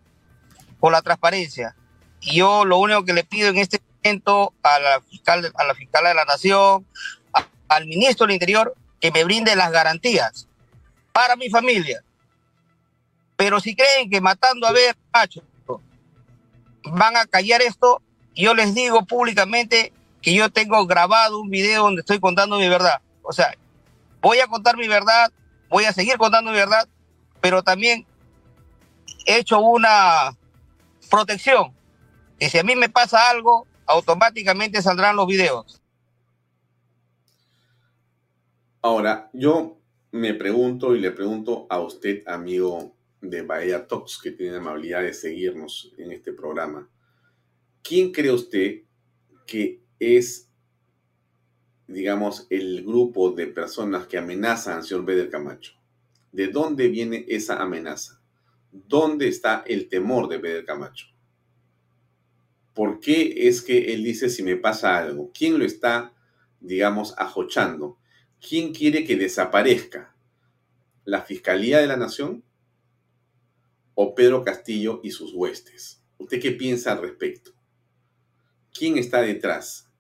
con 0.81 0.93
la 0.93 1.03
transparencia. 1.03 1.77
Y 2.21 2.37
yo 2.37 2.65
lo 2.65 2.79
único 2.79 3.05
que 3.05 3.13
le 3.13 3.25
pido 3.25 3.49
en 3.49 3.59
este 3.59 3.81
momento 4.03 4.53
a 4.63 4.79
la 4.81 5.01
fiscal, 5.01 5.53
a 5.55 5.65
la 5.65 5.75
fiscal 5.75 6.05
de 6.05 6.15
la 6.15 6.25
Nación, 6.25 6.87
al 7.69 7.87
ministro 7.87 8.27
del 8.27 8.35
Interior, 8.35 8.75
que 9.01 9.11
me 9.11 9.25
brinde 9.25 9.57
las 9.57 9.71
garantías 9.71 10.49
para 11.13 11.37
mi 11.37 11.49
familia. 11.49 12.03
Pero 13.37 13.61
si 13.61 13.75
creen 13.75 14.11
que 14.11 14.21
matando 14.21 14.67
a 14.67 14.73
ver, 14.73 14.97
macho, 15.13 15.43
van 16.85 17.17
a 17.17 17.27
callar 17.27 17.63
esto, 17.63 18.03
yo 18.35 18.55
les 18.55 18.75
digo 18.75 19.05
públicamente 19.05 19.93
que 20.23 20.33
yo 20.33 20.49
tengo 20.51 20.87
grabado 20.87 21.41
un 21.41 21.51
video 21.51 21.83
donde 21.83 22.01
estoy 22.01 22.21
contando 22.21 22.57
mi 22.59 22.69
verdad. 22.69 23.03
O 23.23 23.33
sea, 23.33 23.55
voy 24.21 24.39
a 24.39 24.47
contar 24.47 24.77
mi 24.77 24.87
verdad, 24.87 25.33
voy 25.69 25.85
a 25.85 25.93
seguir 25.93 26.17
contando 26.17 26.53
mi 26.53 26.57
verdad, 26.57 26.89
pero 27.41 27.63
también 27.63 28.07
he 29.27 29.39
hecho 29.39 29.61
una 29.61 30.37
protección, 31.11 31.75
que 32.39 32.49
si 32.49 32.59
a 32.59 32.63
mí 32.63 32.77
me 32.77 32.89
pasa 32.89 33.31
algo, 33.31 33.67
automáticamente 33.85 34.81
saldrán 34.81 35.17
los 35.17 35.27
videos. 35.27 35.83
Ahora, 38.81 39.29
yo 39.33 39.79
me 40.13 40.35
pregunto 40.35 40.95
y 40.95 41.01
le 41.01 41.11
pregunto 41.11 41.67
a 41.69 41.81
usted, 41.81 42.27
amigo 42.27 42.97
de 43.21 43.43
Bahía 43.43 43.87
Talks, 43.87 44.19
que 44.23 44.33
tiene 44.33 44.53
la 44.53 44.59
amabilidad 44.59 45.03
de 45.03 45.15
seguirnos 45.15 45.93
en 45.99 46.13
este 46.13 46.33
programa, 46.33 46.89
¿quién 47.83 48.13
cree 48.13 48.33
usted 48.33 48.83
que 49.47 49.82
es 50.03 50.53
digamos, 51.93 52.47
el 52.51 52.83
grupo 52.85 53.31
de 53.31 53.47
personas 53.47 54.07
que 54.07 54.19
amenazan 54.19 54.79
al 54.79 54.85
señor 54.85 55.05
Beder 55.05 55.31
Camacho. 55.31 55.75
¿De 56.33 56.49
dónde 56.49 56.89
viene 56.89 57.25
esa 57.29 57.61
amenaza? 57.61 58.21
¿Dónde 58.71 59.29
está 59.29 59.63
el 59.67 59.89
temor 59.89 60.29
de 60.29 60.39
Beder 60.39 60.65
Camacho? 60.65 61.07
¿Por 62.73 63.01
qué 63.01 63.49
es 63.49 63.61
que 63.61 63.93
él 63.93 64.03
dice 64.03 64.31
si 64.31 64.43
me 64.43 64.57
pasa 64.57 64.97
algo? 64.97 65.31
¿Quién 65.37 65.59
lo 65.59 65.65
está, 65.65 66.15
digamos, 66.61 67.15
ajochando? 67.19 67.99
¿Quién 68.41 68.73
quiere 68.73 69.05
que 69.05 69.17
desaparezca? 69.17 70.15
¿La 71.05 71.23
Fiscalía 71.23 71.79
de 71.79 71.87
la 71.87 71.99
Nación 71.99 72.43
o 73.95 74.15
Pedro 74.15 74.43
Castillo 74.43 75.01
y 75.03 75.11
sus 75.11 75.35
huestes? 75.35 76.03
¿Usted 76.17 76.41
qué 76.41 76.53
piensa 76.53 76.93
al 76.93 77.03
respecto? 77.03 77.53
¿Quién 78.73 78.97
está 78.97 79.21
detrás? 79.21 79.92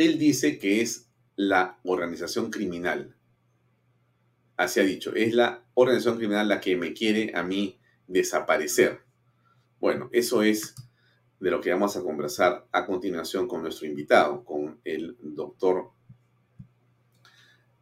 Él 0.00 0.16
dice 0.18 0.58
que 0.58 0.80
es 0.80 1.10
la 1.36 1.78
organización 1.84 2.50
criminal. 2.50 3.14
Así 4.56 4.80
ha 4.80 4.82
dicho, 4.82 5.14
es 5.14 5.34
la 5.34 5.62
organización 5.74 6.16
criminal 6.16 6.48
la 6.48 6.58
que 6.58 6.74
me 6.74 6.94
quiere 6.94 7.32
a 7.34 7.42
mí 7.42 7.78
desaparecer. 8.06 9.02
Bueno, 9.78 10.08
eso 10.10 10.42
es 10.42 10.74
de 11.38 11.50
lo 11.50 11.60
que 11.60 11.70
vamos 11.70 11.98
a 11.98 12.02
conversar 12.02 12.66
a 12.72 12.86
continuación 12.86 13.46
con 13.46 13.60
nuestro 13.60 13.86
invitado, 13.86 14.42
con 14.42 14.80
el 14.84 15.18
doctor 15.20 15.90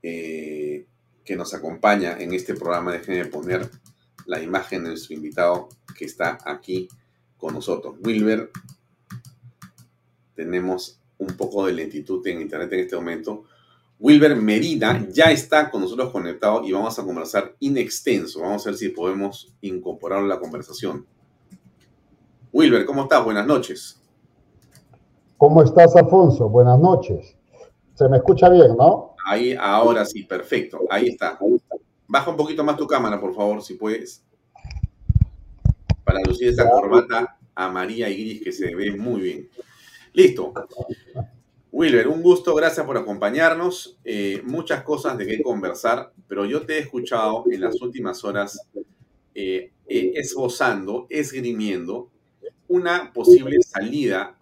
eh, 0.03 0.87
que 1.25 1.37
nos 1.37 1.55
acompaña 1.55 2.19
en 2.19 2.35
este 2.35 2.55
programa. 2.55 2.95
Déjenme 2.95 3.27
poner 3.27 3.71
la 4.27 4.43
imagen 4.43 4.83
de 4.83 4.89
nuestro 4.89 5.15
invitado 5.15 5.69
que 5.97 6.07
está 6.07 6.37
aquí 6.45 6.89
con 7.37 7.55
nosotros. 7.55 7.95
Wilber, 8.01 8.51
tenemos 10.35 10.99
un 11.19 11.37
poco 11.37 11.67
de 11.67 11.73
lentitud 11.73 12.27
en 12.27 12.41
Internet 12.41 12.73
en 12.73 12.81
este 12.81 12.97
momento. 12.97 13.45
Wilber 14.01 14.37
Merida 14.37 15.07
ya 15.11 15.33
está 15.33 15.71
con 15.71 15.83
nosotros 15.83 16.11
conectado 16.11 16.65
y 16.65 16.73
vamos 16.73 16.99
a 16.99 17.05
conversar 17.05 17.57
in 17.59 17.77
extenso. 17.77 18.41
Vamos 18.41 18.67
a 18.67 18.71
ver 18.71 18.79
si 18.79 18.91
podemos 18.91 19.53
incorporarlo 19.61 20.27
a 20.27 20.37
la 20.37 20.41
conversación. 20.41 21.05
Wilber, 22.53 22.85
¿cómo 22.87 23.03
estás? 23.03 23.25
Buenas 23.25 23.47
noches. 23.47 24.01
¿Cómo 25.37 25.63
estás, 25.63 25.95
Alfonso? 25.97 26.49
Buenas 26.49 26.79
noches. 26.79 27.37
Se 27.95 28.09
me 28.09 28.19
escucha 28.19 28.49
bien, 28.49 28.77
¿no? 28.77 29.15
Ahí, 29.27 29.55
ahora 29.59 30.05
sí, 30.05 30.23
perfecto. 30.23 30.81
Ahí 30.89 31.09
está. 31.09 31.39
Baja 32.07 32.31
un 32.31 32.37
poquito 32.37 32.65
más 32.65 32.77
tu 32.77 32.87
cámara, 32.87 33.21
por 33.21 33.35
favor, 33.35 33.63
si 33.63 33.75
puedes. 33.75 34.25
Para 36.05 36.21
lucir 36.21 36.49
esa 36.49 36.71
corbata 36.71 37.37
amarilla 37.55 38.09
y 38.09 38.15
gris 38.15 38.43
que 38.43 38.53
se 38.53 38.75
ve 38.75 38.97
muy 38.97 39.21
bien. 39.21 39.49
Listo. 40.13 40.53
Wilber, 41.71 42.09
un 42.09 42.23
gusto, 42.23 42.55
gracias 42.55 42.85
por 42.87 42.97
acompañarnos. 42.97 43.99
Eh, 44.05 44.43
muchas 44.45 44.83
cosas 44.83 45.19
de 45.19 45.27
qué 45.27 45.43
conversar, 45.43 46.13
pero 46.27 46.45
yo 46.45 46.65
te 46.65 46.75
he 46.75 46.79
escuchado 46.81 47.45
en 47.51 47.61
las 47.61 47.81
últimas 47.81 48.25
horas 48.25 48.67
eh, 49.35 49.71
eh, 49.87 50.13
esbozando, 50.15 51.07
esgrimiendo 51.11 52.11
una 52.69 53.13
posible 53.13 53.63
salida 53.63 54.35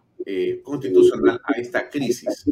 constitucional 0.64 1.40
a 1.44 1.52
esta 1.52 1.88
crisis. 1.88 2.50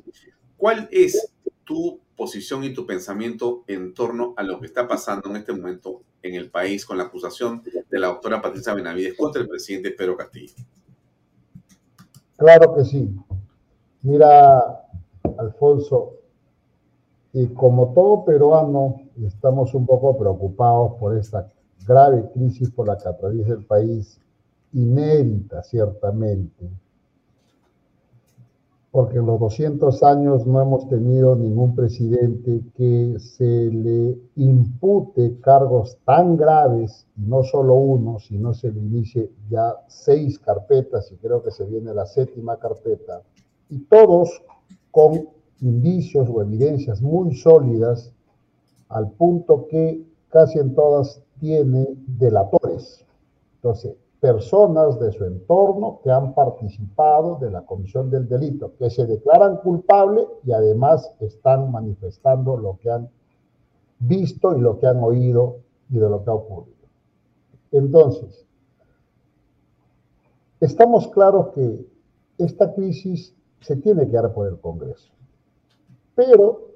¿Cuál 0.57 0.89
es 0.93 1.33
tu 1.65 1.99
posición 2.15 2.63
y 2.63 2.73
tu 2.73 2.87
pensamiento 2.87 3.65
en 3.67 3.95
torno 3.95 4.35
a 4.37 4.43
lo 4.45 4.61
que 4.61 4.67
está 4.67 4.87
pasando 4.87 5.31
en 5.31 5.37
este 5.37 5.53
momento 5.53 6.03
en 6.23 6.35
el 6.35 6.51
país 6.51 6.87
con 6.87 6.99
la 6.99 7.05
acusación 7.05 7.63
de 7.65 7.99
la 7.99 8.09
doctora 8.09 8.41
Patricia 8.41 8.75
Benavides 8.75 9.17
contra 9.17 9.43
el 9.43 9.49
presidente 9.49 9.91
Pedro 9.91 10.17
Castillo? 10.17 10.55
Claro 12.37 12.75
que 12.75 12.85
sí. 12.85 13.17
Mira, 14.03 14.85
Alfonso, 15.39 16.15
y 17.33 17.47
como 17.49 17.93
todo 17.95 18.25
peruano, 18.25 19.01
estamos 19.25 19.75
un 19.75 19.87
poco 19.87 20.17
preocupados 20.17 20.95
por 20.99 21.17
esta 21.17 21.51
grave 21.87 22.31
crisis 22.33 22.71
por 22.71 22.89
la 22.89 22.99
que 22.99 23.09
atraviesa 23.09 23.53
el 23.53 23.65
país, 23.65 24.21
inédita 24.73 25.63
ciertamente, 25.63 26.69
porque 28.95 29.19
en 29.19 29.27
los 29.27 29.41
200 29.41 30.05
años 30.05 30.47
no 30.47 30.63
hemos 30.63 30.89
tenido 30.89 31.35
ningún 31.35 31.75
presidente 31.75 32.61
que 32.77 33.17
se 33.19 33.69
le 33.73 34.17
impute 34.37 35.37
cargos 35.41 35.99
tan 36.05 36.37
graves, 36.37 37.05
no 37.17 37.43
solo 37.43 37.75
uno, 37.75 38.21
sino 38.21 38.55
se 38.55 38.71
le 38.71 38.79
inicie 38.79 39.33
ya 39.51 39.75
seis 39.89 40.39
carpetas 40.39 41.11
y 41.11 41.17
creo 41.17 41.43
que 41.43 41.51
se 41.51 41.65
viene 41.65 41.93
la 41.93 42.07
séptima 42.07 42.57
carpeta, 42.57 43.23
y 43.69 43.81
todos 43.81 44.31
con 44.93 45.29
indicios 45.61 46.29
o 46.33 46.41
evidencias 46.41 47.03
muy 47.03 47.35
sólidas 47.35 48.13
al 48.91 49.11
punto 49.11 49.67
que 49.67 50.05
casi 50.29 50.61
en 50.61 50.73
todas 50.73 51.21
tiene 51.41 51.97
delatores. 52.07 53.05
Entonces, 53.57 53.97
personas 54.25 54.99
de 54.99 55.13
su 55.13 55.23
entorno 55.23 56.01
que 56.03 56.11
han 56.11 56.33
participado 56.33 57.37
de 57.43 57.51
la 57.51 57.61
comisión 57.67 58.09
del 58.09 58.27
delito, 58.27 58.73
que 58.79 58.89
se 58.89 59.05
declaran 59.05 59.59
culpables 59.59 60.25
y 60.45 60.53
además 60.53 61.15
están 61.21 61.71
manifestando 61.71 62.57
lo 62.57 62.79
que 62.79 62.91
han 62.91 63.11
visto 63.99 64.57
y 64.57 64.63
lo 64.63 64.79
que 64.79 64.87
han 64.87 65.05
oído 65.05 65.59
y 65.91 65.99
de 65.99 66.09
lo 66.09 66.25
que 66.25 66.31
ha 66.31 66.33
ocurrido. 66.33 66.89
Entonces, 67.71 68.47
estamos 70.59 71.09
claros 71.09 71.49
que 71.49 71.87
esta 72.39 72.73
crisis 72.73 73.37
se 73.61 73.77
tiene 73.77 74.07
que 74.07 74.17
dar 74.17 74.33
por 74.33 74.49
el 74.49 74.59
Congreso. 74.59 75.13
Pero 76.15 76.71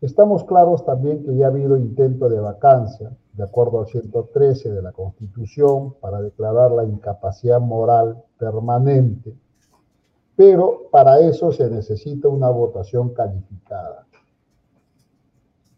estamos 0.00 0.44
claros 0.44 0.82
también 0.86 1.24
que 1.24 1.36
ya 1.36 1.44
ha 1.44 1.48
habido 1.48 1.76
intento 1.76 2.30
de 2.30 2.40
vacancia, 2.40 3.14
de 3.32 3.44
acuerdo 3.44 3.80
al 3.80 3.86
113 3.86 4.70
de 4.70 4.82
la 4.82 4.92
Constitución, 4.92 5.94
para 6.00 6.20
declarar 6.20 6.72
la 6.72 6.84
incapacidad 6.84 7.60
moral 7.60 8.22
permanente, 8.38 9.34
pero 10.36 10.88
para 10.90 11.20
eso 11.20 11.52
se 11.52 11.68
necesita 11.68 12.28
una 12.28 12.48
votación 12.48 13.10
calificada. 13.10 14.06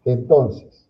Entonces, 0.04 0.88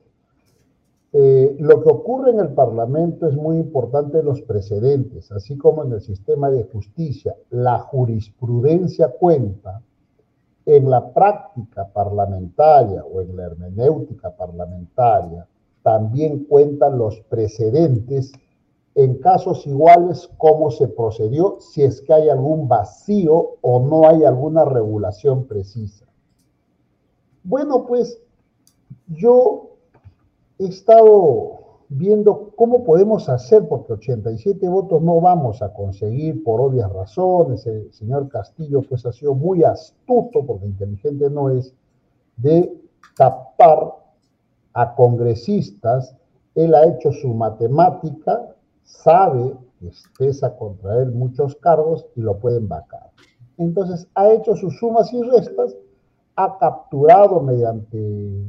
eh, 1.15 1.57
lo 1.59 1.83
que 1.83 1.91
ocurre 1.91 2.31
en 2.31 2.41
el 2.41 2.55
Parlamento 2.55 3.27
es 3.27 3.35
muy 3.35 3.59
importante 3.59 4.21
en 4.21 4.25
los 4.25 4.41
precedentes, 4.43 5.31
así 5.31 5.59
como 5.59 5.85
en 5.85 5.93
el 5.93 6.01
sistema 6.01 6.51
de 6.51 6.65
justicia. 6.65 7.35
La 7.51 7.79
jurisprudencia 7.79 9.09
cuenta 9.09 9.83
en 10.65 10.89
la 10.89 11.13
práctica 11.13 11.87
parlamentaria 11.87 13.05
o 13.05 13.21
en 13.21 13.37
la 13.37 13.45
hermenéutica 13.45 14.31
parlamentaria, 14.31 15.47
también 15.83 16.45
cuentan 16.45 16.99
los 16.99 17.21
precedentes 17.23 18.33
en 18.95 19.19
casos 19.19 19.67
iguales 19.67 20.29
cómo 20.37 20.71
se 20.71 20.89
procedió, 20.89 21.57
si 21.61 21.83
es 21.83 22.03
que 22.03 22.13
hay 22.13 22.29
algún 22.29 22.69
vacío 22.69 23.57
o 23.63 23.81
no 23.81 24.09
hay 24.09 24.25
alguna 24.25 24.65
regulación 24.65 25.47
precisa. 25.47 26.07
Bueno, 27.43 27.87
pues 27.87 28.21
yo 29.09 29.71
he 30.59 30.67
estado 30.67 31.63
viendo 31.89 32.51
cómo 32.57 32.85
podemos 32.85 33.29
hacer, 33.29 33.67
porque 33.69 33.95
87 33.95 34.69
votos 34.69 35.03
no 35.03 35.21
vamos 35.21 35.63
a 35.63 35.73
conseguir 35.73 36.43
por 36.45 36.61
obvias 36.61 36.91
razones. 36.93 37.67
El 37.67 37.93
señor 37.93 38.29
Castillo 38.29 38.83
pues 38.83 39.05
ha 39.07 39.13
sido 39.13 39.35
muy 39.35 39.65
astuto, 39.65 40.45
porque 40.47 40.67
inteligente 40.67 41.29
no 41.31 41.51
es, 41.51 41.75
de 42.37 42.73
tapar 43.17 44.02
a 44.75 44.95
congresistas. 44.95 46.15
Él 46.55 46.75
ha 46.75 46.85
hecho 46.85 47.13
su 47.13 47.29
matemática, 47.35 48.55
sabe 48.85 49.57
que 49.79 49.91
pesa 50.19 50.57
contra 50.57 51.03
él 51.03 51.13
muchos 51.13 51.57
cargos 51.57 52.07
y 52.15 52.21
lo 52.21 52.39
pueden 52.39 52.69
vacar. 52.69 53.11
Entonces 53.59 54.09
ha 54.15 54.31
hecho 54.31 54.57
sus 54.57 54.79
sumas 54.79 55.13
y 55.13 55.23
restas, 55.23 55.77
ha 56.37 56.59
capturado 56.59 57.41
mediante 57.41 58.45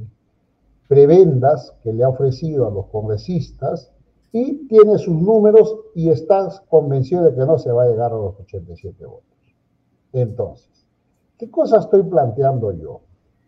prebendas 0.87 1.73
que 1.81 1.93
le 1.93 2.03
ha 2.03 2.09
ofrecido 2.09 2.67
a 2.67 2.71
los 2.71 2.87
congresistas 2.87 3.91
y 4.31 4.67
tiene 4.67 4.97
sus 4.97 5.15
números 5.15 5.75
y 5.95 6.09
está 6.09 6.49
convencido 6.69 7.23
de 7.23 7.35
que 7.35 7.45
no 7.45 7.59
se 7.59 7.71
va 7.71 7.83
a 7.83 7.87
llegar 7.87 8.11
a 8.11 8.17
los 8.17 8.39
87 8.39 9.05
votos. 9.05 9.23
Entonces, 10.11 10.85
¿qué 11.37 11.49
cosa 11.49 11.79
estoy 11.79 12.03
planteando 12.03 12.71
yo? 12.71 13.01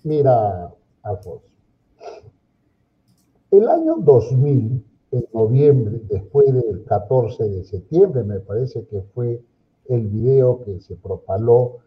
Mira, 0.03 0.71
Alfonso, 1.03 1.55
el 3.51 3.67
año 3.69 3.97
2000, 3.97 4.83
en 5.11 5.25
noviembre, 5.33 6.01
después 6.09 6.53
del 6.53 6.83
14 6.83 7.47
de 7.47 7.63
septiembre, 7.63 8.23
me 8.23 8.39
parece 8.39 8.85
que 8.85 9.01
fue 9.13 9.41
el 9.87 10.07
video 10.07 10.61
que 10.63 10.79
se 10.79 10.95
propaló 10.95 11.77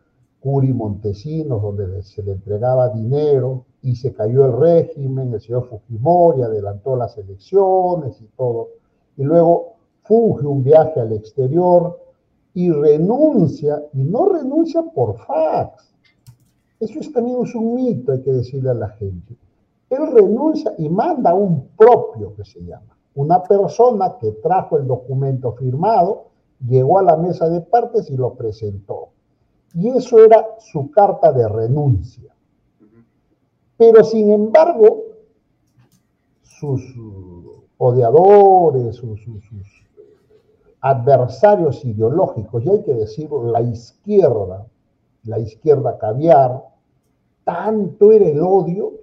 Curi 0.40 0.72
Montesinos, 0.72 1.60
donde 1.60 2.02
se 2.02 2.22
le 2.22 2.32
entregaba 2.32 2.90
dinero 2.90 3.64
y 3.82 3.96
se 3.96 4.14
cayó 4.14 4.46
el 4.46 4.52
régimen, 4.52 5.32
el 5.34 5.40
señor 5.40 5.68
Fujimori 5.68 6.42
adelantó 6.42 6.96
las 6.96 7.18
elecciones 7.18 8.20
y 8.20 8.26
todo, 8.36 8.70
y 9.16 9.24
luego 9.24 9.74
funge 10.02 10.46
un 10.46 10.62
viaje 10.62 11.00
al 11.00 11.12
exterior 11.12 11.98
y 12.54 12.70
renuncia, 12.70 13.82
y 13.92 14.02
no 14.04 14.28
renuncia 14.28 14.82
por 14.82 15.18
fax. 15.18 15.92
Eso 16.80 17.00
es, 17.00 17.12
también 17.12 17.38
es 17.42 17.54
un 17.54 17.74
mito, 17.74 18.12
hay 18.12 18.22
que 18.22 18.32
decirle 18.32 18.70
a 18.70 18.74
la 18.74 18.88
gente. 18.90 19.36
Él 19.90 20.12
renuncia 20.12 20.74
y 20.78 20.88
manda 20.88 21.34
un 21.34 21.68
propio 21.76 22.34
que 22.34 22.44
se 22.44 22.60
llama, 22.60 22.96
una 23.14 23.42
persona 23.42 24.16
que 24.18 24.32
trajo 24.32 24.76
el 24.76 24.86
documento 24.86 25.52
firmado, 25.52 26.26
llegó 26.66 26.98
a 26.98 27.02
la 27.02 27.16
mesa 27.16 27.48
de 27.48 27.60
partes 27.60 28.10
y 28.10 28.16
lo 28.16 28.34
presentó. 28.34 29.08
Y 29.74 29.88
eso 29.88 30.18
era 30.24 30.56
su 30.58 30.90
carta 30.90 31.32
de 31.32 31.48
renuncia. 31.48 32.34
Pero 33.76 34.02
sin 34.02 34.32
embargo, 34.32 35.04
sus 36.42 36.82
odiadores, 37.78 38.96
sus, 38.96 39.20
adversarios 40.80 41.84
ideológicos, 41.84 42.64
y 42.64 42.70
hay 42.70 42.82
que 42.82 42.94
decirlo, 42.94 43.50
la 43.50 43.62
izquierda, 43.62 44.66
la 45.24 45.38
izquierda 45.38 45.98
caviar, 45.98 46.64
tanto 47.44 48.12
era 48.12 48.26
el 48.26 48.40
odio 48.40 48.97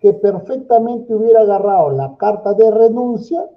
que 0.00 0.12
perfectamente 0.12 1.14
hubiera 1.14 1.40
agarrado 1.40 1.90
la 1.90 2.16
carta 2.16 2.54
de 2.54 2.70
renuncia, 2.70 3.48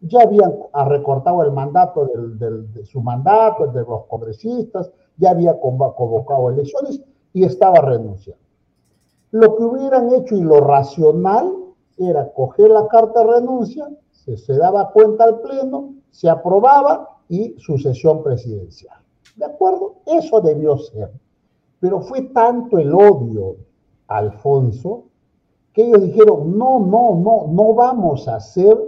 ya 0.00 0.22
habían 0.22 0.52
recortado 0.86 1.42
el 1.42 1.52
mandato 1.52 2.06
de 2.06 2.84
su 2.84 3.00
mandato, 3.00 3.68
de 3.68 3.80
los 3.80 4.04
congresistas, 4.06 4.90
ya 5.16 5.30
había 5.30 5.58
convocado 5.58 6.50
elecciones 6.50 7.00
y 7.32 7.44
estaba 7.44 7.80
renunciando. 7.80 8.42
Lo 9.30 9.56
que 9.56 9.64
hubieran 9.64 10.12
hecho 10.14 10.36
y 10.36 10.42
lo 10.42 10.60
racional 10.60 11.52
era 11.96 12.32
coger 12.32 12.70
la 12.70 12.86
carta 12.88 13.20
de 13.20 13.40
renuncia, 13.40 13.88
se, 14.10 14.56
daba 14.56 14.90
cuenta 14.90 15.24
al 15.24 15.40
Pleno, 15.40 15.94
se 16.10 16.28
aprobaba 16.28 17.18
y 17.28 17.54
sucesión 17.58 18.22
presidencial. 18.22 18.98
¿De 19.36 19.44
acuerdo? 19.44 19.96
Eso 20.06 20.40
debió 20.40 20.78
ser. 20.78 21.10
Pero 21.80 22.00
fue 22.00 22.22
tanto 22.22 22.78
el 22.78 22.94
odio, 22.94 23.56
Alfonso, 24.06 25.04
que 25.74 25.86
ellos 25.86 26.02
dijeron, 26.02 26.56
no, 26.56 26.78
no, 26.78 27.14
no, 27.16 27.46
no 27.52 27.74
vamos 27.74 28.26
a 28.28 28.36
hacer 28.36 28.78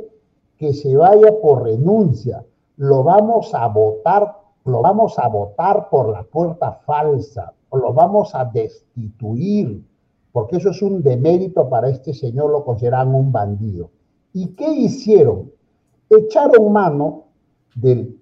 que 0.57 0.73
se 0.73 0.97
vaya 0.97 1.39
por 1.43 1.65
renuncia, 1.65 2.47
lo 2.79 3.03
vamos 3.03 3.55
a 3.55 3.69
votar, 3.69 4.39
lo 4.65 4.81
vamos 4.81 5.19
a 5.19 5.29
votar 5.29 5.91
por 5.91 6.09
la 6.09 6.23
puerta 6.23 6.73
falsa, 6.87 7.53
o 7.69 7.77
lo 7.77 7.93
vamos 7.93 8.35
a 8.35 8.47
destituir 8.47 9.85
porque 10.37 10.59
eso 10.59 10.69
es 10.69 10.83
un 10.83 11.03
demérito 11.03 11.67
para 11.71 11.89
este 11.89 12.13
señor, 12.13 12.51
lo 12.51 12.63
consideran 12.63 13.15
un 13.15 13.33
bandido. 13.33 13.89
¿Y 14.35 14.49
qué 14.49 14.71
hicieron? 14.71 15.51
Echaron 16.11 16.71
mano 16.75 17.23
de 17.75 18.19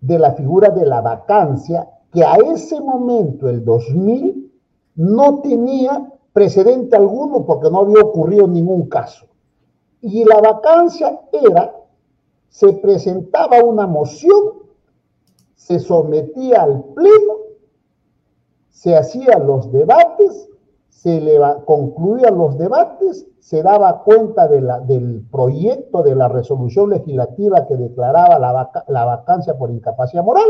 la 0.00 0.34
figura 0.34 0.70
de 0.70 0.86
la 0.86 1.00
vacancia, 1.00 1.88
que 2.12 2.22
a 2.22 2.36
ese 2.36 2.80
momento, 2.80 3.48
el 3.48 3.64
2000, 3.64 4.52
no 4.94 5.40
tenía 5.40 6.08
precedente 6.32 6.96
alguno 6.96 7.44
porque 7.44 7.70
no 7.70 7.80
había 7.80 8.02
ocurrido 8.02 8.46
ningún 8.46 8.88
caso. 8.88 9.26
Y 10.00 10.24
la 10.24 10.40
vacancia 10.40 11.20
era, 11.32 11.74
se 12.48 12.72
presentaba 12.74 13.62
una 13.62 13.86
moción, 13.86 14.54
se 15.54 15.80
sometía 15.80 16.62
al 16.62 16.84
pleno, 16.94 17.34
se 18.70 18.96
hacían 18.96 19.46
los 19.46 19.72
debates 19.72 20.48
se 21.02 21.20
le 21.20 21.38
concluían 21.64 22.36
los 22.36 22.58
debates, 22.58 23.24
se 23.38 23.62
daba 23.62 24.02
cuenta 24.02 24.48
del 24.48 25.24
proyecto 25.30 26.02
de 26.02 26.16
la 26.16 26.26
resolución 26.26 26.90
legislativa 26.90 27.68
que 27.68 27.76
declaraba 27.76 28.36
la, 28.40 28.70
la 28.88 29.04
vacancia 29.04 29.56
por 29.56 29.70
incapacidad 29.70 30.24
moral, 30.24 30.48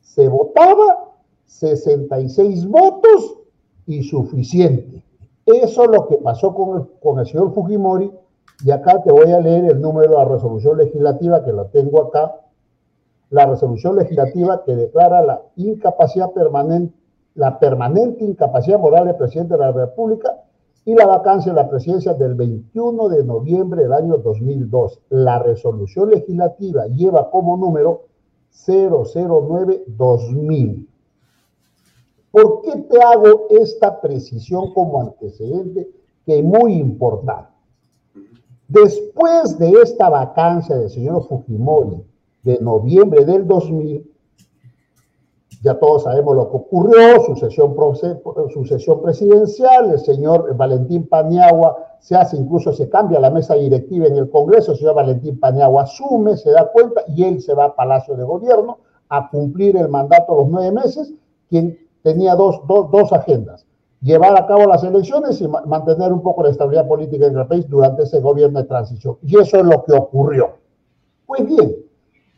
se 0.00 0.28
votaba, 0.28 1.08
66 1.46 2.68
votos 2.68 3.38
y 3.98 4.02
suficiente. 4.02 5.02
Eso 5.44 5.84
es 5.84 5.90
lo 5.90 6.06
que 6.06 6.18
pasó 6.18 6.54
con 6.54 6.80
el, 6.80 6.86
con 7.00 7.18
el 7.18 7.26
señor 7.26 7.52
Fujimori 7.52 8.12
y 8.64 8.70
acá 8.70 9.02
te 9.02 9.10
voy 9.10 9.32
a 9.32 9.40
leer 9.40 9.64
el 9.64 9.80
número 9.80 10.10
de 10.10 10.16
la 10.16 10.24
resolución 10.24 10.78
legislativa 10.78 11.44
que 11.44 11.52
lo 11.52 11.66
tengo 11.66 12.02
acá. 12.02 12.36
La 13.30 13.46
resolución 13.46 13.96
legislativa 13.96 14.62
que 14.64 14.76
declara 14.76 15.22
la 15.22 15.42
incapacidad 15.56 16.30
permanente 16.32 16.94
la 17.34 17.58
permanente 17.58 18.24
incapacidad 18.24 18.78
moral 18.78 19.06
del 19.06 19.16
presidente 19.16 19.54
de 19.54 19.60
la 19.60 19.72
República 19.72 20.44
y 20.84 20.94
la 20.94 21.06
vacancia 21.06 21.50
de 21.52 21.62
la 21.62 21.70
presidencia 21.70 22.14
del 22.14 22.34
21 22.34 23.08
de 23.08 23.24
noviembre 23.24 23.84
del 23.84 23.92
año 23.92 24.18
2002. 24.18 25.00
La 25.10 25.38
resolución 25.38 26.10
legislativa 26.10 26.88
lleva 26.88 27.30
como 27.30 27.56
número 27.56 28.06
009-2000. 28.52 30.88
¿Por 32.32 32.62
qué 32.62 32.76
te 32.90 33.00
hago 33.00 33.46
esta 33.50 34.00
precisión 34.00 34.72
como 34.72 35.00
antecedente 35.02 35.88
que 36.24 36.42
muy 36.42 36.72
importante? 36.72 37.52
Después 38.68 39.58
de 39.58 39.70
esta 39.82 40.08
vacancia 40.08 40.76
del 40.76 40.88
señor 40.88 41.28
Fujimori 41.28 42.02
de 42.42 42.58
noviembre 42.58 43.24
del 43.26 43.46
2000, 43.46 44.08
Ya 45.62 45.78
todos 45.78 46.02
sabemos 46.02 46.34
lo 46.34 46.50
que 46.50 46.56
ocurrió, 46.56 47.24
sucesión, 47.24 47.76
sucesión 48.52 49.00
presidencial, 49.00 49.92
el 49.92 50.00
señor 50.00 50.56
Valentín 50.56 51.06
Paniagua 51.06 51.98
se 52.00 52.16
hace, 52.16 52.36
incluso 52.36 52.72
se 52.72 52.88
cambia 52.88 53.20
la 53.20 53.30
mesa 53.30 53.54
directiva 53.54 54.06
en 54.06 54.16
el 54.16 54.28
Congreso, 54.28 54.72
el 54.72 54.78
señor 54.78 54.96
Valentín 54.96 55.38
Paniagua 55.38 55.84
asume, 55.84 56.36
se 56.36 56.50
da 56.50 56.72
cuenta 56.72 57.04
y 57.06 57.22
él 57.22 57.40
se 57.40 57.54
va 57.54 57.66
a 57.66 57.76
Palacio 57.76 58.16
de 58.16 58.24
Gobierno 58.24 58.78
a 59.08 59.30
cumplir 59.30 59.76
el 59.76 59.88
mandato 59.88 60.34
los 60.34 60.48
nueve 60.48 60.72
meses, 60.72 61.14
quien 61.48 61.78
tenía 62.02 62.34
dos, 62.34 62.60
dos 62.66 63.12
agendas, 63.12 63.66
llevar 64.00 64.36
a 64.36 64.46
cabo 64.46 64.66
las 64.66 64.82
elecciones 64.82 65.40
y 65.40 65.48
mantener 65.48 66.12
un 66.12 66.22
poco 66.22 66.42
la 66.42 66.50
estabilidad 66.50 66.88
política 66.88 67.26
en 67.26 67.38
el 67.38 67.46
país 67.46 67.68
durante 67.68 68.02
ese 68.02 68.20
gobierno 68.20 68.60
de 68.60 68.68
transición. 68.68 69.16
Y 69.22 69.38
eso 69.38 69.58
es 69.58 69.64
lo 69.64 69.84
que 69.84 69.92
ocurrió. 69.92 70.58
Pues 71.26 71.46
bien, 71.46 71.76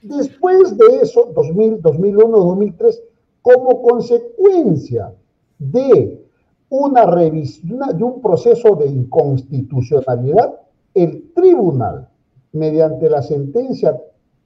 después 0.03 0.77
de 0.77 0.99
eso, 1.03 1.31
2000, 1.35 1.81
2001, 1.81 2.37
2003, 2.37 3.03
como 3.43 3.83
consecuencia 3.83 5.15
de 5.59 6.25
una 6.69 7.07
revisión, 7.07 7.81
de 7.97 8.05
un 8.05 8.21
proceso 8.21 8.75
de 8.77 8.87
inconstitucionalidad, 8.87 10.61
el 10.95 11.33
tribunal, 11.35 12.09
mediante 12.53 13.11
la 13.11 13.23
sentencia 13.23 14.01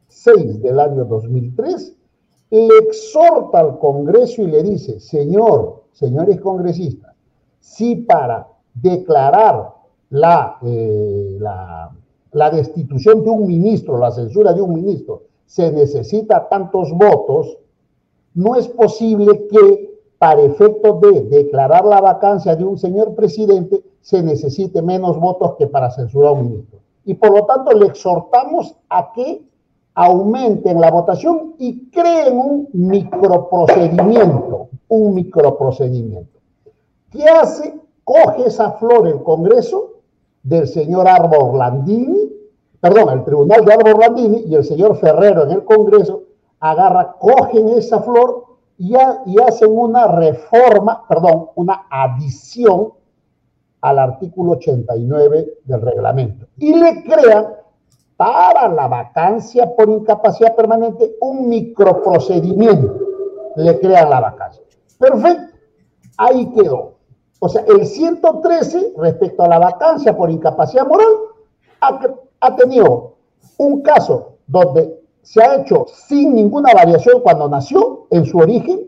6 0.09 0.63
del 0.63 0.81
año 0.81 1.05
2003, 1.05 1.98
le 2.51 2.79
exhorta 2.79 3.61
al 3.61 3.79
Congreso 3.79 4.43
y 4.43 4.47
le 4.47 4.63
dice, 4.63 5.01
señor, 5.01 5.83
señores 5.93 6.41
congresistas, 6.41 7.15
si 7.61 7.97
para 7.97 8.49
declarar 8.75 9.75
la, 10.11 10.59
eh, 10.63 11.37
la, 11.39 11.91
la 12.33 12.51
destitución 12.51 13.23
de 13.23 13.31
un 13.31 13.47
ministro, 13.47 13.99
la 13.99 14.11
censura 14.11 14.53
de 14.53 14.63
un 14.63 14.75
ministro, 14.75 15.25
se 15.45 15.71
necesita 15.73 16.49
tantos 16.49 16.93
votos, 16.93 17.59
no 18.35 18.55
es 18.55 18.69
posible 18.69 19.47
que 19.49 19.89
para 20.19 20.43
efecto 20.43 21.01
de 21.01 21.23
declarar 21.23 21.85
la 21.85 22.01
vacancia 22.01 22.57
de 22.57 22.65
un 22.65 22.77
señor 22.77 23.15
presidente 23.15 23.83
se 24.01 24.23
necesite 24.23 24.83
menos 24.83 25.19
votos 25.19 25.55
que 25.59 25.67
para 25.67 25.91
censurar 25.91 26.31
a 26.31 26.33
un 26.33 26.49
ministro. 26.49 26.81
Y 27.05 27.15
por 27.15 27.31
lo 27.31 27.47
tanto 27.47 27.73
le 27.73 27.87
exhortamos 27.87 28.75
a 28.89 29.13
que 29.13 29.43
aumenten 29.99 30.81
la 30.81 30.93
votación 30.93 31.55
y 31.59 31.91
creen 31.91 32.39
un 32.39 32.69
microprocedimiento, 32.73 34.69
un 34.87 35.13
microprocedimiento. 35.13 36.39
¿Qué 37.11 37.25
hace? 37.25 37.75
Coge 38.05 38.47
esa 38.47 38.71
flor 38.73 39.09
el 39.09 39.21
Congreso 39.25 39.95
del 40.45 40.69
señor 40.69 41.09
Arbor 41.09 41.57
Landini, 41.57 42.31
perdón, 42.81 43.09
el 43.11 43.25
Tribunal 43.25 43.65
de 43.65 43.73
Arbor 43.73 43.99
Landini 43.99 44.45
y 44.47 44.55
el 44.55 44.63
señor 44.63 44.95
Ferrero 44.99 45.43
en 45.43 45.51
el 45.51 45.65
Congreso 45.65 46.23
agarra, 46.61 47.17
cogen 47.19 47.71
esa 47.71 47.99
flor 48.01 48.45
y, 48.79 48.93
y 48.93 49.41
hacen 49.41 49.77
una 49.77 50.07
reforma, 50.07 51.09
perdón, 51.09 51.49
una 51.57 51.87
adición 51.91 52.93
al 53.81 53.99
artículo 53.99 54.53
89 54.53 55.55
del 55.65 55.81
reglamento. 55.81 56.47
Y 56.57 56.73
le 56.73 57.03
crean 57.03 57.58
para 58.19 58.67
la 58.69 58.89
vacancia 58.89 59.77
por 59.77 59.89
incapacidad 59.89 60.57
permanente 60.57 61.17
un 61.21 61.49
microprocedimiento. 61.49 62.99
Le 63.55 63.79
crean 63.79 64.11
la 64.11 64.19
vacancia. 64.19 64.61
Perfecto. 64.99 65.57
Ahí 66.17 66.51
quedó. 66.51 66.95
O 67.39 67.49
sea, 67.49 67.63
el 67.69 67.87
113 67.87 68.95
respecto 68.97 69.45
a 69.45 69.49
la 69.49 69.61
vacancia 69.61 70.17
por 70.17 70.33
incapacidad 70.33 70.85
moral 70.85 71.07
ha, 71.81 72.01
ha 72.41 72.57
tenido 72.57 73.15
un 73.57 73.83
caso 73.83 74.39
donde 74.49 75.01
se 75.23 75.41
ha 75.41 75.55
hecho 75.55 75.87
sin 75.87 76.35
ninguna 76.35 76.75
variación 76.75 77.21
cuando 77.23 77.49
nació 77.49 78.09
en 78.11 78.27
su 78.27 78.39
origen 78.39 78.81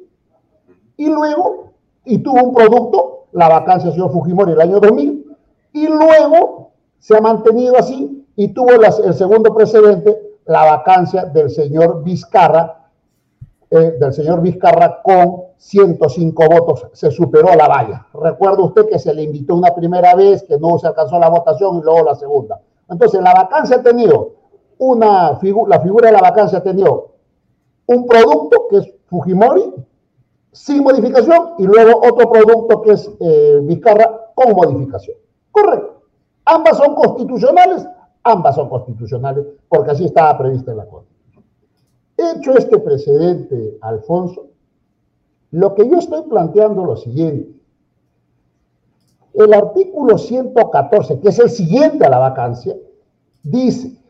y 0.97 1.07
luego, 1.07 1.73
y 2.05 2.19
tuvo 2.19 2.43
un 2.43 2.53
producto, 2.53 3.27
la 3.31 3.49
vacancia 3.49 3.91
del 3.91 3.95
señor 3.95 4.11
Fujimori 4.11 4.53
el 4.53 4.61
año 4.61 4.81
2000, 4.81 5.37
y 5.73 5.87
luego 5.87 6.73
se 6.99 7.17
ha 7.17 7.21
mantenido 7.21 7.77
así 7.79 8.27
y 8.41 8.49
tuvo 8.55 8.71
el 8.71 9.13
segundo 9.13 9.55
precedente, 9.55 10.39
la 10.47 10.65
vacancia 10.65 11.27
del 11.27 11.51
señor 11.51 12.03
Vizcarra, 12.03 12.89
eh, 13.69 13.99
del 14.01 14.15
señor 14.15 14.41
Vizcarra 14.41 15.03
con 15.03 15.43
105 15.59 16.49
votos, 16.49 16.87
se 16.95 17.11
superó 17.11 17.55
la 17.55 17.69
valla. 17.69 18.07
Recuerda 18.15 18.63
usted 18.63 18.89
que 18.89 18.99
se 18.99 19.13
le 19.13 19.25
invitó 19.25 19.57
una 19.57 19.75
primera 19.75 20.15
vez, 20.15 20.43
que 20.45 20.59
no 20.59 20.79
se 20.79 20.87
alcanzó 20.87 21.19
la 21.19 21.29
votación 21.29 21.81
y 21.81 21.83
luego 21.83 22.03
la 22.03 22.15
segunda. 22.15 22.59
Entonces, 22.89 23.21
la 23.21 23.35
vacancia 23.35 23.77
ha 23.77 23.83
tenido 23.83 24.31
una 24.79 25.39
la 25.69 25.81
figura 25.81 26.07
de 26.07 26.13
la 26.13 26.23
vacancia 26.23 26.61
ha 26.61 26.63
tenido 26.63 27.11
un 27.85 28.07
producto 28.07 28.69
que 28.71 28.79
es 28.79 28.95
Fujimori 29.05 29.71
sin 30.51 30.83
modificación 30.83 31.57
y 31.59 31.65
luego 31.65 32.01
otro 32.03 32.31
producto 32.31 32.81
que 32.81 32.93
es 32.93 33.11
eh, 33.21 33.59
Vizcarra 33.65 34.33
con 34.35 34.57
modificación. 34.57 35.19
Correcto. 35.51 36.01
Ambas 36.47 36.79
son 36.79 36.95
constitucionales, 36.95 37.87
ambas 38.31 38.55
son 38.55 38.69
constitucionales 38.69 39.45
porque 39.69 39.91
así 39.91 40.05
estaba 40.05 40.37
prevista 40.39 40.71
en 40.71 40.77
la 40.79 40.87
Constitución. 40.87 41.45
Hecho 42.17 42.57
este 42.57 42.79
precedente, 42.79 43.79
Alfonso, 43.81 44.49
lo 45.51 45.75
que 45.75 45.89
yo 45.89 45.99
estoy 45.99 46.23
planteando 46.29 46.83
es 46.83 46.87
lo 46.87 46.97
siguiente. 46.97 47.61
El 49.35 49.55
artículo 49.55 50.19
114, 50.19 51.21
que 51.21 51.29
es 51.29 51.39
el 51.39 51.51
siguiente 51.51 52.05
a 52.05 52.11
la 52.11 52.19
vacancia, 52.19 52.77
dice 53.43 54.01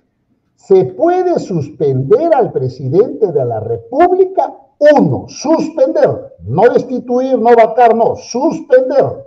se 0.60 0.84
puede 0.84 1.38
suspender 1.38 2.34
al 2.34 2.52
presidente 2.52 3.32
de 3.32 3.44
la 3.44 3.60
República, 3.60 4.54
uno, 4.94 5.24
suspender, 5.26 6.36
no 6.44 6.62
destituir, 6.72 7.38
no 7.38 7.56
vacar, 7.56 7.94
no, 7.94 8.14
suspender, 8.14 9.26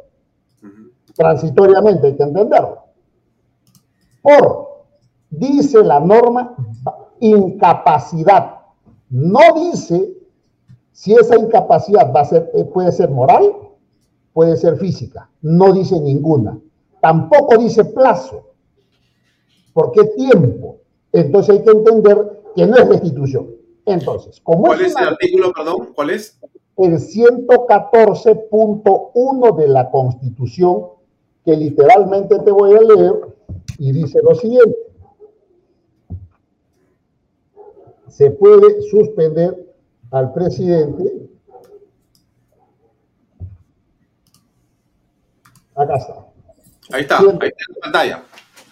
transitoriamente 1.15 2.07
hay 2.07 2.15
que 2.15 2.23
entenderlo, 2.23 2.83
por, 4.21 4.72
dice 5.39 5.83
la 5.83 5.99
norma, 5.99 6.55
incapacidad, 7.19 8.59
no 9.09 9.39
dice 9.55 10.13
si 10.91 11.13
esa 11.13 11.37
incapacidad 11.37 12.11
va 12.13 12.21
a 12.21 12.25
ser, 12.25 12.51
eh, 12.53 12.65
puede 12.65 12.91
ser 12.91 13.09
moral, 13.09 13.51
puede 14.31 14.55
ser 14.57 14.77
física, 14.77 15.27
no 15.41 15.73
dice 15.73 15.99
ninguna, 15.99 16.59
tampoco 17.01 17.57
dice 17.57 17.83
plazo, 17.85 18.51
¿por 19.73 19.91
qué 19.91 20.03
tiempo? 20.05 20.77
Entonces 21.11 21.57
hay 21.57 21.63
que 21.63 21.71
entender 21.71 22.43
que 22.55 22.67
no 22.67 22.77
es 22.77 22.89
destitución. 22.89 23.49
Entonces, 23.85 24.39
como 24.41 24.63
¿cuál 24.63 24.79
es, 24.81 24.95
el 24.95 25.07
artículo, 25.07 25.51
perdón? 25.51 25.89
¿Cuál 25.93 26.11
es? 26.11 26.39
El 26.77 26.93
114.1 26.93 29.57
de 29.57 29.67
la 29.67 29.91
Constitución, 29.91 30.83
que 31.43 31.57
literalmente 31.57 32.39
te 32.39 32.51
voy 32.51 32.73
a 32.73 32.81
leer, 32.81 33.13
y 33.77 33.91
dice 33.91 34.21
lo 34.23 34.33
siguiente. 34.35 34.77
Se 38.13 38.29
puede 38.29 38.83
suspender 38.83 39.57
al 40.11 40.31
presidente. 40.33 41.29
Acá 45.73 45.95
está. 45.95 46.13
Ahí 46.91 47.01
está, 47.01 47.17
ahí 47.17 47.25
está 47.25 47.45
en 47.45 47.49
la 47.49 47.81
pantalla. 47.81 48.23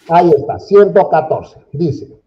Ahí 0.10 0.32
está, 0.38 0.60
114. 0.60 1.58
Dice, 1.72 2.22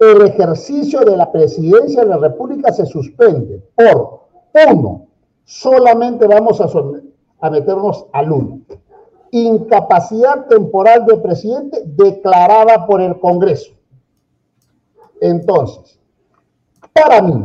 el 0.00 0.22
ejercicio 0.22 1.00
de 1.00 1.16
la 1.16 1.30
presidencia 1.30 2.02
de 2.02 2.08
la 2.08 2.18
República 2.18 2.72
se 2.72 2.86
suspende 2.86 3.62
por, 3.76 4.26
uno, 4.72 5.06
solamente 5.44 6.26
vamos 6.26 6.60
a, 6.60 6.68
a 7.40 7.50
meternos 7.50 8.06
al 8.12 8.32
uno, 8.32 8.62
incapacidad 9.30 10.48
temporal 10.48 11.06
del 11.06 11.22
presidente 11.22 11.82
declarada 11.84 12.84
por 12.84 13.00
el 13.00 13.20
Congreso. 13.20 13.74
Entonces, 15.20 15.98
para 17.00 17.22
mí, 17.22 17.44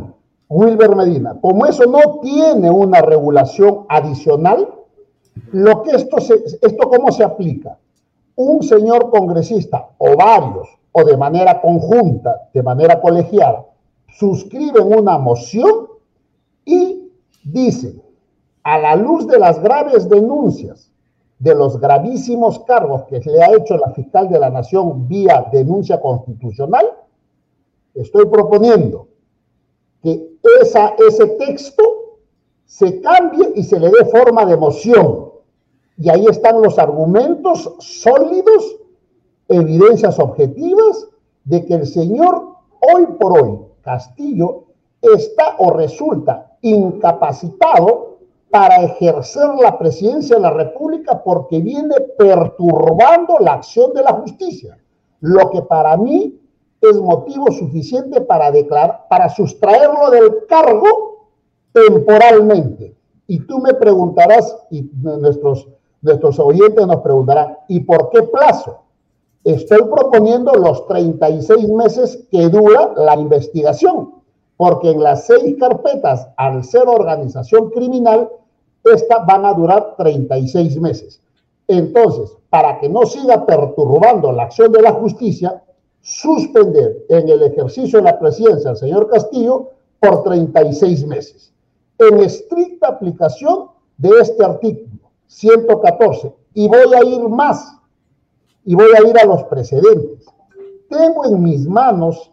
Wilber 0.49 0.95
Medina, 0.95 1.37
como 1.41 1.65
eso 1.65 1.85
no 1.85 2.19
tiene 2.21 2.69
una 2.69 3.01
regulación 3.01 3.85
adicional, 3.89 4.67
lo 5.51 5.83
que 5.83 5.95
esto, 5.95 6.19
se, 6.19 6.35
esto 6.61 6.89
cómo 6.89 7.11
se 7.11 7.23
aplica. 7.23 7.77
Un 8.35 8.63
señor 8.63 9.09
congresista 9.09 9.89
o 9.97 10.15
varios 10.15 10.67
o 10.91 11.03
de 11.03 11.17
manera 11.17 11.61
conjunta, 11.61 12.49
de 12.53 12.61
manera 12.61 13.01
colegiada, 13.01 13.65
suscriben 14.09 14.97
una 14.97 15.17
moción 15.17 15.87
y 16.65 17.11
dicen, 17.43 18.01
a 18.63 18.77
la 18.77 18.95
luz 18.95 19.27
de 19.27 19.39
las 19.39 19.61
graves 19.61 20.07
denuncias, 20.07 20.91
de 21.39 21.55
los 21.55 21.79
gravísimos 21.79 22.59
cargos 22.59 23.03
que 23.03 23.19
le 23.19 23.43
ha 23.43 23.53
hecho 23.55 23.75
la 23.77 23.91
fiscal 23.91 24.29
de 24.29 24.39
la 24.39 24.49
Nación 24.49 25.07
vía 25.07 25.47
denuncia 25.51 25.99
constitucional, 25.99 26.85
estoy 27.95 28.25
proponiendo 28.27 29.07
que 30.03 30.37
esa, 30.61 30.93
ese 31.07 31.25
texto 31.25 31.83
se 32.65 33.01
cambie 33.01 33.53
y 33.55 33.63
se 33.63 33.79
le 33.79 33.89
dé 33.89 34.05
forma 34.05 34.45
de 34.45 34.57
moción. 34.57 35.31
Y 35.97 36.09
ahí 36.09 36.25
están 36.25 36.61
los 36.61 36.77
argumentos 36.77 37.73
sólidos 37.79 38.75
evidencias 39.47 40.19
objetivas 40.19 41.07
de 41.45 41.65
que 41.65 41.75
el 41.75 41.87
señor 41.87 42.55
hoy 42.81 43.07
por 43.19 43.41
hoy, 43.41 43.59
Castillo, 43.81 44.65
está 45.01 45.55
o 45.59 45.71
resulta 45.71 46.57
incapacitado 46.61 48.17
para 48.49 48.83
ejercer 48.83 49.49
la 49.61 49.77
presidencia 49.77 50.35
de 50.35 50.41
la 50.41 50.51
República 50.51 51.23
porque 51.23 51.59
viene 51.59 51.95
perturbando 52.17 53.39
la 53.39 53.53
acción 53.53 53.93
de 53.93 54.03
la 54.03 54.13
justicia, 54.13 54.77
lo 55.21 55.49
que 55.49 55.61
para 55.63 55.97
mí 55.97 56.39
es 56.89 56.99
motivo 56.99 57.51
suficiente 57.51 58.21
para 58.21 58.51
declarar, 58.51 59.05
para 59.09 59.29
sustraerlo 59.29 60.09
del 60.11 60.45
cargo 60.47 61.27
temporalmente. 61.71 62.95
Y 63.27 63.39
tú 63.39 63.59
me 63.59 63.73
preguntarás, 63.73 64.55
y 64.69 64.89
nuestros, 65.01 65.67
nuestros 66.01 66.39
oyentes 66.39 66.86
nos 66.86 66.97
preguntarán, 66.97 67.57
¿y 67.67 67.79
por 67.81 68.09
qué 68.09 68.23
plazo? 68.23 68.79
Estoy 69.43 69.81
proponiendo 69.84 70.53
los 70.53 70.88
36 70.88 71.67
meses 71.69 72.25
que 72.31 72.49
dura 72.49 72.93
la 72.95 73.15
investigación, 73.15 74.15
porque 74.57 74.91
en 74.91 75.03
las 75.03 75.25
seis 75.25 75.55
carpetas, 75.59 76.27
al 76.38 76.63
ser 76.63 76.88
organización 76.88 77.69
criminal, 77.71 78.29
estas 78.84 79.25
van 79.25 79.45
a 79.45 79.53
durar 79.53 79.95
36 79.97 80.79
meses. 80.79 81.21
Entonces, 81.67 82.38
para 82.49 82.79
que 82.79 82.89
no 82.89 83.05
siga 83.05 83.45
perturbando 83.45 84.31
la 84.31 84.43
acción 84.43 84.71
de 84.71 84.81
la 84.81 84.91
justicia, 84.91 85.63
suspender 86.03 87.05
en 87.09 87.27
el 87.27 87.41
ejercicio 87.41 87.97
de 87.97 88.05
la 88.05 88.19
presidencia 88.19 88.69
al 88.69 88.77
señor 88.77 89.09
Castillo 89.09 89.71
por 89.99 90.23
36 90.23 91.07
meses, 91.07 91.51
en 91.97 92.19
estricta 92.19 92.89
aplicación 92.89 93.69
de 93.97 94.11
este 94.21 94.45
artículo 94.45 95.09
114. 95.25 96.31
Y 96.53 96.67
voy 96.67 96.93
a 96.93 97.03
ir 97.03 97.27
más, 97.27 97.75
y 98.63 98.75
voy 98.75 98.91
a 98.95 99.09
ir 99.09 99.17
a 99.17 99.25
los 99.25 99.43
precedentes. 99.45 100.27
Tengo 100.87 101.25
en 101.25 101.41
mis 101.41 101.65
manos, 101.65 102.31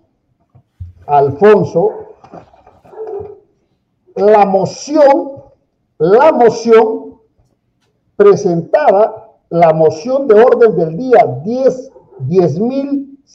Alfonso, 1.06 1.92
la 4.16 4.44
moción 4.44 5.40
la 6.00 6.32
moción 6.32 7.20
presentada, 8.16 9.28
la 9.50 9.74
moción 9.74 10.26
de 10.26 10.34
orden 10.34 10.74
del 10.74 10.96
día 10.96 11.40
10, 11.44 11.92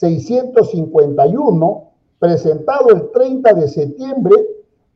10.651, 0.00 1.84
presentado 2.18 2.90
el 2.90 3.10
30 3.10 3.52
de 3.54 3.68
septiembre 3.68 4.34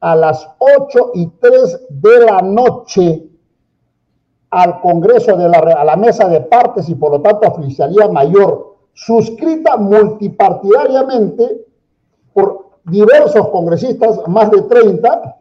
a 0.00 0.16
las 0.16 0.48
8 0.58 1.12
y 1.14 1.26
3 1.26 1.86
de 1.90 2.20
la 2.20 2.42
noche 2.42 3.26
al 4.50 4.80
Congreso 4.80 5.36
de 5.36 5.48
la, 5.48 5.58
a 5.58 5.84
la 5.84 5.96
mesa 5.96 6.28
de 6.28 6.40
partes 6.40 6.88
y 6.88 6.94
por 6.94 7.12
lo 7.12 7.20
tanto 7.20 7.46
oficialía 7.48 8.08
mayor, 8.08 8.76
suscrita 8.94 9.76
multipartidariamente 9.76 11.64
por 12.32 12.70
diversos 12.84 13.48
congresistas, 13.48 14.20
más 14.26 14.50
de 14.50 14.62
30, 14.62 15.36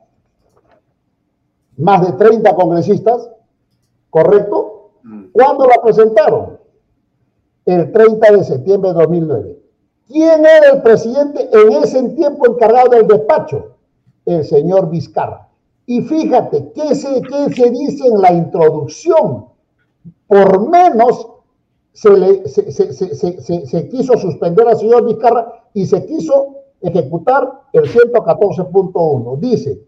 más 1.77 2.05
de 2.05 2.13
30 2.13 2.55
congresistas, 2.55 3.29
¿correcto? 4.09 4.91
Mm. 5.03 5.31
¿Cuándo 5.31 5.65
la 5.65 5.81
presentaron? 5.81 6.58
El 7.69 7.91
30 7.91 8.31
de 8.31 8.43
septiembre 8.43 8.89
de 8.89 8.95
2009. 8.95 9.59
¿Quién 10.07 10.43
era 10.43 10.71
el 10.73 10.81
presidente 10.81 11.47
en 11.53 11.71
ese 11.83 12.01
tiempo 12.09 12.47
encargado 12.47 12.89
del 12.89 13.05
despacho? 13.05 13.75
El 14.25 14.43
señor 14.43 14.89
Vizcarra. 14.89 15.47
Y 15.85 16.01
fíjate, 16.01 16.71
¿qué 16.73 16.95
se, 16.95 17.21
qué 17.21 17.53
se 17.53 17.69
dice 17.69 18.07
en 18.07 18.21
la 18.21 18.33
introducción? 18.33 19.49
Por 20.25 20.67
menos 20.67 21.27
se, 21.93 22.09
le, 22.09 22.47
se, 22.47 22.71
se, 22.71 23.67
se, 23.67 23.89
quiso 23.89 24.17
suspender 24.17 24.67
al 24.67 24.79
señor 24.79 25.05
Vizcarra 25.05 25.69
y 25.75 25.85
se 25.85 26.03
quiso 26.07 26.55
ejecutar 26.81 27.65
el 27.73 27.83
114.1. 27.83 29.37
Dice, 29.37 29.79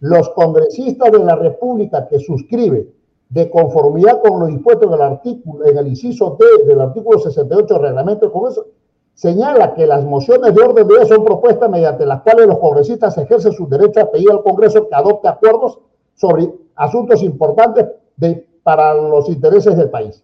los 0.00 0.28
congresistas 0.30 1.12
de 1.12 1.20
la 1.20 1.36
República 1.36 2.08
que 2.08 2.18
suscriben 2.18 2.97
de 3.28 3.50
conformidad 3.50 4.20
con 4.22 4.40
los 4.40 4.48
dispuestos 4.48 4.90
del 4.90 5.02
artículo, 5.02 5.66
en 5.66 5.76
el 5.76 5.88
inciso 5.88 6.36
D 6.38 6.64
del 6.66 6.80
artículo 6.80 7.18
68 7.18 7.74
del 7.74 7.82
reglamento 7.82 8.20
del 8.22 8.32
Congreso, 8.32 8.66
señala 9.14 9.74
que 9.74 9.86
las 9.86 10.04
mociones 10.04 10.54
de 10.54 10.62
orden 10.62 10.86
de 10.86 10.94
día 10.94 11.06
son 11.06 11.24
propuestas 11.24 11.68
mediante 11.68 12.06
las 12.06 12.22
cuales 12.22 12.46
los 12.46 12.58
congresistas 12.58 13.18
ejercen 13.18 13.52
su 13.52 13.68
derecho 13.68 14.00
a 14.00 14.10
pedir 14.10 14.30
al 14.30 14.42
Congreso 14.42 14.88
que 14.88 14.94
adopte 14.94 15.28
acuerdos 15.28 15.78
sobre 16.14 16.52
asuntos 16.76 17.22
importantes 17.22 17.86
de, 18.16 18.46
para 18.62 18.94
los 18.94 19.28
intereses 19.28 19.76
del 19.76 19.90
país. 19.90 20.22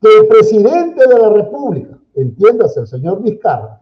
Que 0.00 0.08
el 0.20 0.26
presidente 0.26 1.06
de 1.06 1.18
la 1.18 1.28
República, 1.28 1.98
entiéndase 2.14 2.80
el 2.80 2.86
señor 2.86 3.22
Vizcarra, 3.22 3.80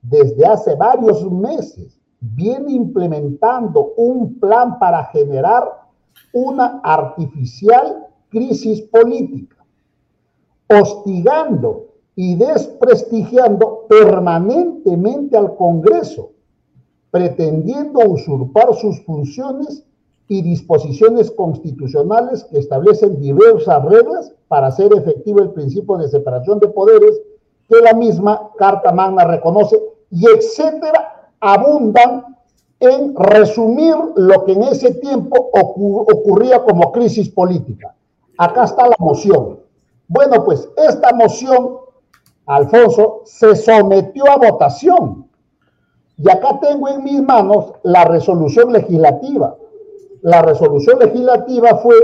desde 0.00 0.46
hace 0.46 0.74
varios 0.74 1.30
meses 1.30 1.98
viene 2.20 2.72
implementando 2.72 3.94
un 3.96 4.38
plan 4.38 4.78
para 4.78 5.04
generar 5.06 5.81
una 6.32 6.80
artificial 6.82 8.06
crisis 8.28 8.82
política, 8.82 9.56
hostigando 10.68 11.86
y 12.16 12.34
desprestigiando 12.36 13.86
permanentemente 13.88 15.36
al 15.36 15.54
Congreso, 15.56 16.30
pretendiendo 17.10 18.00
usurpar 18.00 18.74
sus 18.74 19.00
funciones 19.04 19.84
y 20.28 20.40
disposiciones 20.40 21.30
constitucionales 21.30 22.44
que 22.44 22.58
establecen 22.58 23.20
diversas 23.20 23.84
reglas 23.84 24.32
para 24.48 24.68
hacer 24.68 24.92
efectivo 24.94 25.40
el 25.40 25.50
principio 25.50 25.98
de 25.98 26.08
separación 26.08 26.58
de 26.58 26.68
poderes 26.68 27.20
que 27.68 27.80
la 27.82 27.92
misma 27.92 28.50
Carta 28.56 28.92
Magna 28.92 29.24
reconoce 29.24 29.80
y 30.10 30.24
etcétera 30.26 31.30
abundan 31.40 32.36
en 32.82 33.14
resumir 33.14 33.94
lo 34.16 34.44
que 34.44 34.52
en 34.52 34.64
ese 34.64 34.94
tiempo 34.94 35.50
ocurría 35.52 36.64
como 36.64 36.90
crisis 36.90 37.28
política. 37.28 37.94
Acá 38.36 38.64
está 38.64 38.88
la 38.88 38.96
moción. 38.98 39.60
Bueno, 40.08 40.44
pues 40.44 40.68
esta 40.76 41.12
moción, 41.12 41.76
Alfonso, 42.46 43.22
se 43.24 43.54
sometió 43.54 44.28
a 44.28 44.36
votación. 44.36 45.28
Y 46.18 46.28
acá 46.28 46.58
tengo 46.60 46.88
en 46.88 47.04
mis 47.04 47.22
manos 47.22 47.74
la 47.84 48.04
resolución 48.04 48.72
legislativa. 48.72 49.56
La 50.22 50.42
resolución 50.42 50.98
legislativa 50.98 51.76
fue 51.76 51.94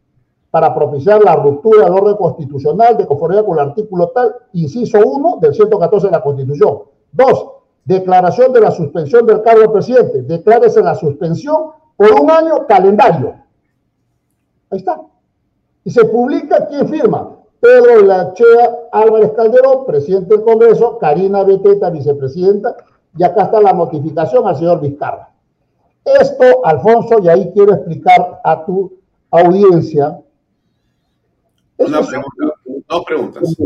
para 0.54 0.72
propiciar 0.72 1.20
la 1.20 1.34
ruptura 1.34 1.86
del 1.86 1.94
orden 1.94 2.14
constitucional 2.14 2.96
de 2.96 3.08
conformidad 3.08 3.44
con 3.44 3.58
el 3.58 3.70
artículo 3.70 4.10
tal, 4.10 4.36
inciso 4.52 5.00
1 5.04 5.38
del 5.40 5.52
114 5.52 6.06
de 6.06 6.12
la 6.12 6.22
Constitución. 6.22 6.82
Dos, 7.10 7.46
declaración 7.84 8.52
de 8.52 8.60
la 8.60 8.70
suspensión 8.70 9.26
del 9.26 9.42
cargo 9.42 9.62
del 9.62 9.72
presidente. 9.72 10.22
Declárese 10.22 10.80
la 10.80 10.94
suspensión 10.94 11.70
por 11.96 12.12
un 12.12 12.30
año 12.30 12.68
calendario. 12.68 13.34
Ahí 14.70 14.78
está. 14.78 15.00
Y 15.82 15.90
se 15.90 16.04
publica 16.04 16.68
quién 16.68 16.88
firma. 16.88 17.32
Pedro 17.58 18.02
Lachea 18.02 18.78
Álvarez 18.92 19.32
Calderón, 19.32 19.84
presidente 19.86 20.36
del 20.36 20.44
Congreso, 20.44 20.98
Karina 20.98 21.42
Beteta, 21.42 21.90
vicepresidenta, 21.90 22.76
y 23.18 23.24
acá 23.24 23.42
está 23.42 23.60
la 23.60 23.72
notificación 23.72 24.46
al 24.46 24.54
señor 24.54 24.80
Vizcarra. 24.80 25.30
Esto, 26.04 26.64
Alfonso, 26.64 27.18
y 27.20 27.28
ahí 27.28 27.50
quiero 27.52 27.74
explicar 27.74 28.40
a 28.44 28.64
tu 28.64 28.92
audiencia 29.32 30.20
una 31.78 32.00
pregunta, 32.00 32.54
dos 32.88 33.04
preguntas. 33.04 33.56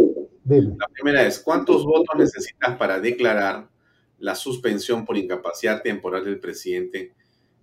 La 0.45 0.89
primera 0.89 1.27
es, 1.27 1.41
¿cuántos 1.41 1.85
votos 1.85 2.17
necesitas 2.17 2.77
para 2.77 2.99
declarar 3.01 3.69
la 4.19 4.35
suspensión 4.35 5.05
por 5.05 5.17
incapacidad 5.17 5.83
temporal 5.83 6.25
del 6.25 6.41
presidente 6.41 7.15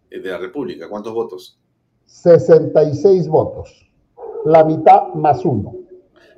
de 0.09 0.29
la 0.29 0.37
República? 0.37 0.87
¿Cuántos 0.87 1.13
votos? 1.13 1.59
66 2.05 3.27
votos, 3.27 3.89
la 4.45 4.63
mitad 4.63 5.13
más 5.15 5.43
uno. 5.43 5.73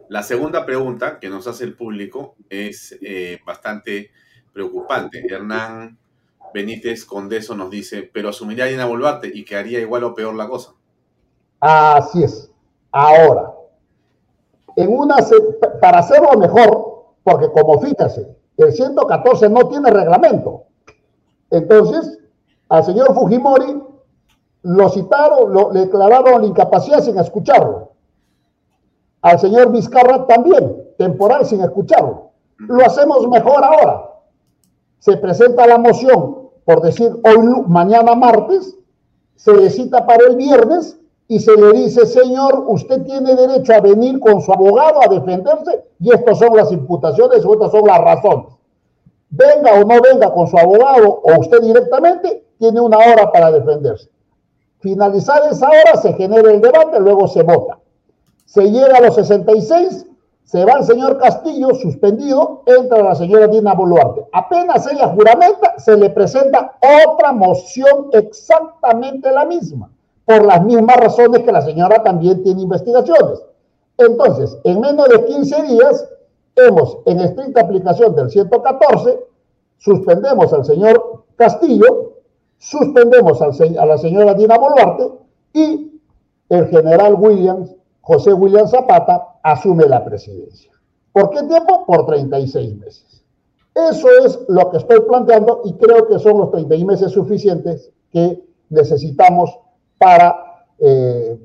La 0.10 0.24
segunda 0.24 0.66
pregunta 0.66 1.20
que 1.20 1.30
nos 1.30 1.48
hace 1.48 1.66
el 1.66 1.76
público 1.76 2.36
es 2.50 2.98
eh, 3.02 3.40
bastante 3.46 4.12
preocupante. 4.54 5.26
Hernán 5.30 5.98
Benítez 6.54 7.04
Condeso 7.04 7.56
nos 7.56 7.70
dice, 7.70 8.10
pero 8.12 8.30
asumiría 8.30 8.64
a 8.64 8.68
Dina 8.68 8.86
Boluarte 8.86 9.30
y 9.34 9.44
quedaría 9.44 9.82
igual 9.82 10.06
o 10.06 10.16
peor 10.16 10.34
la 10.34 10.48
cosa. 10.48 10.74
Así 11.60 12.24
es. 12.24 12.50
Ahora, 12.92 13.57
en 14.78 14.96
una, 14.96 15.18
para 15.82 16.00
hacerlo 16.00 16.38
mejor, 16.38 17.06
porque 17.24 17.52
como 17.52 17.80
fíjate, 17.80 18.38
El 18.58 18.72
114 18.72 19.50
no 19.50 19.68
tiene 19.68 19.90
reglamento. 19.90 20.64
Entonces, 21.50 22.20
al 22.70 22.84
señor 22.86 23.14
Fujimori 23.14 23.84
lo 24.62 24.90
citaron, 24.90 25.54
lo, 25.54 25.72
le 25.72 25.82
declararon 25.82 26.42
la 26.42 26.48
incapacidad 26.48 27.00
sin 27.00 27.18
escucharlo. 27.18 27.92
Al 29.22 29.40
señor 29.40 29.72
Vizcarra 29.72 30.28
también, 30.28 30.94
temporal 30.98 31.46
sin 31.46 31.62
escucharlo. 31.62 32.32
Lo 32.58 32.86
hacemos 32.86 33.28
mejor 33.28 33.64
ahora. 33.64 34.12
Se 35.00 35.18
presenta 35.18 35.66
la 35.66 35.80
moción, 35.80 36.50
por 36.66 36.82
decir 36.82 37.12
hoy, 37.24 37.64
mañana 37.68 38.14
martes, 38.14 38.78
se 39.36 39.54
le 39.54 39.70
cita 39.72 40.06
para 40.06 40.28
el 40.28 40.36
viernes 40.36 41.00
y 41.28 41.40
se 41.40 41.56
le 41.56 41.74
dice, 41.74 42.06
señor, 42.06 42.64
usted 42.68 43.04
tiene 43.04 43.36
derecho 43.36 43.74
a 43.74 43.82
venir 43.82 44.20
con 44.20 44.42
su 44.42 44.52
abogado 44.52 45.02
a 45.02 45.14
defenderse 45.14 45.84
y 46.00 46.14
estas 46.14 46.40
son 46.40 46.56
las 46.56 46.72
imputaciones 46.72 47.44
o 47.46 47.54
estas 47.54 47.72
son 47.72 47.86
las 47.86 48.00
razones. 48.00 48.54
Venga 49.30 49.74
o 49.74 49.84
no 49.84 50.02
venga 50.02 50.34
con 50.34 50.48
su 50.48 50.58
abogado 50.58 51.22
o 51.24 51.40
usted 51.40 51.62
directamente, 51.62 52.46
tiene 52.58 52.80
una 52.80 52.98
hora 52.98 53.30
para 53.32 53.52
defenderse. 53.52 54.10
Finalizar 54.80 55.42
esa 55.52 55.68
hora, 55.68 55.98
se 56.02 56.14
genera 56.14 56.52
el 56.52 56.62
debate, 56.62 57.00
luego 57.00 57.28
se 57.28 57.44
vota. 57.44 57.80
Se 58.46 58.72
llega 58.72 58.98
a 58.98 59.02
los 59.02 59.16
66, 59.16 60.06
se 60.46 60.64
va 60.64 60.80
el 60.80 60.86
señor 60.86 61.18
Castillo 61.18 61.74
suspendido, 61.76 62.64
entra 62.66 63.04
la 63.04 63.16
señora 63.16 63.48
Dina 63.48 63.74
Boluarte. 63.74 64.26
Apenas 64.32 64.90
ella 64.90 65.10
juramenta, 65.10 65.78
se 65.78 65.98
le 65.98 66.10
presenta 66.10 66.78
otra 67.06 67.34
moción 67.34 68.08
exactamente 68.14 69.30
la 69.30 69.44
misma, 69.44 69.92
por 70.28 70.46
las 70.46 70.62
mismas 70.66 70.98
razones 70.98 71.42
que 71.44 71.54
la 71.54 71.62
señora 71.62 72.04
también 72.04 72.44
tiene 72.44 72.64
investigaciones. 72.64 73.42
Entonces, 73.98 74.58
en 74.66 74.82
menos 74.82 75.08
de 75.08 75.24
15 75.24 75.64
días, 75.64 76.06
hemos, 76.54 76.98
en 77.06 77.22
estricta 77.22 77.62
aplicación 77.62 78.14
del 78.14 78.30
114, 78.30 79.22
suspendemos 79.78 80.52
al 80.52 80.66
señor 80.66 81.24
Castillo, 81.38 82.16
suspendemos 82.58 83.42
a 83.42 83.86
la 83.86 83.98
señora 83.98 84.34
Dina 84.34 84.58
Boluarte 84.58 85.12
y 85.54 86.02
el 86.50 86.68
general 86.68 87.16
Williams, 87.18 87.74
José 88.02 88.34
William 88.34 88.68
Zapata, 88.68 89.40
asume 89.42 89.86
la 89.88 90.04
presidencia. 90.04 90.74
¿Por 91.14 91.30
qué 91.30 91.42
tiempo? 91.44 91.86
Por 91.86 92.06
36 92.06 92.76
meses. 92.76 93.24
Eso 93.74 94.10
es 94.26 94.38
lo 94.50 94.72
que 94.72 94.78
estoy 94.78 95.00
planteando 95.08 95.62
y 95.64 95.72
creo 95.76 96.06
que 96.06 96.20
son 96.20 96.38
los 96.38 96.52
36 96.52 96.86
meses 96.86 97.12
suficientes 97.14 97.94
que 98.12 98.44
necesitamos 98.70 99.58
para 99.98 100.66
eh, 100.80 101.40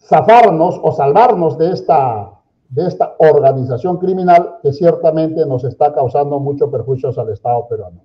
zafarnos 0.00 0.78
o 0.82 0.92
salvarnos 0.92 1.56
de 1.58 1.72
esta, 1.72 2.32
de 2.68 2.86
esta 2.86 3.14
organización 3.18 3.98
criminal 3.98 4.58
que 4.62 4.72
ciertamente 4.72 5.46
nos 5.46 5.64
está 5.64 5.92
causando 5.94 6.38
muchos 6.38 6.70
perjuicios 6.70 7.16
al 7.18 7.30
Estado 7.30 7.66
peruano. 7.68 8.00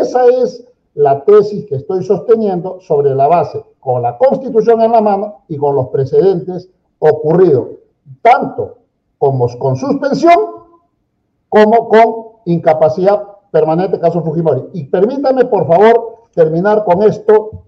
Esa 0.00 0.26
es 0.26 0.66
la 0.94 1.24
tesis 1.24 1.66
que 1.66 1.76
estoy 1.76 2.04
sosteniendo 2.04 2.80
sobre 2.80 3.14
la 3.14 3.26
base, 3.26 3.64
con 3.80 4.02
la 4.02 4.16
constitución 4.16 4.80
en 4.80 4.92
la 4.92 5.00
mano 5.00 5.42
y 5.48 5.56
con 5.56 5.74
los 5.74 5.88
precedentes 5.88 6.70
ocurridos, 7.00 7.68
tanto 8.22 8.78
como 9.18 9.48
con 9.58 9.76
suspensión 9.76 10.64
como 11.48 11.88
con 11.88 12.14
incapacidad 12.46 13.22
permanente, 13.50 14.00
caso 14.00 14.22
Fujimori. 14.22 14.64
Y 14.72 14.84
permítame, 14.84 15.44
por 15.44 15.66
favor, 15.68 16.16
terminar 16.34 16.84
con 16.84 17.02
esto. 17.04 17.64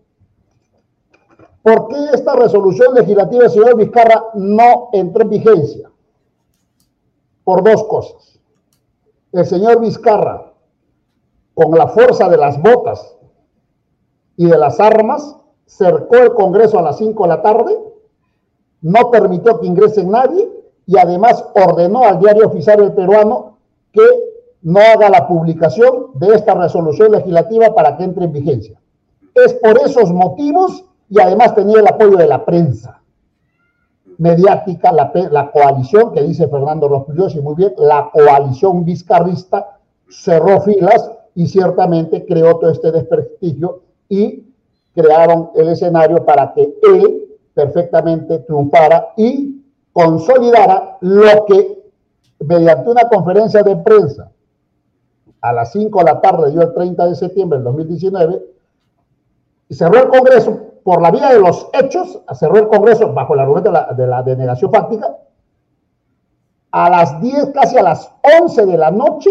¿Por 1.66 1.88
qué 1.88 1.96
esta 2.14 2.36
resolución 2.36 2.94
legislativa, 2.94 3.48
señor 3.48 3.76
Vizcarra, 3.76 4.26
no 4.34 4.88
entró 4.92 5.22
en 5.22 5.30
vigencia? 5.30 5.90
Por 7.42 7.64
dos 7.64 7.82
cosas. 7.88 8.38
El 9.32 9.44
señor 9.44 9.80
Vizcarra, 9.80 10.52
con 11.54 11.76
la 11.76 11.88
fuerza 11.88 12.28
de 12.28 12.36
las 12.36 12.62
botas 12.62 13.16
y 14.36 14.46
de 14.46 14.56
las 14.56 14.78
armas, 14.78 15.38
cercó 15.64 16.14
el 16.18 16.34
Congreso 16.34 16.78
a 16.78 16.82
las 16.82 16.98
5 16.98 17.20
de 17.24 17.28
la 17.28 17.42
tarde, 17.42 17.76
no 18.82 19.10
permitió 19.10 19.58
que 19.58 19.66
ingrese 19.66 20.04
nadie 20.04 20.48
y 20.86 20.96
además 20.96 21.44
ordenó 21.56 22.04
al 22.04 22.20
diario 22.20 22.46
oficial 22.46 22.80
el 22.80 22.92
peruano 22.92 23.58
que 23.92 24.06
no 24.62 24.78
haga 24.78 25.10
la 25.10 25.26
publicación 25.26 26.12
de 26.14 26.32
esta 26.32 26.54
resolución 26.54 27.10
legislativa 27.10 27.74
para 27.74 27.96
que 27.96 28.04
entre 28.04 28.26
en 28.26 28.32
vigencia. 28.32 28.80
Es 29.34 29.52
por 29.54 29.80
esos 29.80 30.12
motivos 30.12 30.85
y 31.08 31.20
además 31.20 31.54
tenía 31.54 31.80
el 31.80 31.86
apoyo 31.86 32.16
de 32.16 32.26
la 32.26 32.44
prensa 32.44 33.00
mediática, 34.18 34.92
la, 34.92 35.12
la 35.30 35.50
coalición 35.50 36.12
que 36.12 36.22
dice 36.22 36.48
Fernando 36.48 36.88
Rospillos 36.88 37.34
y 37.34 37.40
muy 37.40 37.54
bien, 37.54 37.74
la 37.76 38.10
coalición 38.12 38.84
vizcarrista 38.84 39.78
cerró 40.08 40.60
filas 40.62 41.10
y 41.34 41.46
ciertamente 41.46 42.24
creó 42.24 42.56
todo 42.58 42.70
este 42.70 42.92
desprestigio 42.92 43.82
y 44.08 44.46
crearon 44.94 45.50
el 45.54 45.68
escenario 45.68 46.24
para 46.24 46.54
que 46.54 46.74
él 46.82 47.26
perfectamente 47.52 48.38
triunfara 48.40 49.08
y 49.16 49.62
consolidara 49.92 50.98
lo 51.00 51.44
que 51.46 51.90
mediante 52.40 52.90
una 52.90 53.08
conferencia 53.08 53.62
de 53.62 53.76
prensa 53.76 54.30
a 55.40 55.52
las 55.52 55.72
5 55.72 55.98
de 55.98 56.04
la 56.04 56.20
tarde, 56.20 56.52
yo 56.52 56.62
el 56.62 56.74
30 56.74 57.06
de 57.06 57.14
septiembre 57.14 57.58
del 57.58 57.64
2019, 57.64 58.42
cerró 59.70 60.02
el 60.02 60.08
Congreso 60.08 60.65
por 60.86 61.02
la 61.02 61.10
vía 61.10 61.30
de 61.30 61.40
los 61.40 61.68
hechos, 61.72 62.20
cerró 62.34 62.58
el 62.58 62.68
Congreso 62.68 63.12
bajo 63.12 63.34
la 63.34 63.42
argumento 63.42 63.70
de 63.70 63.72
la, 63.72 63.92
de 63.92 64.06
la 64.06 64.22
denegación 64.22 64.70
fáctica, 64.70 65.16
a 66.70 66.88
las 66.88 67.20
10, 67.20 67.46
casi 67.46 67.76
a 67.76 67.82
las 67.82 68.12
11 68.40 68.66
de 68.66 68.78
la 68.78 68.92
noche, 68.92 69.30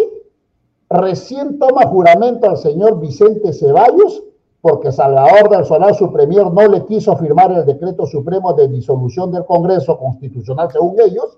recién 0.89 1.57
toma 1.57 1.85
juramento 1.87 2.49
al 2.49 2.57
señor 2.57 2.99
Vicente 2.99 3.53
Ceballos 3.53 4.21
porque 4.59 4.91
Salvador 4.91 5.49
del 5.49 5.63
Solar, 5.63 5.95
su 5.95 6.11
premier, 6.11 6.51
no 6.51 6.67
le 6.67 6.83
quiso 6.87 7.15
firmar 7.15 7.53
el 7.53 7.65
decreto 7.65 8.05
supremo 8.05 8.51
de 8.51 8.67
disolución 8.67 9.31
del 9.31 9.45
Congreso 9.45 9.97
Constitucional, 9.97 10.69
según 10.73 10.97
ellos, 10.99 11.37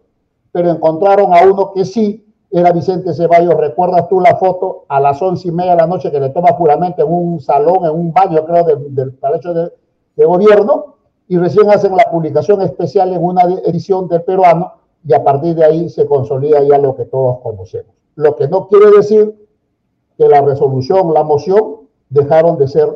pero 0.51 0.71
encontraron 0.71 1.31
a 1.31 1.43
uno 1.43 1.73
que 1.73 1.85
sí, 1.85 2.25
era 2.49 2.71
Vicente 2.71 3.13
Ceballos. 3.13 3.53
¿Recuerdas 3.55 4.09
tú 4.09 4.19
la 4.19 4.37
foto 4.37 4.85
a 4.87 4.99
las 4.99 5.21
once 5.21 5.49
y 5.49 5.51
media 5.51 5.71
de 5.73 5.77
la 5.77 5.87
noche 5.87 6.09
que 6.09 6.19
le 6.19 6.29
toma 6.29 6.53
juramento 6.53 7.03
en 7.03 7.13
un 7.13 7.39
salón, 7.39 7.85
en 7.85 7.91
un 7.91 8.11
baño, 8.11 8.43
creo, 8.45 8.63
del, 8.63 9.13
Palacio 9.13 9.53
de, 9.53 9.71
de, 10.17 10.25
Gobierno? 10.25 10.97
Y 11.29 11.37
recién 11.37 11.69
hacen 11.69 11.95
la 11.95 12.05
publicación 12.11 12.61
especial 12.61 13.13
en 13.13 13.23
una 13.23 13.43
edición 13.65 14.07
del 14.07 14.23
peruano 14.23 14.73
y 15.05 15.13
a 15.13 15.23
partir 15.23 15.55
de 15.55 15.63
ahí 15.63 15.89
se 15.89 16.05
consolida 16.05 16.61
ya 16.63 16.77
lo 16.77 16.95
que 16.95 17.05
todos 17.05 17.39
conocemos. 17.39 17.95
Lo 18.15 18.35
que 18.35 18.47
no 18.47 18.67
quiere 18.67 18.91
decir 18.91 19.47
que 20.17 20.27
la 20.27 20.41
resolución, 20.41 21.13
la 21.13 21.23
moción, 21.23 21.87
dejaron 22.09 22.57
de 22.57 22.67
ser 22.67 22.89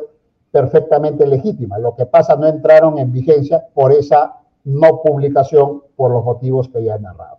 perfectamente 0.50 1.26
legítima. 1.26 1.78
Lo 1.78 1.94
que 1.96 2.06
pasa, 2.06 2.36
no 2.36 2.46
entraron 2.46 2.98
en 2.98 3.12
vigencia 3.12 3.62
por 3.72 3.92
esa 3.92 4.40
no 4.64 5.02
publicación 5.02 5.82
por 5.96 6.10
los 6.10 6.24
motivos 6.24 6.68
que 6.68 6.84
ya 6.84 6.96
he 6.96 7.00
narrado. 7.00 7.38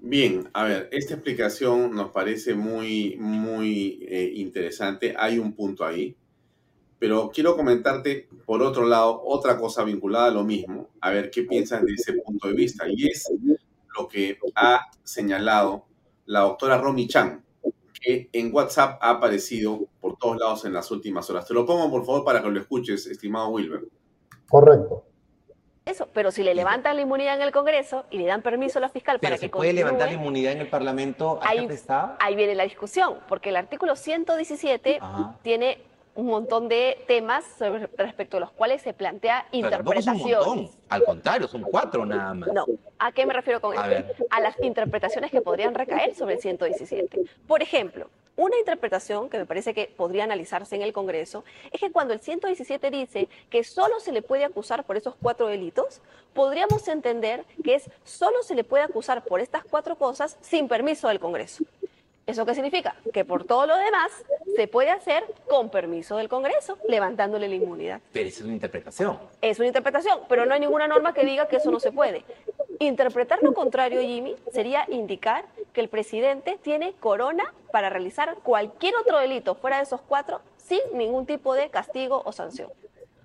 Bien, 0.00 0.48
a 0.52 0.64
ver, 0.64 0.88
esta 0.92 1.14
explicación 1.14 1.94
nos 1.94 2.10
parece 2.10 2.54
muy, 2.54 3.16
muy 3.18 4.06
eh, 4.08 4.32
interesante. 4.36 5.14
Hay 5.18 5.38
un 5.38 5.52
punto 5.52 5.84
ahí, 5.84 6.16
pero 6.98 7.30
quiero 7.32 7.56
comentarte, 7.56 8.28
por 8.44 8.62
otro 8.62 8.86
lado, 8.86 9.22
otra 9.24 9.58
cosa 9.58 9.84
vinculada 9.84 10.26
a 10.26 10.30
lo 10.30 10.44
mismo, 10.44 10.88
a 11.00 11.10
ver 11.10 11.30
qué 11.30 11.42
piensas 11.42 11.84
de 11.84 11.92
ese 11.92 12.14
punto 12.14 12.48
de 12.48 12.54
vista. 12.54 12.86
Y 12.88 13.06
es 13.06 13.30
lo 13.96 14.08
que 14.08 14.38
ha 14.54 14.86
señalado 15.04 15.84
la 16.26 16.40
doctora 16.40 16.78
Romy 16.78 17.06
Chan, 17.06 17.44
que 18.00 18.28
en 18.32 18.54
WhatsApp 18.54 18.98
ha 19.00 19.10
aparecido 19.10 19.86
por 20.00 20.16
todos 20.16 20.38
lados 20.38 20.64
en 20.64 20.72
las 20.72 20.90
últimas 20.90 21.28
horas. 21.30 21.46
Te 21.46 21.54
lo 21.54 21.64
pongo, 21.64 21.90
por 21.90 22.04
favor, 22.04 22.24
para 22.24 22.42
que 22.42 22.48
lo 22.48 22.60
escuches, 22.60 23.06
estimado 23.06 23.48
Wilber. 23.48 23.82
Correcto. 24.48 25.04
Eso, 25.84 26.06
pero 26.12 26.30
si 26.30 26.42
le 26.42 26.54
levantan 26.54 26.96
la 26.96 27.02
inmunidad 27.02 27.36
en 27.36 27.42
el 27.42 27.50
Congreso 27.50 28.04
y 28.10 28.18
le 28.18 28.26
dan 28.26 28.42
permiso 28.42 28.78
a 28.78 28.82
la 28.82 28.90
fiscal 28.90 29.18
para 29.20 29.36
se 29.36 29.46
que 29.46 29.48
puede 29.48 29.72
levantar 29.72 30.08
la 30.08 30.14
inmunidad 30.14 30.52
en 30.52 30.60
el 30.60 30.68
Parlamento 30.68 31.40
ahí, 31.42 31.66
ahí 32.18 32.36
viene 32.36 32.54
la 32.54 32.64
discusión, 32.64 33.20
porque 33.26 33.48
el 33.48 33.56
artículo 33.56 33.96
117 33.96 35.00
tiene 35.40 35.87
un 36.18 36.26
montón 36.26 36.68
de 36.68 36.98
temas 37.06 37.44
respecto 37.96 38.38
a 38.38 38.40
los 38.40 38.50
cuales 38.50 38.82
se 38.82 38.92
plantea 38.92 39.46
interpretación. 39.52 40.68
Al 40.88 41.04
contrario, 41.04 41.46
son 41.46 41.62
cuatro 41.62 42.04
nada 42.04 42.34
más. 42.34 42.52
No, 42.52 42.66
¿a 42.98 43.12
qué 43.12 43.24
me 43.24 43.32
refiero 43.32 43.60
con 43.60 43.72
esto? 43.72 44.24
A 44.28 44.40
las 44.40 44.58
interpretaciones 44.60 45.30
que 45.30 45.40
podrían 45.40 45.74
recaer 45.74 46.16
sobre 46.16 46.34
el 46.34 46.40
117. 46.40 47.20
Por 47.46 47.62
ejemplo, 47.62 48.10
una 48.34 48.58
interpretación 48.58 49.30
que 49.30 49.38
me 49.38 49.46
parece 49.46 49.74
que 49.74 49.92
podría 49.96 50.24
analizarse 50.24 50.74
en 50.74 50.82
el 50.82 50.92
Congreso 50.92 51.44
es 51.70 51.80
que 51.80 51.92
cuando 51.92 52.14
el 52.14 52.20
117 52.20 52.90
dice 52.90 53.28
que 53.48 53.62
solo 53.62 54.00
se 54.00 54.10
le 54.10 54.20
puede 54.20 54.44
acusar 54.44 54.82
por 54.82 54.96
esos 54.96 55.14
cuatro 55.22 55.46
delitos, 55.46 56.00
podríamos 56.34 56.88
entender 56.88 57.44
que 57.62 57.76
es 57.76 57.88
solo 58.02 58.42
se 58.42 58.56
le 58.56 58.64
puede 58.64 58.82
acusar 58.82 59.22
por 59.22 59.38
estas 59.38 59.62
cuatro 59.64 59.94
cosas 59.94 60.36
sin 60.40 60.66
permiso 60.66 61.06
del 61.06 61.20
Congreso. 61.20 61.62
¿Eso 62.28 62.44
qué 62.44 62.54
significa? 62.54 62.94
Que 63.10 63.24
por 63.24 63.44
todo 63.44 63.66
lo 63.66 63.74
demás 63.74 64.12
se 64.54 64.68
puede 64.68 64.90
hacer 64.90 65.24
con 65.48 65.70
permiso 65.70 66.18
del 66.18 66.28
Congreso, 66.28 66.76
levantándole 66.86 67.48
la 67.48 67.54
inmunidad. 67.54 68.02
Pero 68.12 68.28
esa 68.28 68.40
es 68.40 68.44
una 68.44 68.52
interpretación. 68.52 69.18
Es 69.40 69.58
una 69.58 69.68
interpretación, 69.68 70.20
pero 70.28 70.44
no 70.44 70.52
hay 70.52 70.60
ninguna 70.60 70.86
norma 70.86 71.14
que 71.14 71.24
diga 71.24 71.48
que 71.48 71.56
eso 71.56 71.70
no 71.70 71.80
se 71.80 71.90
puede. 71.90 72.26
Interpretar 72.80 73.42
lo 73.42 73.54
contrario, 73.54 74.02
Jimmy, 74.02 74.36
sería 74.52 74.84
indicar 74.90 75.46
que 75.72 75.80
el 75.80 75.88
presidente 75.88 76.58
tiene 76.60 76.92
corona 77.00 77.54
para 77.72 77.88
realizar 77.88 78.36
cualquier 78.42 78.94
otro 78.96 79.18
delito 79.18 79.54
fuera 79.54 79.78
de 79.78 79.84
esos 79.84 80.02
cuatro 80.02 80.42
sin 80.58 80.80
ningún 80.92 81.24
tipo 81.24 81.54
de 81.54 81.70
castigo 81.70 82.20
o 82.26 82.32
sanción. 82.32 82.70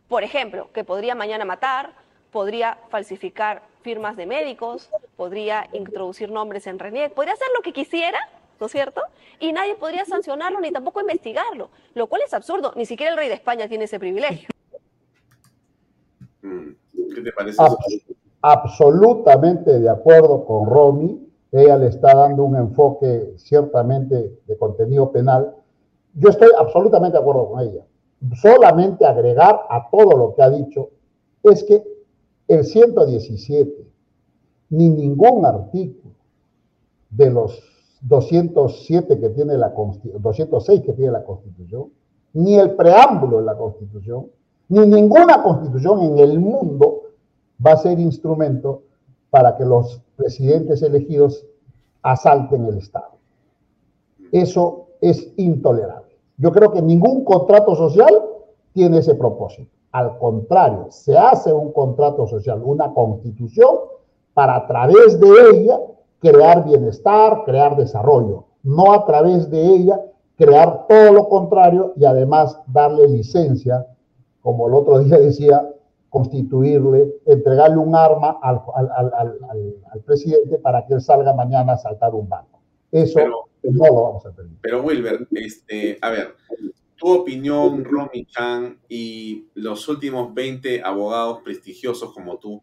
Por 0.08 0.24
ejemplo, 0.24 0.70
que 0.72 0.86
podría 0.86 1.14
mañana 1.14 1.44
matar, 1.44 1.92
podría 2.32 2.78
falsificar 2.88 3.64
firmas 3.82 4.16
de 4.16 4.28
médicos, 4.28 4.90
podría 5.18 5.68
introducir 5.74 6.32
nombres 6.32 6.68
en 6.68 6.80
RENIEC, 6.80 7.14
podría 7.14 7.34
hacer 7.34 7.50
lo 7.54 7.62
que 7.62 7.74
quisiera, 7.74 8.30
¿no 8.60 8.66
es 8.66 8.72
cierto? 8.72 9.02
Y 9.40 9.52
nadie 9.52 9.76
podría 9.76 10.06
sancionarlo 10.06 10.60
ni 10.60 10.72
tampoco 10.72 11.02
investigarlo, 11.02 11.70
lo 11.94 12.08
cual 12.08 12.22
es 12.26 12.34
absurdo. 12.34 12.74
Ni 12.76 12.86
siquiera 12.86 13.12
el 13.12 13.18
rey 13.18 13.28
de 13.28 13.36
España 13.36 13.68
tiene 13.68 13.86
ese 13.86 14.00
privilegio. 14.00 14.50
Mm, 16.42 16.72
¿Qué 17.14 17.22
te 17.22 17.32
parece? 17.32 17.62
absolutamente 18.44 19.80
de 19.80 19.90
acuerdo 19.90 20.46
con 20.46 20.70
Romy. 20.70 21.20
Ella 21.52 21.78
le 21.78 21.88
está 21.88 22.14
dando 22.16 22.44
un 22.44 22.56
enfoque 22.58 23.34
ciertamente 23.38 24.40
de 24.46 24.58
contenido 24.58 25.12
penal. 25.12 25.56
Yo 26.14 26.30
estoy 26.30 26.50
absolutamente 26.58 27.18
de 27.18 27.22
acuerdo 27.22 27.50
con 27.50 27.62
ella. 27.62 27.86
Solamente 28.42 29.06
agregar 29.06 29.62
a 29.70 29.90
todo 29.90 30.18
lo 30.18 30.36
que 30.36 30.42
ha 30.42 30.50
dicho 30.50 30.90
es 31.44 31.64
que 31.64 31.84
el 32.48 32.66
117 32.66 33.86
ni 34.70 34.90
ningún 34.90 35.46
artículo 35.46 36.14
de 37.10 37.30
los 37.30 37.73
207 38.04 39.20
que 39.20 39.30
tiene 39.30 39.58
la 39.58 39.70
206 39.70 40.82
que 40.82 40.94
tiene 40.94 41.12
la 41.12 41.24
Constitución, 41.24 41.90
ni 42.34 42.56
el 42.56 42.76
preámbulo 42.76 43.38
de 43.40 43.46
la 43.46 43.58
Constitución, 43.58 44.28
ni 44.70 44.86
ninguna 44.86 45.44
constitución 45.44 46.02
en 46.02 46.20
el 46.20 46.40
mundo 46.40 47.02
va 47.66 47.74
a 47.74 47.78
ser 47.78 48.00
instrumento 48.00 48.84
para 49.30 49.56
que 49.56 49.66
los 49.66 50.02
presidentes 50.16 50.82
elegidos 50.82 51.46
asalten 52.02 52.66
el 52.66 52.78
Estado. 52.78 53.18
Eso 54.32 54.88
es 55.00 55.32
intolerable. 55.38 56.18
Yo 56.38 56.52
creo 56.52 56.72
que 56.72 56.82
ningún 56.82 57.24
contrato 57.24 57.76
social 57.76 58.14
tiene 58.74 59.00
ese 59.00 59.16
propósito. 59.16 59.70
Al 59.92 60.18
contrario, 60.18 60.88
se 60.90 61.18
hace 61.18 61.54
un 61.54 61.72
contrato 61.72 62.26
social, 62.28 62.62
una 62.64 62.94
constitución, 62.94 63.76
para 64.34 64.56
a 64.56 64.68
través 64.68 65.20
de 65.20 65.28
ella 65.54 65.80
crear 66.24 66.64
bienestar, 66.64 67.44
crear 67.46 67.76
desarrollo, 67.76 68.46
no 68.64 68.94
a 68.94 69.06
través 69.06 69.50
de 69.52 69.62
ella 69.62 70.00
crear 70.38 70.88
todo 70.88 71.14
lo 71.14 71.30
contrario 71.30 71.94
y 71.98 72.06
además 72.06 72.58
darle 72.68 73.08
licencia, 73.08 73.86
como 74.42 74.68
el 74.68 74.74
otro 74.74 75.00
día 75.00 75.18
decía, 75.18 75.70
constituirle, 76.10 77.16
entregarle 77.26 77.78
un 77.78 77.96
arma 77.96 78.40
al, 78.42 78.62
presidente 80.06 80.58
para 80.60 80.86
que 80.86 80.96
él 80.96 81.02
salga 81.02 81.34
mañana 81.34 81.74
a 81.74 81.78
saltar 81.78 82.14
un 82.14 82.30
banco. 82.30 82.62
Eso 82.92 83.20
no 83.64 83.86
lo 83.88 84.04
vamos 84.04 84.26
a 84.26 84.32
permitir. 84.32 84.60
Pero 84.62 84.84
Wilber, 84.84 85.28
este, 85.32 85.98
a 86.02 86.10
ver, 86.10 86.36
tu 86.96 87.12
opinión, 87.12 87.84
Romy 87.84 88.26
Chan 88.26 88.80
y 88.88 89.48
los 89.56 89.88
últimos 89.90 90.34
20 90.34 90.84
abogados 90.84 91.40
prestigiosos 91.44 92.14
como 92.14 92.38
tú 92.38 92.62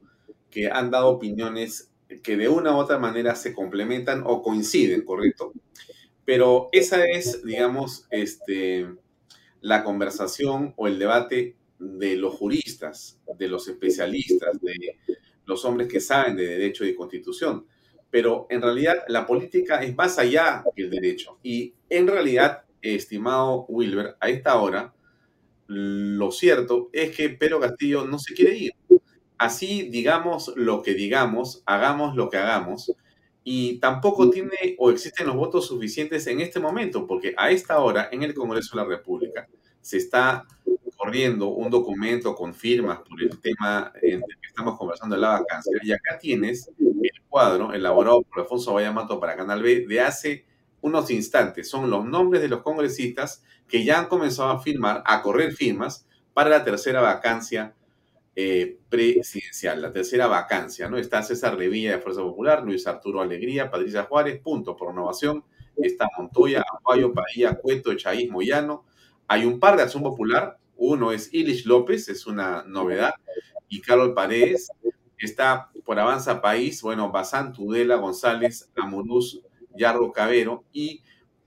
que 0.51 0.69
han 0.71 0.91
dado 0.91 1.09
opiniones 1.09 1.90
que 2.23 2.37
de 2.37 2.49
una 2.49 2.75
u 2.75 2.79
otra 2.79 2.99
manera 2.99 3.35
se 3.35 3.55
complementan 3.55 4.23
o 4.27 4.43
coinciden, 4.43 5.03
¿correcto? 5.05 5.53
Pero 6.25 6.69
esa 6.73 7.05
es, 7.07 7.45
digamos, 7.45 8.07
este, 8.11 8.89
la 9.61 9.85
conversación 9.85 10.75
o 10.77 10.87
el 10.87 10.99
debate 10.99 11.57
de 11.79 12.17
los 12.17 12.35
juristas, 12.35 13.19
de 13.39 13.49
los 13.49 13.69
especialistas, 13.69 14.61
de 14.61 14.99
los 15.47 15.65
hombres 15.65 15.89
que 15.89 16.01
saben 16.01 16.37
de 16.37 16.47
derecho 16.47 16.85
y 16.85 16.95
constitución. 16.95 17.67
Pero 18.11 18.47
en 18.51 18.61
realidad 18.61 19.05
la 19.09 19.27
política 19.27 19.83
es 19.83 19.95
más 19.97 20.19
allá 20.19 20.65
que 20.75 20.83
el 20.83 20.91
derecho. 20.91 21.39
Y 21.43 21.75
en 21.89 22.07
realidad, 22.07 22.65
estimado 22.83 23.65
Wilber, 23.69 24.17
a 24.21 24.29
esta 24.29 24.57
hora, 24.61 24.95
lo 25.67 26.33
cierto 26.33 26.91
es 26.93 27.17
que 27.17 27.31
Pedro 27.31 27.61
Castillo 27.61 28.05
no 28.05 28.19
se 28.19 28.35
quiere 28.35 28.57
ir. 28.57 28.73
Así 29.41 29.89
digamos 29.89 30.53
lo 30.55 30.83
que 30.83 30.93
digamos, 30.93 31.63
hagamos 31.65 32.15
lo 32.15 32.29
que 32.29 32.37
hagamos, 32.37 32.95
y 33.43 33.79
tampoco 33.79 34.29
tiene 34.29 34.77
o 34.77 34.91
existen 34.91 35.27
los 35.29 35.35
votos 35.35 35.67
suficientes 35.67 36.27
en 36.27 36.41
este 36.43 36.61
momento, 36.61 37.07
porque 37.07 37.33
a 37.39 37.51
esta 37.51 37.79
hora 37.79 38.11
en 38.13 38.23
el 38.23 38.35
Congreso 38.35 38.77
de 38.77 38.83
la 38.83 38.89
República 38.91 39.49
se 39.81 39.97
está 39.97 40.45
corriendo 40.95 41.49
un 41.49 41.71
documento 41.71 42.35
con 42.35 42.53
firmas 42.53 42.99
por 42.99 43.23
el 43.23 43.41
tema 43.41 43.91
en 44.03 44.17
el 44.17 44.39
que 44.43 44.49
estamos 44.49 44.77
conversando 44.77 45.15
de 45.17 45.23
la 45.23 45.41
vacancia. 45.41 45.73
Y 45.83 45.91
acá 45.91 46.19
tienes 46.19 46.71
el 46.79 47.23
cuadro 47.27 47.73
elaborado 47.73 48.21
por 48.21 48.43
Alfonso 48.43 48.75
Vallamato 48.75 49.19
para 49.19 49.37
Canal 49.37 49.63
B 49.63 49.87
de 49.89 50.03
hace 50.03 50.45
unos 50.83 51.11
instantes. 51.11 51.71
Son 51.71 51.89
los 51.89 52.05
nombres 52.05 52.43
de 52.43 52.49
los 52.49 52.61
congresistas 52.61 53.43
que 53.67 53.87
ya 53.87 54.01
han 54.01 54.09
comenzado 54.09 54.51
a 54.51 54.61
firmar, 54.61 55.03
a 55.07 55.23
correr 55.23 55.53
firmas 55.53 56.07
para 56.35 56.51
la 56.51 56.63
tercera 56.63 57.01
vacancia 57.01 57.75
eh, 58.37 58.79
presidencial, 58.89 59.83
la 59.83 59.93
tercera 59.93 60.27
vacancia, 60.27 60.89
¿no? 60.89 60.97
Está 60.97 61.23
César 61.23 61.57
Revilla 61.57 61.93
de 61.93 61.99
Fuerza 61.99 62.23
Popular, 62.23 62.63
Luis 62.65 62.87
Arturo 62.87 63.21
Alegría, 63.21 63.71
Patricia 63.71 64.05
Juárez, 64.05 64.41
punto 64.41 64.77
por 64.77 64.89
renovación, 64.89 65.45
está 65.77 66.09
Montoya, 66.17 66.65
Aguayo, 66.79 67.13
Padilla, 67.13 67.55
Cueto, 67.55 67.95
Chaís, 67.95 68.31
Moyano. 68.31 68.85
Hay 69.27 69.45
un 69.45 69.59
par 69.59 69.77
de 69.77 69.83
Acción 69.83 70.03
Popular, 70.03 70.59
uno 70.77 71.13
es 71.13 71.33
Ilish 71.35 71.67
López, 71.67 72.09
es 72.09 72.27
una 72.27 72.65
novedad, 72.65 73.13
y 73.69 73.81
Carol 73.81 74.15
Paredes. 74.15 74.71
Está 75.19 75.71
por 75.85 75.99
Avanza 75.99 76.41
País, 76.41 76.81
bueno, 76.83 77.11
Bazán, 77.11 77.53
Tudela, 77.53 77.97
González, 77.97 78.71
Amuruz, 78.75 79.43
Yarro 79.77 80.13
Cabero, 80.13 80.65
y 80.73 81.03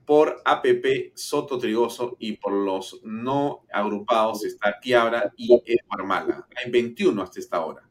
por 0.06 0.42
APP 0.44 1.12
Soto 1.14 1.58
Trigoso 1.58 2.16
y 2.18 2.36
por 2.36 2.52
los 2.52 3.00
no 3.04 3.64
agrupados 3.72 4.44
está 4.44 4.78
Quiabra 4.80 5.32
y 5.36 5.54
Eduardo 5.64 6.06
Mala. 6.06 6.48
Hay 6.56 6.70
21 6.70 7.22
hasta 7.22 7.40
esta 7.40 7.64
hora. 7.64 7.88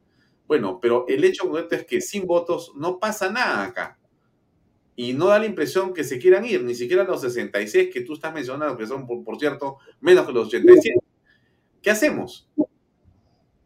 Bueno, 0.48 0.80
pero 0.80 1.06
el 1.07 1.23
hecho 1.23 1.45
concreto 1.45 1.76
es 1.76 1.85
que 1.85 2.02
sin 2.02 2.27
votos 2.27 2.73
no 2.76 2.99
pasa 2.99 3.31
nada 3.31 3.64
acá. 3.65 3.98
Y 4.95 5.14
no 5.14 5.27
da 5.27 5.40
la 5.40 5.48
impresión 5.48 5.94
que 5.94 6.03
se 6.03 6.19
quieran 6.19 6.45
ir, 6.45 6.64
ni 6.64 6.76
siquiera 6.76 7.03
los 7.03 7.22
66 7.22 7.90
que 7.91 8.02
tú 8.02 8.14
estás 8.14 8.31
mencionando, 8.31 8.77
que 8.77 8.85
son, 8.85 9.07
por 9.07 9.40
cierto, 9.40 9.77
menos 9.99 10.27
que 10.27 10.34
los 10.34 10.48
87. 10.48 10.99
¿Qué 11.81 11.90
hacemos? 11.90 12.48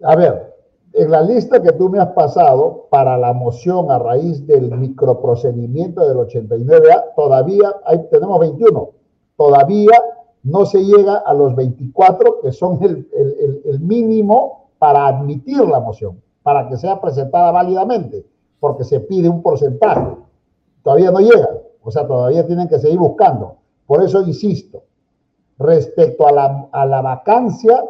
A 0.02 0.15
ver, 0.15 0.57
en 0.98 1.11
la 1.11 1.22
lista 1.22 1.61
que 1.61 1.72
tú 1.74 1.90
me 1.90 1.99
has 1.99 2.10
pasado 2.10 2.88
para 2.90 3.18
la 3.18 3.32
moción 3.32 3.91
a 3.91 3.99
raíz 3.99 4.45
del 4.48 4.72
microprocedimiento 4.76 6.07
del 6.07 6.18
89A, 6.18 7.14
todavía 7.15 7.76
hay, 7.86 8.07
tenemos 8.10 8.40
21. 8.40 8.90
Todavía 9.38 9.94
no 10.44 10.65
se 10.65 10.84
llega 10.84 11.18
a 11.18 11.34
los 11.34 11.56
24, 11.56 12.41
que 12.41 12.52
son 12.52 12.82
el, 12.84 13.07
el 13.65 13.80
mínimo 13.80 14.69
para 14.80 15.07
admitir 15.07 15.60
la 15.60 15.80
moción, 15.80 16.19
para 16.41 16.68
que 16.68 16.78
sea 16.78 16.99
presentada 16.99 17.52
válidamente, 17.52 18.26
porque 18.60 18.84
se 18.84 18.99
pide 18.99 19.30
un 19.30 19.44
porcentaje. 19.44 20.15
Todavía 20.84 21.11
no 21.11 21.19
llega, 21.19 21.49
o 21.84 21.91
sea, 21.91 22.07
todavía 22.07 22.45
tienen 22.48 22.68
que 22.68 22.80
seguir 22.80 22.98
buscando. 22.98 23.57
Por 23.86 24.03
eso 24.03 24.22
insisto, 24.24 24.84
respecto 25.60 26.28
a 26.28 26.32
la, 26.32 26.69
a 26.72 26.86
la 26.86 27.02
vacancia 27.02 27.84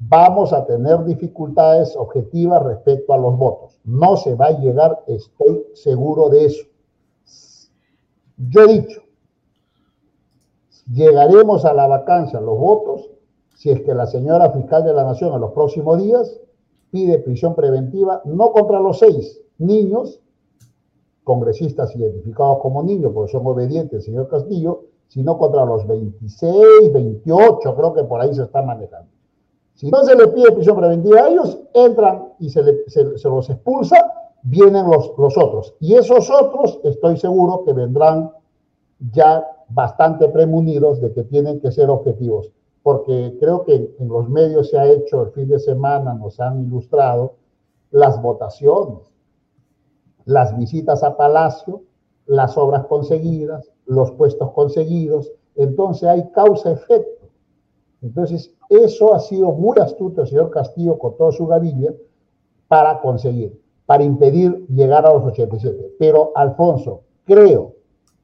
vamos 0.00 0.52
a 0.52 0.64
tener 0.64 1.04
dificultades 1.04 1.94
objetivas 1.94 2.62
respecto 2.62 3.12
a 3.12 3.18
los 3.18 3.36
votos. 3.36 3.78
No 3.84 4.16
se 4.16 4.34
va 4.34 4.46
a 4.46 4.58
llegar, 4.58 5.04
estoy 5.06 5.66
seguro 5.74 6.30
de 6.30 6.46
eso. 6.46 6.66
Yo 8.38 8.62
he 8.62 8.80
dicho, 8.80 9.02
llegaremos 10.90 11.66
a 11.66 11.74
la 11.74 11.86
vacancia, 11.86 12.40
los 12.40 12.58
votos, 12.58 13.10
si 13.54 13.70
es 13.70 13.82
que 13.82 13.94
la 13.94 14.06
señora 14.06 14.50
fiscal 14.50 14.82
de 14.84 14.94
la 14.94 15.04
Nación 15.04 15.34
en 15.34 15.40
los 15.42 15.52
próximos 15.52 16.02
días 16.02 16.40
pide 16.90 17.18
prisión 17.18 17.54
preventiva, 17.54 18.22
no 18.24 18.52
contra 18.52 18.80
los 18.80 18.98
seis 18.98 19.38
niños, 19.58 20.20
congresistas 21.22 21.94
identificados 21.94 22.58
como 22.60 22.82
niños, 22.82 23.12
porque 23.14 23.32
son 23.32 23.46
obedientes, 23.46 24.06
señor 24.06 24.28
Castillo, 24.28 24.84
sino 25.08 25.36
contra 25.36 25.66
los 25.66 25.86
26, 25.86 26.92
28, 26.92 27.76
creo 27.76 27.92
que 27.92 28.04
por 28.04 28.20
ahí 28.22 28.34
se 28.34 28.44
está 28.44 28.62
manejando. 28.62 29.19
Si 29.74 29.90
no 29.90 30.04
se 30.04 30.14
le 30.14 30.28
pide 30.28 30.52
prisión 30.52 30.76
preventiva 30.76 31.20
a 31.20 31.28
ellos, 31.28 31.58
entran 31.72 32.34
y 32.38 32.50
se, 32.50 32.62
los 32.62 33.50
expulsa, 33.50 33.96
vienen 34.42 34.90
los, 34.90 35.12
los 35.16 35.36
otros. 35.38 35.74
Y 35.80 35.94
esos 35.94 36.30
otros, 36.30 36.80
estoy 36.84 37.16
seguro 37.16 37.64
que 37.64 37.72
vendrán 37.72 38.30
ya 39.12 39.46
bastante 39.68 40.28
premunidos 40.28 41.00
de 41.00 41.12
que 41.12 41.24
tienen 41.24 41.60
que 41.60 41.70
ser 41.70 41.88
objetivos, 41.88 42.50
porque 42.82 43.36
creo 43.40 43.64
que 43.64 43.94
en 43.98 44.08
los 44.08 44.28
medios 44.28 44.70
se 44.70 44.78
ha 44.78 44.86
hecho 44.86 45.22
el 45.22 45.30
fin 45.30 45.48
de 45.48 45.58
semana, 45.58 46.14
nos 46.14 46.38
han 46.40 46.60
ilustrado 46.60 47.34
las 47.90 48.20
votaciones, 48.20 49.10
las 50.24 50.56
visitas 50.56 51.02
a 51.02 51.16
Palacio, 51.16 51.82
las 52.26 52.56
obras 52.56 52.86
conseguidas, 52.86 53.70
los 53.86 54.12
puestos 54.12 54.52
conseguidos, 54.52 55.32
entonces 55.56 56.08
hay 56.08 56.30
causa-efecto. 56.30 57.19
Entonces, 58.02 58.54
eso 58.68 59.14
ha 59.14 59.20
sido 59.20 59.52
muy 59.52 59.78
astuto 59.78 60.22
el 60.22 60.28
señor 60.28 60.50
Castillo 60.50 60.98
con 60.98 61.16
toda 61.16 61.32
su 61.32 61.46
gavilla 61.46 61.92
para 62.68 63.00
conseguir, 63.00 63.60
para 63.84 64.04
impedir 64.04 64.66
llegar 64.68 65.04
a 65.04 65.12
los 65.12 65.24
87. 65.24 65.96
Pero, 65.98 66.32
Alfonso, 66.34 67.02
creo 67.24 67.74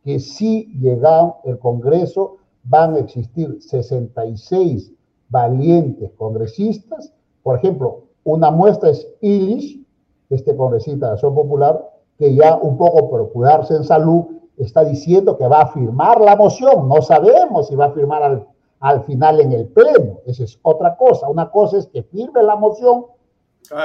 que 0.03 0.21
si 0.21 0.67
llega 0.79 1.37
el 1.45 1.59
Congreso 1.59 2.37
van 2.63 2.95
a 2.95 2.99
existir 2.99 3.59
66 3.61 4.93
valientes 5.29 6.11
congresistas. 6.17 7.13
Por 7.43 7.57
ejemplo, 7.57 8.03
una 8.25 8.51
muestra 8.51 8.91
es 8.91 9.07
Illich, 9.21 9.85
este 10.31 10.57
congresista 10.57 11.07
de 11.07 11.13
Acción 11.13 11.35
Popular, 11.35 11.93
que 12.19 12.35
ya 12.35 12.57
un 12.57 12.77
poco 12.77 13.09
por 13.11 13.33
cuidarse 13.33 13.75
en 13.75 13.85
salud 13.85 14.25
está 14.57 14.85
diciendo 14.85 15.37
que 15.37 15.47
va 15.47 15.63
a 15.63 15.73
firmar 15.73 16.21
la 16.21 16.35
moción. 16.35 16.89
No 16.89 17.03
sabemos 17.03 17.69
si 17.69 17.77
va 17.77 17.87
a 17.87 17.93
firmar 17.93 18.23
al, 18.23 18.47
al 18.81 19.05
final 19.05 19.41
en 19.41 19.53
el 19.53 19.67
Pleno. 19.67 20.21
Esa 20.27 20.45
es 20.45 20.59
otra 20.63 20.97
cosa. 20.97 21.29
Una 21.29 21.51
cosa 21.51 21.79
es 21.79 21.87
que 21.87 22.03
firme 22.03 22.43
la 22.43 22.57
moción, 22.57 23.07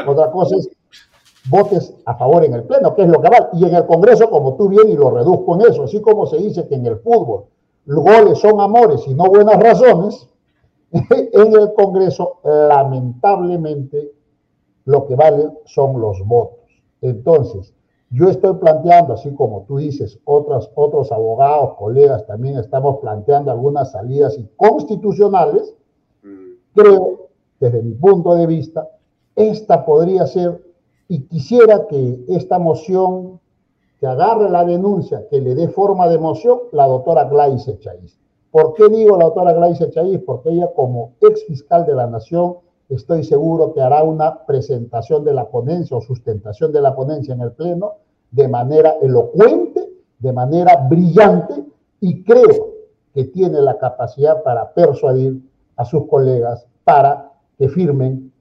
otra 0.07 0.31
cosa 0.31 0.55
es 0.57 0.69
votes 1.49 1.93
a 2.05 2.15
favor 2.15 2.45
en 2.45 2.53
el 2.53 2.63
Pleno, 2.63 2.93
que 2.93 3.03
es 3.03 3.07
lo 3.07 3.21
que 3.21 3.29
va. 3.29 3.49
Y 3.53 3.65
en 3.65 3.75
el 3.75 3.85
Congreso, 3.85 4.29
como 4.29 4.55
tú 4.55 4.69
bien, 4.69 4.89
y 4.89 4.95
lo 4.95 5.11
reduzco 5.11 5.55
en 5.55 5.71
eso, 5.71 5.83
así 5.83 6.01
como 6.01 6.25
se 6.25 6.37
dice 6.37 6.67
que 6.67 6.75
en 6.75 6.85
el 6.85 6.97
fútbol 6.99 7.45
los 7.85 8.03
goles 8.03 8.39
son 8.39 8.61
amores 8.61 9.07
y 9.07 9.13
no 9.15 9.25
buenas 9.25 9.57
razones, 9.57 10.27
en 10.91 11.55
el 11.55 11.73
Congreso, 11.73 12.39
lamentablemente, 12.43 14.11
lo 14.85 15.07
que 15.07 15.15
vale 15.15 15.49
son 15.65 15.99
los 15.99 16.19
votos. 16.25 16.59
Entonces, 17.01 17.73
yo 18.11 18.29
estoy 18.29 18.55
planteando, 18.55 19.13
así 19.13 19.33
como 19.33 19.63
tú 19.67 19.77
dices, 19.77 20.19
otros, 20.25 20.69
otros 20.75 21.11
abogados, 21.13 21.75
colegas, 21.75 22.25
también 22.27 22.57
estamos 22.57 22.99
planteando 22.99 23.51
algunas 23.51 23.91
salidas 23.91 24.37
inconstitucionales. 24.37 25.73
Creo, 26.75 27.29
desde 27.59 27.81
mi 27.81 27.93
punto 27.93 28.35
de 28.35 28.47
vista, 28.47 28.89
esta 29.35 29.85
podría 29.85 30.27
ser, 30.27 30.61
y 31.07 31.21
quisiera 31.21 31.87
que 31.87 32.19
esta 32.27 32.59
moción, 32.59 33.39
que 33.99 34.07
agarre 34.07 34.49
la 34.49 34.65
denuncia, 34.65 35.27
que 35.29 35.39
le 35.39 35.55
dé 35.55 35.69
forma 35.69 36.09
de 36.09 36.17
moción, 36.17 36.59
la 36.73 36.87
doctora 36.87 37.25
Glaice 37.25 37.79
Chaiz. 37.79 38.17
¿Por 38.51 38.73
qué 38.73 38.89
digo 38.89 39.17
la 39.17 39.25
doctora 39.25 39.53
Glaice 39.53 39.89
Chaiz? 39.89 40.19
Porque 40.25 40.49
ella, 40.49 40.69
como 40.75 41.13
ex 41.21 41.45
fiscal 41.45 41.85
de 41.85 41.95
la 41.95 42.07
Nación, 42.07 42.57
estoy 42.95 43.23
seguro 43.23 43.73
que 43.73 43.81
hará 43.81 44.03
una 44.03 44.45
presentación 44.45 45.23
de 45.23 45.33
la 45.33 45.49
ponencia 45.49 45.97
o 45.97 46.01
sustentación 46.01 46.71
de 46.71 46.81
la 46.81 46.95
ponencia 46.95 47.33
en 47.33 47.41
el 47.41 47.51
Pleno 47.51 47.93
de 48.31 48.47
manera 48.47 48.95
elocuente, 49.01 49.89
de 50.19 50.33
manera 50.33 50.75
brillante 50.89 51.63
y 51.99 52.23
creo 52.23 52.71
que 53.13 53.25
tiene 53.25 53.61
la 53.61 53.77
capacidad 53.77 54.41
para 54.43 54.73
persuadir 54.73 55.41
a 55.75 55.85
sus 55.85 56.07
colegas 56.07 56.65
para 56.83 57.31
que 57.57 57.69
firmen, 57.69 58.31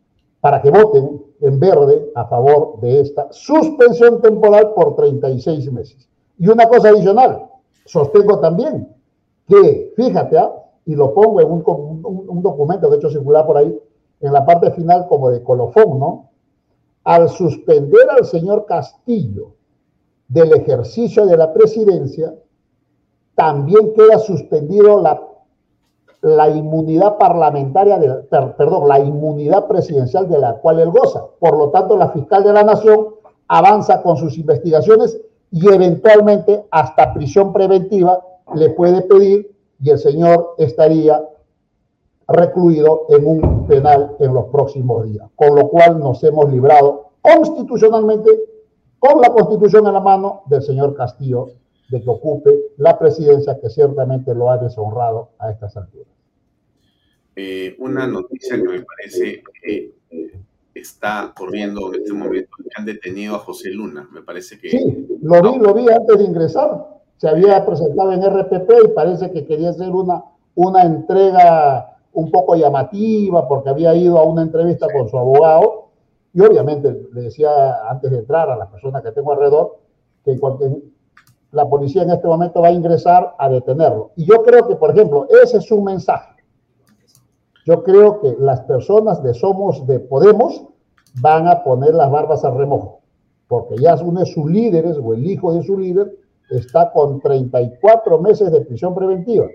para 0.40 0.62
que 0.62 0.70
voten 0.70 1.22
en 1.40 1.59
verde 1.59 2.10
a 2.14 2.27
favor 2.27 2.81
de 2.81 3.01
esta 3.01 3.28
suspensión 3.31 4.20
temporal 4.20 4.72
por 4.74 4.97
36 4.97 5.72
meses. 5.72 6.09
Y 6.39 6.48
una 6.48 6.68
cosa 6.68 6.89
adicional, 6.90 7.47
sostengo 7.85 8.40
también 8.40 8.89
que, 9.47 9.93
fíjate, 9.97 10.39
¿ah? 10.39 10.52
y 10.86 10.94
lo 10.94 11.12
pongo 11.12 11.40
en 11.40 11.51
un, 11.51 11.62
un, 11.64 12.43
documento 12.43 12.89
que 12.89 12.94
he 12.94 12.98
hecho 12.98 13.10
circular 13.10 13.47
por 13.47 13.59
ahí, 13.59 13.78
en 14.20 14.32
la 14.32 14.44
parte 14.44 14.70
final 14.72 15.06
como 15.09 15.30
de 15.30 15.42
colofón, 15.42 15.98
¿no? 15.98 16.30
Al 17.05 17.28
suspender 17.28 18.10
al 18.10 18.26
señor 18.26 18.66
Castillo 18.66 19.55
del 20.28 20.52
ejercicio 20.52 21.26
de 21.26 21.36
la 21.36 21.52
presidencia, 21.52 22.34
también 23.34 23.94
queda 23.94 24.18
suspendido 24.18 25.01
la, 25.01 25.20
la 26.20 26.48
inmunidad 26.51 27.16
parlamentaria, 27.16 27.98
de, 27.98 28.14
perdón, 28.56 28.86
la 28.88 29.01
inmunidad 29.01 29.66
presidencial 29.66 30.28
de 30.28 30.38
la 30.38 30.55
cual 30.59 30.80
él 30.80 30.90
goza. 30.90 31.24
Por 31.38 31.56
lo 31.56 31.70
tanto, 31.70 31.97
la 31.97 32.10
fiscal 32.10 32.44
de 32.44 32.52
la 32.52 32.62
nación 32.62 33.09
avanza 33.48 34.02
con 34.02 34.16
sus 34.16 34.36
investigaciones 34.38 35.18
y 35.51 35.72
eventualmente 35.72 36.64
hasta 36.70 37.14
prisión 37.14 37.52
preventiva 37.52 38.20
le 38.55 38.70
puede 38.70 39.02
pedir 39.02 39.51
y 39.82 39.90
el 39.90 39.98
señor 39.98 40.55
estaría 40.59 41.22
recluido 42.31 43.07
en 43.09 43.27
un 43.27 43.66
penal 43.66 44.16
en 44.20 44.35
los 44.35 44.47
próximos 44.47 45.05
días, 45.05 45.28
con 45.35 45.55
lo 45.55 45.69
cual 45.69 45.98
nos 45.98 46.23
hemos 46.24 46.51
librado 46.51 47.11
constitucionalmente, 47.20 48.31
con 48.98 49.20
la 49.20 49.31
constitución 49.31 49.86
en 49.86 49.94
la 49.94 50.01
mano 50.01 50.43
del 50.47 50.62
señor 50.62 50.94
Castillo, 50.94 51.48
de 51.89 52.01
que 52.01 52.09
ocupe 52.09 52.51
la 52.77 52.98
presidencia 52.98 53.59
que 53.61 53.69
ciertamente 53.69 54.35
lo 54.35 54.51
ha 54.51 54.59
deshonrado 54.59 55.31
a 55.39 55.51
estas 55.51 55.77
alturas. 55.77 56.07
Eh, 57.35 57.74
una 57.78 58.07
noticia 58.07 58.57
que 58.57 58.62
me 58.62 58.82
parece 58.82 59.43
que 59.62 59.94
está 60.74 61.32
corriendo 61.36 61.93
en 61.93 62.01
este 62.01 62.12
momento, 62.12 62.51
que 62.62 62.69
han 62.77 62.85
detenido 62.85 63.35
a 63.35 63.39
José 63.40 63.70
Luna, 63.70 64.09
me 64.12 64.23
parece 64.23 64.59
que... 64.59 64.70
Sí, 64.70 65.19
lo 65.23 65.43
vi, 65.43 65.59
lo 65.59 65.74
vi 65.74 65.89
antes 65.89 66.19
de 66.19 66.24
ingresar, 66.24 66.86
se 67.16 67.28
había 67.28 67.65
presentado 67.66 68.12
en 68.12 68.23
RPP 68.23 68.70
y 68.85 68.89
parece 68.89 69.32
que 69.32 69.47
quería 69.47 69.70
hacer 69.70 69.90
una, 69.90 70.24
una 70.55 70.82
entrega 70.82 71.89
un 72.12 72.31
poco 72.31 72.55
llamativa 72.57 73.47
porque 73.47 73.70
había 73.70 73.95
ido 73.95 74.19
a 74.19 74.24
una 74.24 74.43
entrevista 74.43 74.87
con 74.93 75.09
su 75.09 75.16
abogado 75.19 75.91
y 76.32 76.41
obviamente 76.41 77.09
le 77.12 77.23
decía 77.23 77.89
antes 77.89 78.11
de 78.11 78.19
entrar 78.19 78.51
a 78.51 78.57
las 78.57 78.69
personas 78.69 79.03
que 79.03 79.12
tengo 79.12 79.32
alrededor 79.32 79.78
que 80.24 80.39
la 81.53 81.69
policía 81.69 82.03
en 82.03 82.11
este 82.11 82.28
momento 82.28 82.61
va 82.61 82.69
a 82.69 82.73
ingresar 82.73 83.35
a 83.39 83.49
detenerlo. 83.49 84.12
Y 84.16 84.24
yo 84.24 84.43
creo 84.43 84.69
que, 84.69 84.77
por 84.77 84.91
ejemplo, 84.91 85.27
ese 85.43 85.59
es 85.59 85.70
un 85.73 85.85
mensaje. 85.85 86.35
Yo 87.66 87.82
creo 87.82 88.20
que 88.20 88.37
las 88.39 88.61
personas 88.62 89.23
de 89.23 89.35
Somos 89.35 89.87
de 89.87 89.99
Podemos 89.99 90.65
van 91.20 91.49
a 91.49 91.62
poner 91.65 91.95
las 91.95 92.11
barbas 92.11 92.45
al 92.45 92.57
remojo, 92.57 93.01
porque 93.49 93.77
ya 93.78 93.97
uno 93.97 94.20
de 94.20 94.27
sus 94.27 94.47
líderes 94.47 94.97
o 95.03 95.12
el 95.12 95.27
hijo 95.27 95.53
de 95.53 95.62
su 95.62 95.78
líder 95.78 96.16
está 96.51 96.93
con 96.93 97.20
34 97.20 98.19
meses 98.20 98.51
de 98.51 98.61
prisión 98.62 98.95
preventiva. 98.95 99.47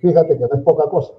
Fíjate 0.00 0.38
que 0.38 0.44
no 0.44 0.54
es 0.54 0.62
poca 0.62 0.88
cosa. 0.88 1.12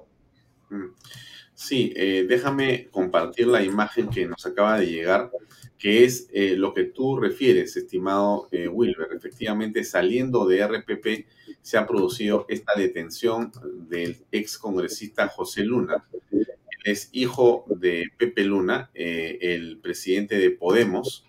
Sí, 1.60 1.92
eh, 1.94 2.24
déjame 2.26 2.88
compartir 2.90 3.46
la 3.46 3.62
imagen 3.62 4.08
que 4.08 4.24
nos 4.24 4.46
acaba 4.46 4.80
de 4.80 4.86
llegar, 4.86 5.30
que 5.76 6.04
es 6.04 6.26
eh, 6.32 6.56
lo 6.56 6.72
que 6.72 6.84
tú 6.84 7.18
refieres, 7.18 7.76
estimado 7.76 8.48
eh, 8.50 8.66
Wilber. 8.66 9.08
Efectivamente, 9.14 9.84
saliendo 9.84 10.46
de 10.46 10.66
RPP 10.66 11.26
se 11.60 11.76
ha 11.76 11.86
producido 11.86 12.46
esta 12.48 12.72
detención 12.78 13.52
del 13.90 14.24
ex 14.32 14.56
congresista 14.56 15.28
José 15.28 15.62
Luna. 15.62 16.08
Él 16.32 16.46
es 16.82 17.10
hijo 17.12 17.66
de 17.68 18.06
Pepe 18.16 18.44
Luna, 18.44 18.90
el 18.94 19.80
presidente 19.82 20.38
de 20.38 20.50
Podemos. 20.52 21.26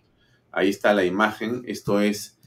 Ahí 0.54 0.70
está 0.70 0.94
la 0.94 1.04
imagen. 1.04 1.64
Esto 1.66 2.00
es 2.00 2.40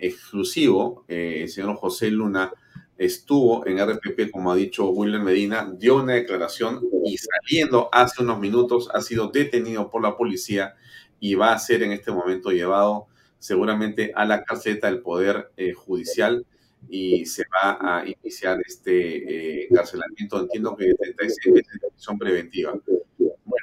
exclusivo. 0.00 1.04
el 1.06 1.48
señor 1.48 1.76
José 1.76 2.10
Luna 2.10 2.52
estuvo 3.00 3.66
en 3.66 3.78
RPP, 3.78 4.30
como 4.30 4.52
ha 4.52 4.56
dicho 4.56 4.90
William 4.90 5.24
Medina, 5.24 5.72
dio 5.74 5.96
una 5.96 6.12
declaración 6.12 6.82
y 7.02 7.16
saliendo 7.16 7.88
hace 7.92 8.22
unos 8.22 8.38
minutos 8.38 8.90
ha 8.92 9.00
sido 9.00 9.28
detenido 9.28 9.90
por 9.90 10.02
la 10.02 10.18
policía 10.18 10.74
y 11.18 11.34
va 11.34 11.54
a 11.54 11.58
ser 11.58 11.82
en 11.82 11.92
este 11.92 12.12
momento 12.12 12.50
llevado 12.50 13.06
seguramente 13.38 14.12
a 14.14 14.26
la 14.26 14.44
carceta 14.44 14.88
del 14.88 15.00
Poder 15.00 15.50
eh, 15.56 15.72
Judicial 15.72 16.44
y 16.90 17.24
se 17.24 17.44
va 17.44 17.78
a 17.80 18.04
iniciar 18.06 18.58
este 18.66 19.62
eh, 19.62 19.68
encarcelamiento, 19.70 20.40
entiendo 20.40 20.76
que 20.76 20.88
de 20.88 20.94
36 20.94 21.54
meses 21.54 21.72
de 21.80 21.88
prisión 21.88 22.18
preventiva. 22.18 22.74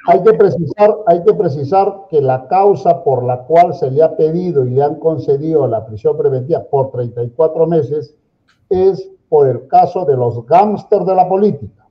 hay, 0.08 0.22
que 0.24 0.32
precisar, 0.32 0.96
hay 1.06 1.22
que 1.22 1.34
precisar 1.34 1.94
que 2.10 2.20
la 2.20 2.48
causa 2.48 3.04
por 3.04 3.24
la 3.24 3.44
cual 3.44 3.72
se 3.74 3.88
le 3.88 4.02
ha 4.02 4.16
pedido 4.16 4.66
y 4.66 4.70
le 4.70 4.82
han 4.82 4.96
concedido 4.96 5.68
la 5.68 5.86
prisión 5.86 6.18
preventiva 6.18 6.64
por 6.68 6.90
34 6.90 7.66
meses 7.68 8.16
es 8.68 9.08
por 9.28 9.48
el 9.48 9.66
caso 9.68 10.04
de 10.04 10.16
los 10.16 10.44
gángsters 10.46 11.06
de 11.06 11.14
la 11.14 11.28
política. 11.28 11.86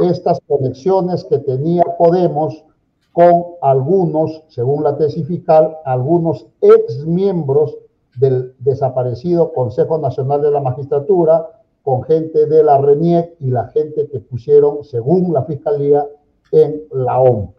Estas 0.00 0.40
conexiones 0.46 1.24
que 1.24 1.38
tenía 1.38 1.82
Podemos 1.98 2.64
con 3.12 3.44
algunos, 3.62 4.42
según 4.48 4.82
la 4.82 4.96
tesis 4.96 5.26
fiscal, 5.26 5.76
algunos 5.84 6.46
ex 6.60 7.06
miembros 7.06 7.76
del 8.16 8.54
desaparecido 8.58 9.52
Consejo 9.52 9.98
Nacional 9.98 10.42
de 10.42 10.50
la 10.50 10.60
Magistratura, 10.60 11.48
con 11.84 12.02
gente 12.02 12.46
de 12.46 12.64
la 12.64 12.78
RENIEC 12.78 13.36
y 13.38 13.50
la 13.50 13.68
gente 13.68 14.08
que 14.08 14.18
pusieron, 14.18 14.82
según 14.82 15.32
la 15.32 15.44
Fiscalía, 15.44 16.06
en 16.50 16.82
la 16.90 17.20
OMP. 17.20 17.56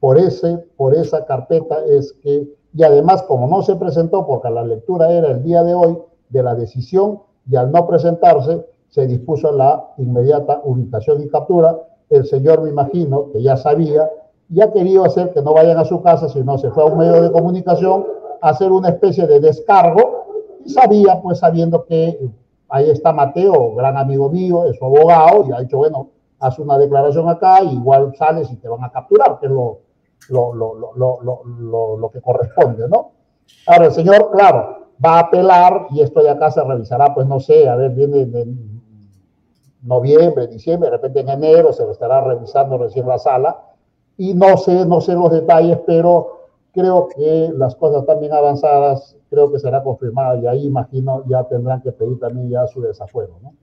Por, 0.00 0.18
ese, 0.18 0.58
por 0.76 0.94
esa 0.94 1.24
carpeta 1.24 1.84
es 1.86 2.12
que, 2.22 2.52
y 2.74 2.82
además 2.82 3.22
como 3.22 3.46
no 3.46 3.62
se 3.62 3.76
presentó, 3.76 4.26
porque 4.26 4.50
la 4.50 4.64
lectura 4.64 5.10
era 5.10 5.30
el 5.30 5.42
día 5.42 5.62
de 5.62 5.74
hoy 5.74 5.98
de 6.28 6.42
la 6.42 6.54
decisión, 6.54 7.20
y 7.50 7.56
al 7.56 7.72
no 7.72 7.86
presentarse 7.86 8.64
se 8.88 9.06
dispuso 9.06 9.52
la 9.52 9.92
inmediata 9.98 10.60
ubicación 10.64 11.22
y 11.22 11.28
captura. 11.28 11.76
El 12.10 12.26
señor, 12.26 12.62
me 12.62 12.70
imagino, 12.70 13.30
que 13.32 13.42
ya 13.42 13.56
sabía, 13.56 14.10
y 14.50 14.60
ha 14.60 14.72
querido 14.72 15.04
hacer 15.04 15.32
que 15.32 15.42
no 15.42 15.52
vayan 15.52 15.78
a 15.78 15.84
su 15.84 16.02
casa, 16.02 16.28
sino 16.28 16.56
se 16.58 16.70
fue 16.70 16.82
a 16.82 16.86
un 16.86 16.98
medio 16.98 17.20
de 17.22 17.30
comunicación 17.30 18.06
a 18.40 18.50
hacer 18.50 18.72
una 18.72 18.90
especie 18.90 19.26
de 19.26 19.40
descargo 19.40 20.26
y 20.64 20.70
sabía, 20.70 21.20
pues 21.20 21.38
sabiendo 21.38 21.84
que 21.84 22.30
ahí 22.70 22.90
está 22.90 23.12
Mateo, 23.12 23.74
gran 23.74 23.96
amigo 23.96 24.30
mío, 24.30 24.64
es 24.66 24.76
su 24.76 24.84
abogado, 24.84 25.44
y 25.48 25.52
ha 25.52 25.60
dicho, 25.60 25.78
bueno, 25.78 26.08
haz 26.40 26.58
una 26.58 26.78
declaración 26.78 27.28
acá, 27.28 27.62
y 27.62 27.74
igual 27.74 28.14
sales 28.16 28.50
y 28.50 28.56
te 28.56 28.68
van 28.68 28.84
a 28.84 28.90
capturar, 28.90 29.38
que 29.38 29.46
es 29.46 29.52
lo, 29.52 29.80
lo, 30.28 30.54
lo, 30.54 30.74
lo, 30.94 31.96
lo 31.96 32.10
que 32.10 32.20
corresponde, 32.20 32.88
¿no? 32.88 33.12
Ahora, 33.66 33.86
el 33.86 33.92
señor, 33.92 34.30
claro, 34.30 34.87
va 35.04 35.16
a 35.16 35.20
apelar 35.20 35.86
y 35.90 36.00
esto 36.00 36.22
de 36.22 36.30
acá 36.30 36.50
se 36.50 36.62
revisará, 36.62 37.14
pues 37.14 37.26
no 37.26 37.40
sé, 37.40 37.68
a 37.68 37.76
ver, 37.76 37.90
viene 37.92 38.22
en 38.22 38.82
noviembre, 39.82 40.46
diciembre, 40.48 40.90
de 40.90 40.96
repente 40.96 41.20
en 41.20 41.28
enero 41.28 41.72
se 41.72 41.84
lo 41.84 41.92
estará 41.92 42.20
revisando 42.20 42.78
recién 42.78 43.06
la 43.06 43.18
sala 43.18 43.58
y 44.16 44.34
no 44.34 44.56
sé, 44.56 44.84
no 44.84 45.00
sé 45.00 45.14
los 45.14 45.30
detalles, 45.30 45.78
pero 45.86 46.38
creo 46.72 47.08
que 47.08 47.50
las 47.56 47.76
cosas 47.76 48.02
están 48.02 48.20
bien 48.20 48.32
avanzadas, 48.32 49.16
creo 49.30 49.50
que 49.52 49.58
será 49.58 49.82
confirmado 49.82 50.40
y 50.40 50.46
ahí 50.46 50.66
imagino 50.66 51.24
ya 51.28 51.44
tendrán 51.44 51.80
que 51.82 51.92
pedir 51.92 52.18
también 52.18 52.50
ya 52.50 52.66
su 52.66 52.82
desafuero, 52.82 53.38
¿no? 53.42 53.54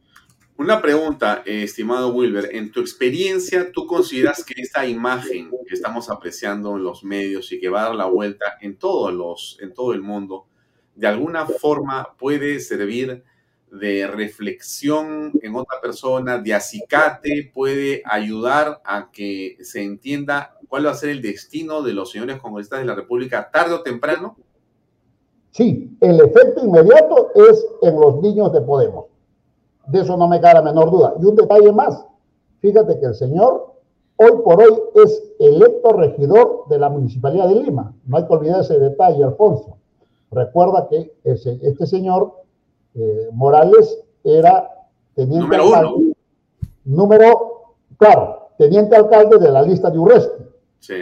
Una 0.57 0.81
pregunta, 0.81 1.43
eh, 1.45 1.63
estimado 1.63 2.13
Wilber. 2.13 2.55
En 2.55 2.71
tu 2.71 2.79
experiencia, 2.79 3.73
¿tú 3.73 3.85
consideras 3.85 4.45
que 4.45 4.61
esta 4.61 4.87
imagen 4.87 5.51
que 5.67 5.73
estamos 5.73 6.09
apreciando 6.09 6.77
en 6.77 6.83
los 6.83 7.03
medios 7.03 7.51
y 7.51 7.59
que 7.59 7.67
va 7.67 7.81
a 7.81 7.85
dar 7.87 7.95
la 7.95 8.05
vuelta 8.05 8.45
en, 8.61 8.77
todos 8.77 9.13
los, 9.13 9.57
en 9.61 9.73
todo 9.73 9.91
el 9.91 10.01
mundo, 10.01 10.47
de 10.95 11.07
alguna 11.07 11.45
forma 11.45 12.15
puede 12.17 12.59
servir 12.59 13.23
de 13.71 14.07
reflexión 14.07 15.31
en 15.41 15.55
otra 15.55 15.81
persona, 15.81 16.37
de 16.37 16.53
acicate, 16.53 17.51
puede 17.53 18.01
ayudar 18.05 18.81
a 18.85 19.11
que 19.11 19.57
se 19.61 19.83
entienda 19.83 20.57
cuál 20.69 20.85
va 20.85 20.91
a 20.91 20.95
ser 20.95 21.09
el 21.09 21.21
destino 21.21 21.81
de 21.81 21.93
los 21.93 22.11
señores 22.11 22.39
congresistas 22.39 22.79
de 22.79 22.85
la 22.85 22.95
República 22.95 23.49
tarde 23.51 23.73
o 23.73 23.81
temprano? 23.81 24.37
Sí, 25.51 25.95
el 26.01 26.19
efecto 26.19 26.65
inmediato 26.65 27.31
es 27.35 27.65
en 27.81 27.99
los 27.99 28.21
niños 28.21 28.51
de 28.53 28.61
Podemos. 28.61 29.05
De 29.87 30.01
eso 30.01 30.17
no 30.17 30.27
me 30.27 30.41
cabe 30.41 30.55
la 30.55 30.61
menor 30.61 30.91
duda. 30.91 31.13
Y 31.21 31.25
un 31.25 31.35
detalle 31.35 31.71
más. 31.71 32.05
Fíjate 32.59 32.99
que 32.99 33.05
el 33.05 33.15
señor 33.15 33.75
hoy 34.17 34.31
por 34.43 34.61
hoy 34.61 34.73
es 34.95 35.23
electo 35.39 35.93
regidor 35.93 36.65
de 36.69 36.79
la 36.79 36.89
Municipalidad 36.89 37.47
de 37.47 37.55
Lima. 37.55 37.93
No 38.05 38.17
hay 38.17 38.25
que 38.25 38.33
olvidar 38.33 38.61
ese 38.61 38.79
detalle, 38.79 39.23
Alfonso. 39.23 39.77
Recuerda 40.35 40.87
que 40.89 41.13
ese, 41.23 41.57
este 41.61 41.87
señor 41.87 42.33
eh, 42.93 43.29
Morales 43.31 43.97
era 44.21 44.69
teniente 45.15 45.45
número 45.45 45.63
alcalde. 45.63 46.15
Número, 46.83 47.75
claro, 47.97 48.49
teniente 48.57 48.97
alcalde 48.97 49.37
de 49.39 49.49
la 49.49 49.61
lista 49.61 49.89
de 49.89 49.97
Urresti. 49.97 50.43
Sí. 50.79 50.95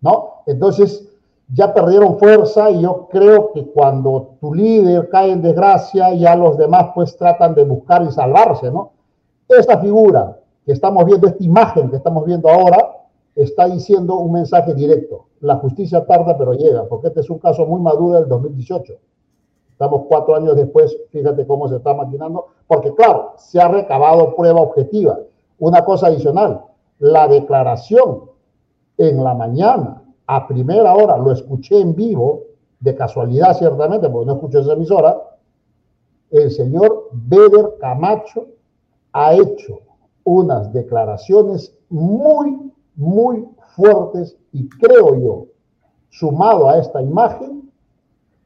¿No? 0.00 0.42
Entonces, 0.46 1.08
ya 1.52 1.74
perdieron 1.74 2.18
fuerza 2.18 2.70
y 2.70 2.82
yo 2.82 3.08
creo 3.10 3.52
que 3.52 3.66
cuando 3.66 4.36
tu 4.40 4.54
líder 4.54 5.08
cae 5.08 5.32
en 5.32 5.42
desgracia, 5.42 6.14
ya 6.14 6.36
los 6.36 6.56
demás 6.56 6.90
pues 6.94 7.16
tratan 7.16 7.54
de 7.56 7.64
buscar 7.64 8.02
y 8.04 8.12
salvarse, 8.12 8.70
¿no? 8.70 8.92
Esta 9.48 9.78
figura 9.78 10.38
que 10.64 10.72
estamos 10.72 11.04
viendo, 11.04 11.26
esta 11.26 11.42
imagen 11.42 11.90
que 11.90 11.96
estamos 11.96 12.24
viendo 12.24 12.48
ahora, 12.48 13.01
está 13.34 13.66
diciendo 13.66 14.16
un 14.16 14.32
mensaje 14.32 14.74
directo. 14.74 15.26
La 15.40 15.56
justicia 15.56 16.04
tarda 16.06 16.36
pero 16.36 16.52
llega, 16.52 16.84
porque 16.86 17.08
este 17.08 17.20
es 17.20 17.30
un 17.30 17.38
caso 17.38 17.66
muy 17.66 17.80
maduro 17.80 18.14
del 18.14 18.28
2018. 18.28 18.94
Estamos 19.72 20.02
cuatro 20.08 20.36
años 20.36 20.54
después, 20.56 20.96
fíjate 21.10 21.46
cómo 21.46 21.68
se 21.68 21.76
está 21.76 21.94
maquinando, 21.94 22.46
porque 22.66 22.94
claro, 22.94 23.32
se 23.36 23.60
ha 23.60 23.68
recabado 23.68 24.34
prueba 24.36 24.60
objetiva. 24.60 25.18
Una 25.58 25.84
cosa 25.84 26.06
adicional, 26.08 26.62
la 26.98 27.26
declaración 27.26 28.30
en 28.98 29.24
la 29.24 29.34
mañana 29.34 30.02
a 30.26 30.46
primera 30.46 30.94
hora, 30.94 31.16
lo 31.18 31.32
escuché 31.32 31.80
en 31.80 31.94
vivo, 31.94 32.44
de 32.80 32.94
casualidad 32.96 33.56
ciertamente, 33.56 34.08
porque 34.08 34.26
no 34.26 34.34
escucho 34.34 34.60
esa 34.60 34.72
emisora, 34.72 35.20
el 36.30 36.50
señor 36.50 37.08
Beder 37.12 37.74
Camacho 37.80 38.46
ha 39.12 39.34
hecho 39.34 39.80
unas 40.24 40.72
declaraciones 40.72 41.74
muy, 41.90 42.72
muy 42.96 43.48
fuertes 43.74 44.36
y 44.52 44.68
creo 44.68 45.14
yo, 45.16 45.46
sumado 46.10 46.68
a 46.68 46.78
esta 46.78 47.02
imagen, 47.02 47.70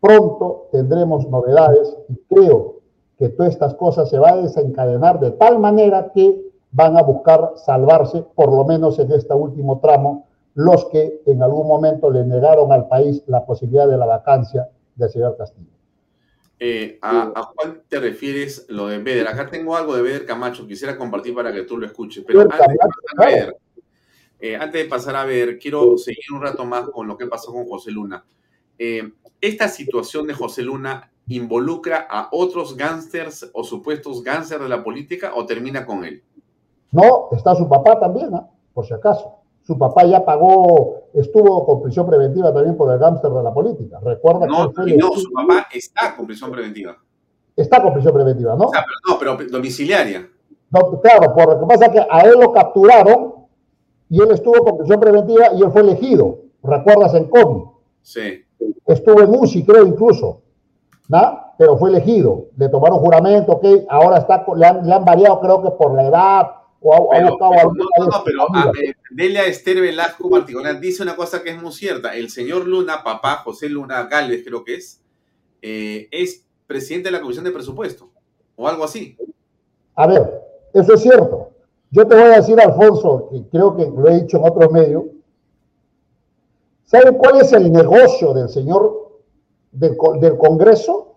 pronto 0.01 0.69
tendremos 0.73 1.29
novedades 1.29 1.97
y 2.09 2.17
creo 2.33 2.77
que 3.19 3.29
todas 3.31 3.53
estas 3.53 3.75
cosas 3.75 4.11
se 4.11 4.19
van 4.19 4.35
a 4.35 4.43
desencadenar 4.43 5.19
de 5.21 5.33
tal 5.33 5.59
manera 5.59 6.13
que 6.15 6.47
van 6.71 6.97
a 6.97 7.03
buscar 7.03 7.53
salvarse, 7.57 8.25
por 8.35 8.51
lo 8.51 8.65
menos 8.65 8.99
en 8.99 9.11
este 9.13 9.33
último 9.33 9.81
tramo, 9.81 10.27
los 10.55 10.87
que 10.87 11.23
en 11.27 11.43
algún 11.43 11.67
momento 11.67 12.11
le 12.11 12.25
negaron 12.25 12.73
al 12.73 12.89
país 12.89 13.23
la 13.27 13.45
posibilidad 13.45 13.89
de 13.89 13.97
la 13.97 14.07
vacancia 14.07 14.69
del 14.95 15.11
señor 15.11 15.37
Castillo. 15.37 15.71
Eh, 16.59 16.99
¿a, 17.03 17.33
¿a, 17.35 17.51
cuál 17.55 17.83
te 17.87 18.01
refieres 18.01 18.67
lo 18.69 18.89
de 18.89 18.99
Beder? 18.99 19.29
Acá 19.29 19.49
tengo 19.51 19.77
algo 19.77 19.95
de 19.95 20.03
Beder 20.03 20.25
Camacho, 20.25 20.67
quisiera 20.67 20.97
compartir 20.97 21.35
para 21.35 21.53
que 21.53 21.63
tú 21.63 21.77
lo 21.77 21.87
escuches, 21.87 22.25
pero 22.27 22.43
antes 22.43 22.59
Beder, 23.19 23.57
eh, 24.39 24.57
antes 24.57 24.83
de 24.83 24.89
pasar 24.89 25.17
a 25.17 25.25
ver, 25.25 25.59
quiero 25.59 25.97
seguir 25.97 26.33
un 26.35 26.43
rato 26.43 26.65
más 26.65 26.89
con 26.91 27.07
lo 27.07 27.17
que 27.17 27.27
pasó 27.27 27.53
con 27.53 27.67
José 27.67 27.91
Luna. 27.91 28.25
Eh, 28.79 29.13
¿Esta 29.41 29.69
situación 29.69 30.27
de 30.27 30.35
José 30.35 30.63
Luna 30.63 31.11
involucra 31.29 32.07
a 32.09 32.29
otros 32.33 32.77
gángsters 32.77 33.51
o 33.53 33.65
supuestos 33.65 34.23
gángsters 34.23 34.63
de 34.63 34.69
la 34.69 34.85
política 34.85 35.33
o 35.35 35.47
termina 35.47 35.87
con 35.87 36.05
él? 36.05 36.23
No, 36.93 37.29
está 37.33 37.55
su 37.55 37.69
papá 37.69 37.99
también, 37.99 38.35
¿eh? 38.35 38.41
por 38.73 38.87
si 38.87 38.95
acaso. 38.95 39.37
Su 39.67 39.77
papá 39.77 40.05
ya 40.05 40.25
pagó, 40.25 41.09
estuvo 41.15 41.67
con 41.67 41.83
prisión 41.83 42.07
preventiva 42.07 42.53
también 42.53 42.77
por 42.77 42.93
el 42.93 42.99
gángster 42.99 43.31
de 43.33 43.43
la 43.43 43.53
política. 43.53 43.99
Recuerda 44.03 44.47
no, 44.47 44.73
que 44.73 44.97
no, 44.97 45.11
su 45.17 45.33
papá 45.33 45.67
está 45.73 46.15
con 46.15 46.27
prisión 46.27 46.53
preventiva. 46.53 46.97
Está 47.57 47.83
con 47.83 47.93
prisión 47.95 48.15
preventiva, 48.15 48.55
¿no? 48.55 48.67
O 48.67 48.71
sea, 48.71 48.85
pero, 48.85 49.33
no, 49.33 49.37
pero 49.39 49.51
domiciliaria. 49.51 50.29
No, 50.71 51.01
claro, 51.01 51.35
por 51.35 51.55
lo 51.55 51.61
que 51.61 51.67
pasa 51.67 51.87
es 51.87 51.93
que 51.93 52.07
a 52.09 52.21
él 52.21 52.39
lo 52.39 52.53
capturaron 52.53 53.36
y 54.09 54.21
él 54.23 54.31
estuvo 54.31 54.65
con 54.65 54.79
prisión 54.79 55.01
preventiva 55.01 55.53
y 55.55 55.63
él 55.63 55.71
fue 55.71 55.83
elegido. 55.83 56.39
¿Recuerdas 56.63 57.15
en 57.15 57.29
COVID? 57.29 57.65
Sí. 58.03 58.45
Estuvo 58.87 59.21
en 59.21 59.31
UCI, 59.31 59.65
creo 59.65 59.87
incluso. 59.87 60.43
¿no? 61.09 61.41
Pero 61.59 61.77
fue 61.79 61.91
elegido. 61.91 62.47
Le 62.57 62.69
tomaron 62.69 62.99
juramento, 62.99 63.53
ok. 63.53 63.65
Ahora 63.89 64.19
está, 64.19 64.45
le 64.57 64.67
han, 64.67 64.87
le 64.87 64.93
han 64.93 65.05
variado, 65.05 65.41
creo 65.41 65.63
que 65.63 65.71
por 65.71 65.95
la 65.95 66.07
edad, 66.07 66.47
o 66.81 66.95
ha, 66.95 67.19
pero, 67.19 67.27
ha 67.29 67.31
no, 67.31 67.73
no, 67.73 67.73
vez- 67.73 68.23
pero 68.25 68.43
a 68.55 68.73
Delia 69.11 69.45
Esther 69.47 69.81
Velasco 69.81 70.29
particular 70.29 70.79
dice 70.79 71.03
una 71.03 71.17
cosa 71.17 71.43
que 71.43 71.51
es 71.51 71.63
muy 71.63 71.73
cierta. 71.73 72.15
El 72.15 72.31
señor 72.31 72.67
Luna, 72.67 73.03
papá 73.03 73.37
José 73.45 73.69
Luna 73.69 74.05
Galvez, 74.05 74.43
creo 74.45 74.65
que 74.65 74.75
es, 74.75 75.01
eh, 75.63 76.09
es 76.11 76.45
presidente 76.67 77.09
de 77.09 77.13
la 77.13 77.21
Comisión 77.21 77.45
de 77.45 77.51
Presupuesto 77.53 78.11
o 78.57 78.69
algo 78.69 78.85
así. 78.85 79.17
A 79.95 80.07
ver, 80.07 80.43
eso 80.75 80.95
es 80.95 81.01
cierto. 81.01 81.51
Yo 81.97 82.07
te 82.07 82.15
voy 82.15 82.25
a 82.25 82.37
decir, 82.37 82.61
Alfonso, 82.61 83.29
que 83.31 83.43
creo 83.49 83.75
que 83.75 83.87
lo 83.87 84.07
he 84.11 84.21
dicho 84.21 84.37
en 84.37 84.45
otros 84.45 84.71
medios. 84.71 85.05
¿Saben 86.85 87.15
cuál 87.15 87.41
es 87.41 87.51
el 87.55 87.73
negocio 87.73 88.35
del 88.35 88.51
señor 88.51 89.13
del, 89.73 89.97
co- 89.97 90.19
del 90.19 90.37
Congreso? 90.37 91.15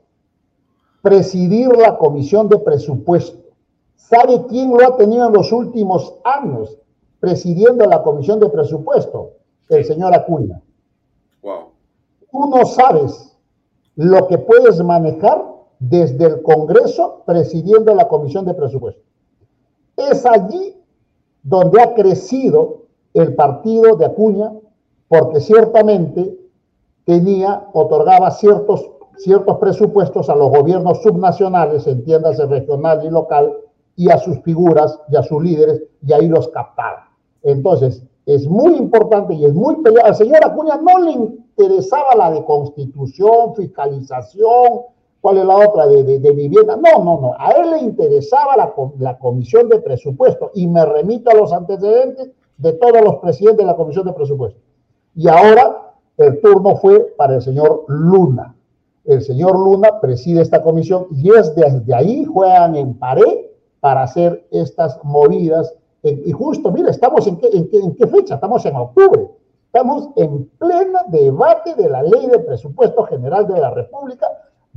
Presidir 1.01 1.67
la 1.75 1.97
Comisión 1.97 2.47
de 2.47 2.59
Presupuesto. 2.59 3.39
¿Sabe 3.97 4.45
quién 4.47 4.69
lo 4.71 4.81
ha 4.87 4.95
tenido 4.95 5.27
en 5.27 5.33
los 5.33 5.51
últimos 5.51 6.15
años 6.23 6.77
presidiendo 7.19 7.85
la 7.85 8.01
Comisión 8.01 8.39
de 8.39 8.47
Presupuesto? 8.49 9.31
El 9.67 9.83
señor 9.83 10.13
Acuña. 10.13 10.61
Wow. 11.43 11.71
Tú 12.31 12.49
no 12.49 12.65
sabes 12.65 13.37
lo 13.97 14.27
que 14.27 14.37
puedes 14.37 14.81
manejar 14.81 15.43
desde 15.79 16.25
el 16.25 16.41
Congreso 16.41 17.21
presidiendo 17.25 17.93
la 17.93 18.07
Comisión 18.07 18.45
de 18.45 18.53
Presupuesto. 18.53 19.01
Es 20.11 20.25
allí 20.25 20.75
donde 21.43 21.81
ha 21.81 21.93
crecido 21.93 22.83
el 23.13 23.35
partido 23.35 23.95
de 23.95 24.05
Acuña, 24.05 24.51
porque 25.07 25.39
ciertamente 25.39 26.37
tenía, 27.05 27.67
otorgaba 27.73 28.31
ciertos, 28.31 28.89
ciertos 29.17 29.57
presupuestos 29.57 30.29
a 30.29 30.35
los 30.35 30.49
gobiernos 30.49 31.01
subnacionales, 31.01 31.87
entiéndase 31.87 32.45
regional 32.45 33.03
y 33.03 33.09
local, 33.09 33.53
y 33.95 34.09
a 34.09 34.17
sus 34.17 34.39
figuras 34.41 34.99
y 35.09 35.15
a 35.17 35.23
sus 35.23 35.43
líderes, 35.43 35.83
y 36.01 36.13
ahí 36.13 36.27
los 36.27 36.47
captaba. 36.49 37.09
Entonces, 37.41 38.03
es 38.25 38.47
muy 38.47 38.75
importante 38.75 39.33
y 39.33 39.43
es 39.43 39.53
muy 39.53 39.77
peleado. 39.77 40.07
Al 40.07 40.15
señor 40.15 40.45
Acuña 40.45 40.77
no 40.77 40.99
le 40.99 41.11
interesaba 41.11 42.15
la 42.15 42.31
de 42.31 42.45
constitución, 42.45 43.55
fiscalización, 43.55 44.81
¿cuál 45.21 45.37
es 45.37 45.45
la 45.45 45.55
otra? 45.57 45.87
De, 45.87 46.03
de- 46.03 46.19
de 46.19 46.31
vivienda. 46.31 46.75
No, 46.75 47.03
no, 47.03 47.19
no. 47.21 47.33
A 47.37 47.51
él 47.51 47.71
le 47.71 47.77
interesaba 47.79 48.55
la, 48.57 48.73
la 48.99 49.17
comisión 49.17 49.69
de 49.69 49.79
presupuesto 49.79 50.51
y 50.53 50.67
me 50.67 50.85
remito 50.85 51.29
a 51.29 51.35
los 51.35 51.51
antecedentes 51.53 52.29
de 52.57 52.73
todos 52.73 53.01
los 53.03 53.15
presidentes 53.17 53.59
de 53.65 53.71
la 53.71 53.75
comisión 53.75 54.05
de 54.05 54.13
presupuesto. 54.13 54.59
Y 55.15 55.27
ahora 55.27 55.93
el 56.17 56.41
turno 56.41 56.75
fue 56.75 56.99
para 57.17 57.35
el 57.35 57.41
señor 57.41 57.85
Luna. 57.87 58.55
El 59.05 59.21
señor 59.21 59.53
Luna 59.57 59.99
preside 60.01 60.41
esta 60.41 60.61
comisión 60.61 61.07
y 61.11 61.29
es 61.33 61.55
desde 61.55 61.93
ahí 61.95 62.25
juegan 62.25 62.75
en 62.75 62.93
pared 62.99 63.45
para 63.79 64.03
hacer 64.03 64.45
estas 64.51 64.99
movidas. 65.03 65.73
Y 66.03 66.31
justo, 66.31 66.71
mira, 66.71 66.91
estamos 66.91 67.25
en 67.27 67.37
qué, 67.37 67.47
en, 67.53 67.69
qué, 67.69 67.77
en 67.79 67.95
qué 67.95 68.07
fecha? 68.07 68.35
Estamos 68.35 68.65
en 68.65 68.75
octubre. 68.75 69.27
Estamos 69.65 70.09
en 70.15 70.49
pleno 70.57 70.99
debate 71.07 71.75
de 71.75 71.89
la 71.89 72.01
ley 72.03 72.27
de 72.27 72.39
presupuesto 72.39 73.03
general 73.03 73.47
de 73.47 73.59
la 73.59 73.69
República, 73.71 74.27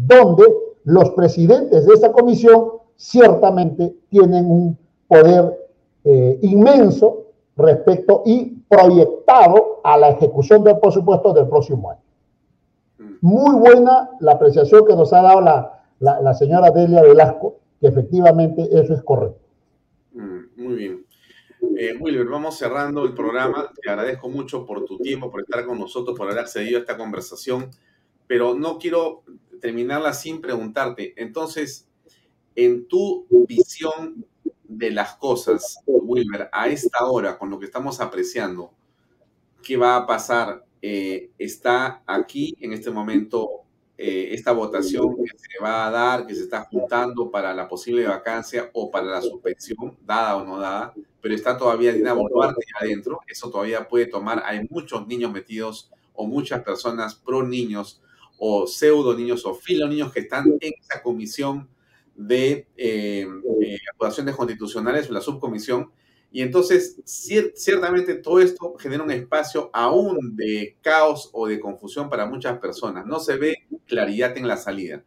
donde 0.06 0.44
los 0.84 1.10
presidentes 1.10 1.86
de 1.86 1.94
esta 1.94 2.12
comisión 2.12 2.72
ciertamente 2.96 3.94
tienen 4.08 4.50
un 4.50 4.78
poder 5.06 5.68
eh, 6.04 6.38
inmenso 6.42 7.26
respecto 7.56 8.22
y 8.24 8.56
proyectado 8.68 9.80
a 9.84 9.96
la 9.96 10.10
ejecución 10.10 10.64
del 10.64 10.78
presupuesto 10.78 11.32
del 11.32 11.48
próximo 11.48 11.90
año. 11.90 12.00
Muy 13.20 13.54
buena 13.54 14.10
la 14.20 14.32
apreciación 14.32 14.84
que 14.86 14.96
nos 14.96 15.12
ha 15.12 15.22
dado 15.22 15.40
la, 15.40 15.84
la, 16.00 16.20
la 16.20 16.34
señora 16.34 16.70
Delia 16.70 17.02
Velasco, 17.02 17.56
que 17.80 17.86
efectivamente 17.86 18.68
eso 18.72 18.94
es 18.94 19.02
correcto. 19.02 19.38
Mm, 20.12 20.40
muy 20.56 20.74
bien. 20.74 21.06
Eh, 21.78 21.96
Wilber, 22.00 22.26
vamos 22.26 22.58
cerrando 22.58 23.04
el 23.04 23.14
programa. 23.14 23.70
Te 23.80 23.88
agradezco 23.88 24.28
mucho 24.28 24.66
por 24.66 24.84
tu 24.84 24.98
tiempo, 24.98 25.30
por 25.30 25.42
estar 25.42 25.64
con 25.64 25.78
nosotros, 25.78 26.16
por 26.16 26.26
haber 26.26 26.40
accedido 26.40 26.78
a 26.78 26.80
esta 26.80 26.96
conversación, 26.96 27.70
pero 28.26 28.54
no 28.54 28.78
quiero 28.78 29.22
terminarla 29.62 30.12
sin 30.12 30.40
preguntarte. 30.40 31.14
Entonces, 31.16 31.88
en 32.56 32.86
tu 32.88 33.26
visión 33.48 34.26
de 34.64 34.90
las 34.90 35.14
cosas, 35.14 35.78
Wilber, 35.86 36.50
a 36.52 36.68
esta 36.68 37.06
hora, 37.06 37.38
con 37.38 37.48
lo 37.48 37.58
que 37.58 37.66
estamos 37.66 38.00
apreciando, 38.00 38.72
¿qué 39.62 39.76
va 39.76 39.96
a 39.96 40.06
pasar? 40.06 40.66
Eh, 40.82 41.30
¿Está 41.38 42.02
aquí 42.06 42.56
en 42.60 42.72
este 42.72 42.90
momento 42.90 43.62
eh, 43.96 44.34
esta 44.34 44.50
votación 44.50 45.14
que 45.14 45.38
se 45.38 45.62
va 45.62 45.86
a 45.86 45.90
dar, 45.92 46.26
que 46.26 46.34
se 46.34 46.42
está 46.42 46.64
juntando 46.64 47.30
para 47.30 47.54
la 47.54 47.68
posible 47.68 48.04
vacancia 48.04 48.68
o 48.72 48.90
para 48.90 49.06
la 49.06 49.22
suspensión, 49.22 49.96
dada 50.04 50.38
o 50.38 50.44
no 50.44 50.58
dada, 50.58 50.92
pero 51.20 51.36
está 51.36 51.56
todavía 51.56 51.92
Dina 51.92 52.12
Boluarte 52.14 52.64
adentro, 52.80 53.20
eso 53.28 53.48
todavía 53.48 53.86
puede 53.86 54.06
tomar, 54.06 54.42
hay 54.44 54.66
muchos 54.68 55.06
niños 55.06 55.30
metidos 55.30 55.92
o 56.14 56.26
muchas 56.26 56.64
personas 56.64 57.14
pro 57.14 57.46
niños 57.46 58.02
o 58.44 58.66
pseudo 58.66 59.14
niños 59.14 59.46
o 59.46 59.54
filo 59.54 59.86
niños 59.86 60.12
que 60.12 60.18
están 60.18 60.58
en 60.60 60.72
esa 60.80 61.00
comisión 61.00 61.68
de 62.16 62.66
eh, 62.76 63.24
eh, 63.62 63.78
acusaciones 63.94 64.34
constitucionales, 64.34 65.08
la 65.10 65.20
subcomisión, 65.20 65.92
y 66.32 66.42
entonces, 66.42 67.00
ciertamente 67.04 68.14
todo 68.16 68.40
esto 68.40 68.74
genera 68.80 69.04
un 69.04 69.12
espacio 69.12 69.70
aún 69.72 70.34
de 70.34 70.76
caos 70.80 71.30
o 71.32 71.46
de 71.46 71.60
confusión 71.60 72.08
para 72.08 72.26
muchas 72.26 72.58
personas. 72.58 73.06
No 73.06 73.20
se 73.20 73.36
ve 73.36 73.54
claridad 73.86 74.36
en 74.36 74.48
la 74.48 74.56
salida. 74.56 75.04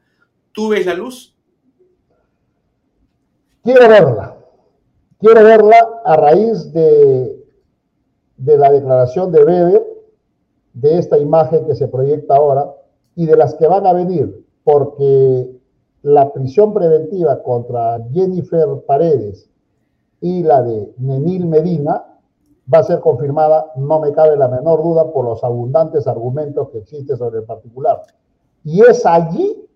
¿Tú 0.54 0.70
ves 0.70 0.86
la 0.86 0.94
luz? 0.94 1.36
Quiero 3.64 3.90
verla. 3.90 4.38
Quiero 5.20 5.44
verla 5.44 5.78
a 6.06 6.16
raíz 6.16 6.72
de, 6.72 7.44
de 8.38 8.58
la 8.58 8.72
declaración 8.72 9.32
de 9.32 9.44
Weber, 9.44 9.84
de 10.74 11.00
esta 11.00 11.18
imagen 11.18 11.66
que 11.66 11.76
se 11.76 11.88
proyecta 11.88 12.36
ahora 12.36 12.72
y 13.16 13.26
de 13.26 13.36
las 13.36 13.56
que 13.56 13.68
van 13.68 13.86
a 13.86 13.94
venir, 13.94 14.46
porque 14.64 15.56
la 16.02 16.32
prisión 16.32 16.74
preventiva 16.74 17.42
contra 17.42 18.00
Jennifer 18.12 18.68
Paredes 18.86 19.50
y 20.22 20.44
la 20.44 20.62
de 20.62 20.94
Nenil 20.98 21.48
Medina 21.48 22.06
va 22.72 22.80
a 22.80 22.84
ser 22.84 23.00
confirmada, 23.00 23.72
no 23.76 24.00
me 24.00 24.12
cabe 24.12 24.36
la 24.38 24.48
menor 24.48 24.84
duda, 24.84 25.12
por 25.12 25.26
los 25.26 25.44
abundantes 25.44 26.08
argumentos 26.08 26.70
que 26.70 26.80
existen 26.80 27.18
sobre 27.18 27.40
el 27.40 27.46
particular. 27.46 28.02
Y 28.64 28.82
es 28.82 29.06
allí 29.06 29.68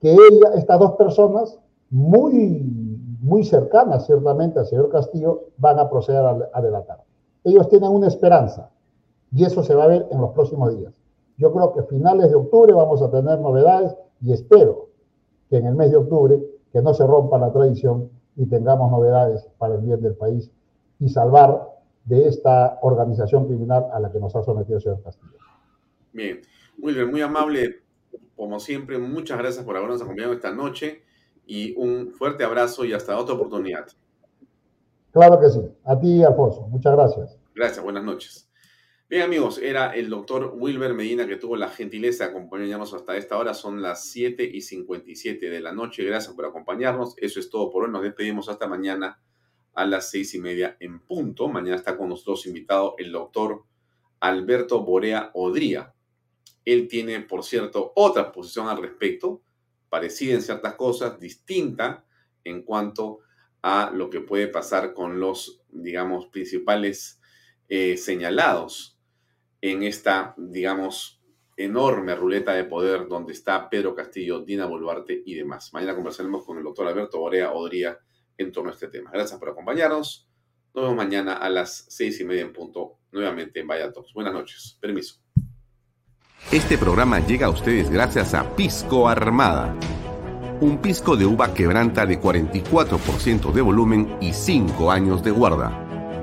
que 0.00 0.12
ella, 0.12 0.54
estas 0.54 0.78
dos 0.78 0.92
personas, 0.92 1.58
muy, 1.90 2.62
muy 3.20 3.44
cercanas 3.44 4.06
ciertamente 4.06 4.58
al 4.58 4.66
señor 4.66 4.90
Castillo, 4.90 5.48
van 5.56 5.78
a 5.78 5.88
proceder 5.88 6.24
a, 6.24 6.38
a 6.52 6.62
delatar. 6.62 7.02
Ellos 7.44 7.68
tienen 7.68 7.90
una 7.90 8.08
esperanza 8.08 8.70
y 9.32 9.44
eso 9.44 9.62
se 9.62 9.74
va 9.74 9.84
a 9.84 9.88
ver 9.88 10.06
en 10.10 10.20
los 10.20 10.30
próximos 10.32 10.76
días. 10.76 10.92
Yo 11.38 11.52
creo 11.52 11.72
que 11.72 11.80
a 11.80 11.84
finales 11.84 12.30
de 12.30 12.36
octubre 12.36 12.72
vamos 12.72 13.00
a 13.00 13.10
tener 13.10 13.38
novedades 13.38 13.94
y 14.20 14.32
espero 14.32 14.90
que 15.48 15.56
en 15.56 15.66
el 15.66 15.74
mes 15.74 15.90
de 15.90 15.96
octubre, 15.96 16.38
que 16.72 16.82
no 16.82 16.92
se 16.92 17.06
rompa 17.06 17.38
la 17.38 17.52
tradición 17.52 18.10
y 18.36 18.46
tengamos 18.46 18.90
novedades 18.90 19.48
para 19.56 19.76
el 19.76 19.80
bien 19.80 20.02
del 20.02 20.14
país 20.14 20.50
y 20.98 21.08
salvar 21.08 21.68
de 22.04 22.26
esta 22.26 22.78
organización 22.82 23.46
criminal 23.46 23.86
a 23.92 24.00
la 24.00 24.10
que 24.10 24.18
nos 24.18 24.34
ha 24.34 24.42
sometido 24.42 24.76
el 24.76 24.82
señor 24.82 25.02
Castillo. 25.02 25.38
Bien, 26.12 26.40
Wilber, 26.80 27.06
muy 27.06 27.20
amable, 27.20 27.82
como 28.36 28.58
siempre, 28.58 28.98
muchas 28.98 29.38
gracias 29.38 29.64
por 29.64 29.76
habernos 29.76 30.02
acompañado 30.02 30.32
esta 30.32 30.52
noche 30.52 31.02
y 31.46 31.74
un 31.76 32.12
fuerte 32.12 32.44
abrazo 32.44 32.84
y 32.84 32.92
hasta 32.92 33.18
otra 33.18 33.34
oportunidad. 33.34 33.86
Claro 35.12 35.40
que 35.40 35.50
sí. 35.50 35.60
A 35.84 35.98
ti, 35.98 36.22
Alfonso. 36.22 36.68
Muchas 36.68 36.92
gracias. 36.92 37.38
Gracias, 37.54 37.82
buenas 37.82 38.04
noches. 38.04 38.47
Bien 39.10 39.22
amigos, 39.22 39.56
era 39.56 39.94
el 39.94 40.10
doctor 40.10 40.52
Wilber 40.54 40.92
Medina 40.92 41.26
que 41.26 41.36
tuvo 41.36 41.56
la 41.56 41.70
gentileza 41.70 42.24
de 42.24 42.30
acompañarnos 42.30 42.92
hasta 42.92 43.16
esta 43.16 43.38
hora. 43.38 43.54
Son 43.54 43.80
las 43.80 44.04
7 44.10 44.44
y 44.44 44.60
57 44.60 45.48
de 45.48 45.60
la 45.60 45.72
noche. 45.72 46.04
Gracias 46.04 46.34
por 46.34 46.44
acompañarnos. 46.44 47.14
Eso 47.16 47.40
es 47.40 47.48
todo 47.48 47.70
por 47.70 47.84
hoy. 47.84 47.90
Nos 47.90 48.02
despedimos 48.02 48.50
hasta 48.50 48.68
mañana 48.68 49.18
a 49.72 49.86
las 49.86 50.10
seis 50.10 50.34
y 50.34 50.40
media 50.40 50.76
en 50.78 51.00
punto. 51.00 51.48
Mañana 51.48 51.76
está 51.76 51.96
con 51.96 52.10
nosotros 52.10 52.44
invitado 52.44 52.96
el 52.98 53.10
doctor 53.10 53.64
Alberto 54.20 54.84
Borea 54.84 55.30
Odría. 55.32 55.94
Él 56.66 56.86
tiene, 56.86 57.18
por 57.20 57.44
cierto, 57.44 57.94
otra 57.96 58.30
posición 58.30 58.68
al 58.68 58.76
respecto, 58.76 59.40
parecida 59.88 60.34
en 60.34 60.42
ciertas 60.42 60.74
cosas, 60.74 61.18
distinta 61.18 62.04
en 62.44 62.62
cuanto 62.62 63.20
a 63.62 63.90
lo 63.90 64.10
que 64.10 64.20
puede 64.20 64.48
pasar 64.48 64.92
con 64.92 65.18
los, 65.18 65.62
digamos, 65.70 66.26
principales 66.26 67.22
eh, 67.70 67.96
señalados 67.96 68.97
en 69.60 69.82
esta, 69.82 70.34
digamos, 70.36 71.18
enorme 71.56 72.14
ruleta 72.14 72.52
de 72.52 72.64
poder 72.64 73.08
donde 73.08 73.32
está 73.32 73.68
Pedro 73.68 73.94
Castillo, 73.94 74.40
Dina 74.40 74.66
Boluarte 74.66 75.22
y 75.24 75.34
demás. 75.34 75.72
Mañana 75.72 75.94
conversaremos 75.94 76.44
con 76.44 76.56
el 76.58 76.64
doctor 76.64 76.86
Alberto 76.86 77.18
Borea 77.18 77.52
Odría 77.52 77.98
en 78.36 78.52
torno 78.52 78.70
a 78.70 78.74
este 78.74 78.88
tema. 78.88 79.10
Gracias 79.12 79.38
por 79.38 79.50
acompañarnos. 79.50 80.28
Nos 80.72 80.84
vemos 80.84 80.96
mañana 80.96 81.34
a 81.34 81.50
las 81.50 81.86
seis 81.88 82.20
y 82.20 82.24
media 82.24 82.42
en 82.42 82.52
punto, 82.52 82.98
nuevamente 83.10 83.58
en 83.58 83.66
Vaya 83.66 83.92
Buenas 84.14 84.32
noches. 84.32 84.78
Permiso. 84.80 85.16
Este 86.52 86.78
programa 86.78 87.18
llega 87.26 87.46
a 87.46 87.50
ustedes 87.50 87.90
gracias 87.90 88.34
a 88.34 88.54
Pisco 88.54 89.08
Armada. 89.08 89.74
Un 90.60 90.80
pisco 90.80 91.16
de 91.16 91.26
uva 91.26 91.52
quebranta 91.52 92.06
de 92.06 92.20
44% 92.20 93.52
de 93.52 93.60
volumen 93.60 94.16
y 94.20 94.32
5 94.32 94.90
años 94.90 95.22
de 95.24 95.30
guarda 95.32 95.87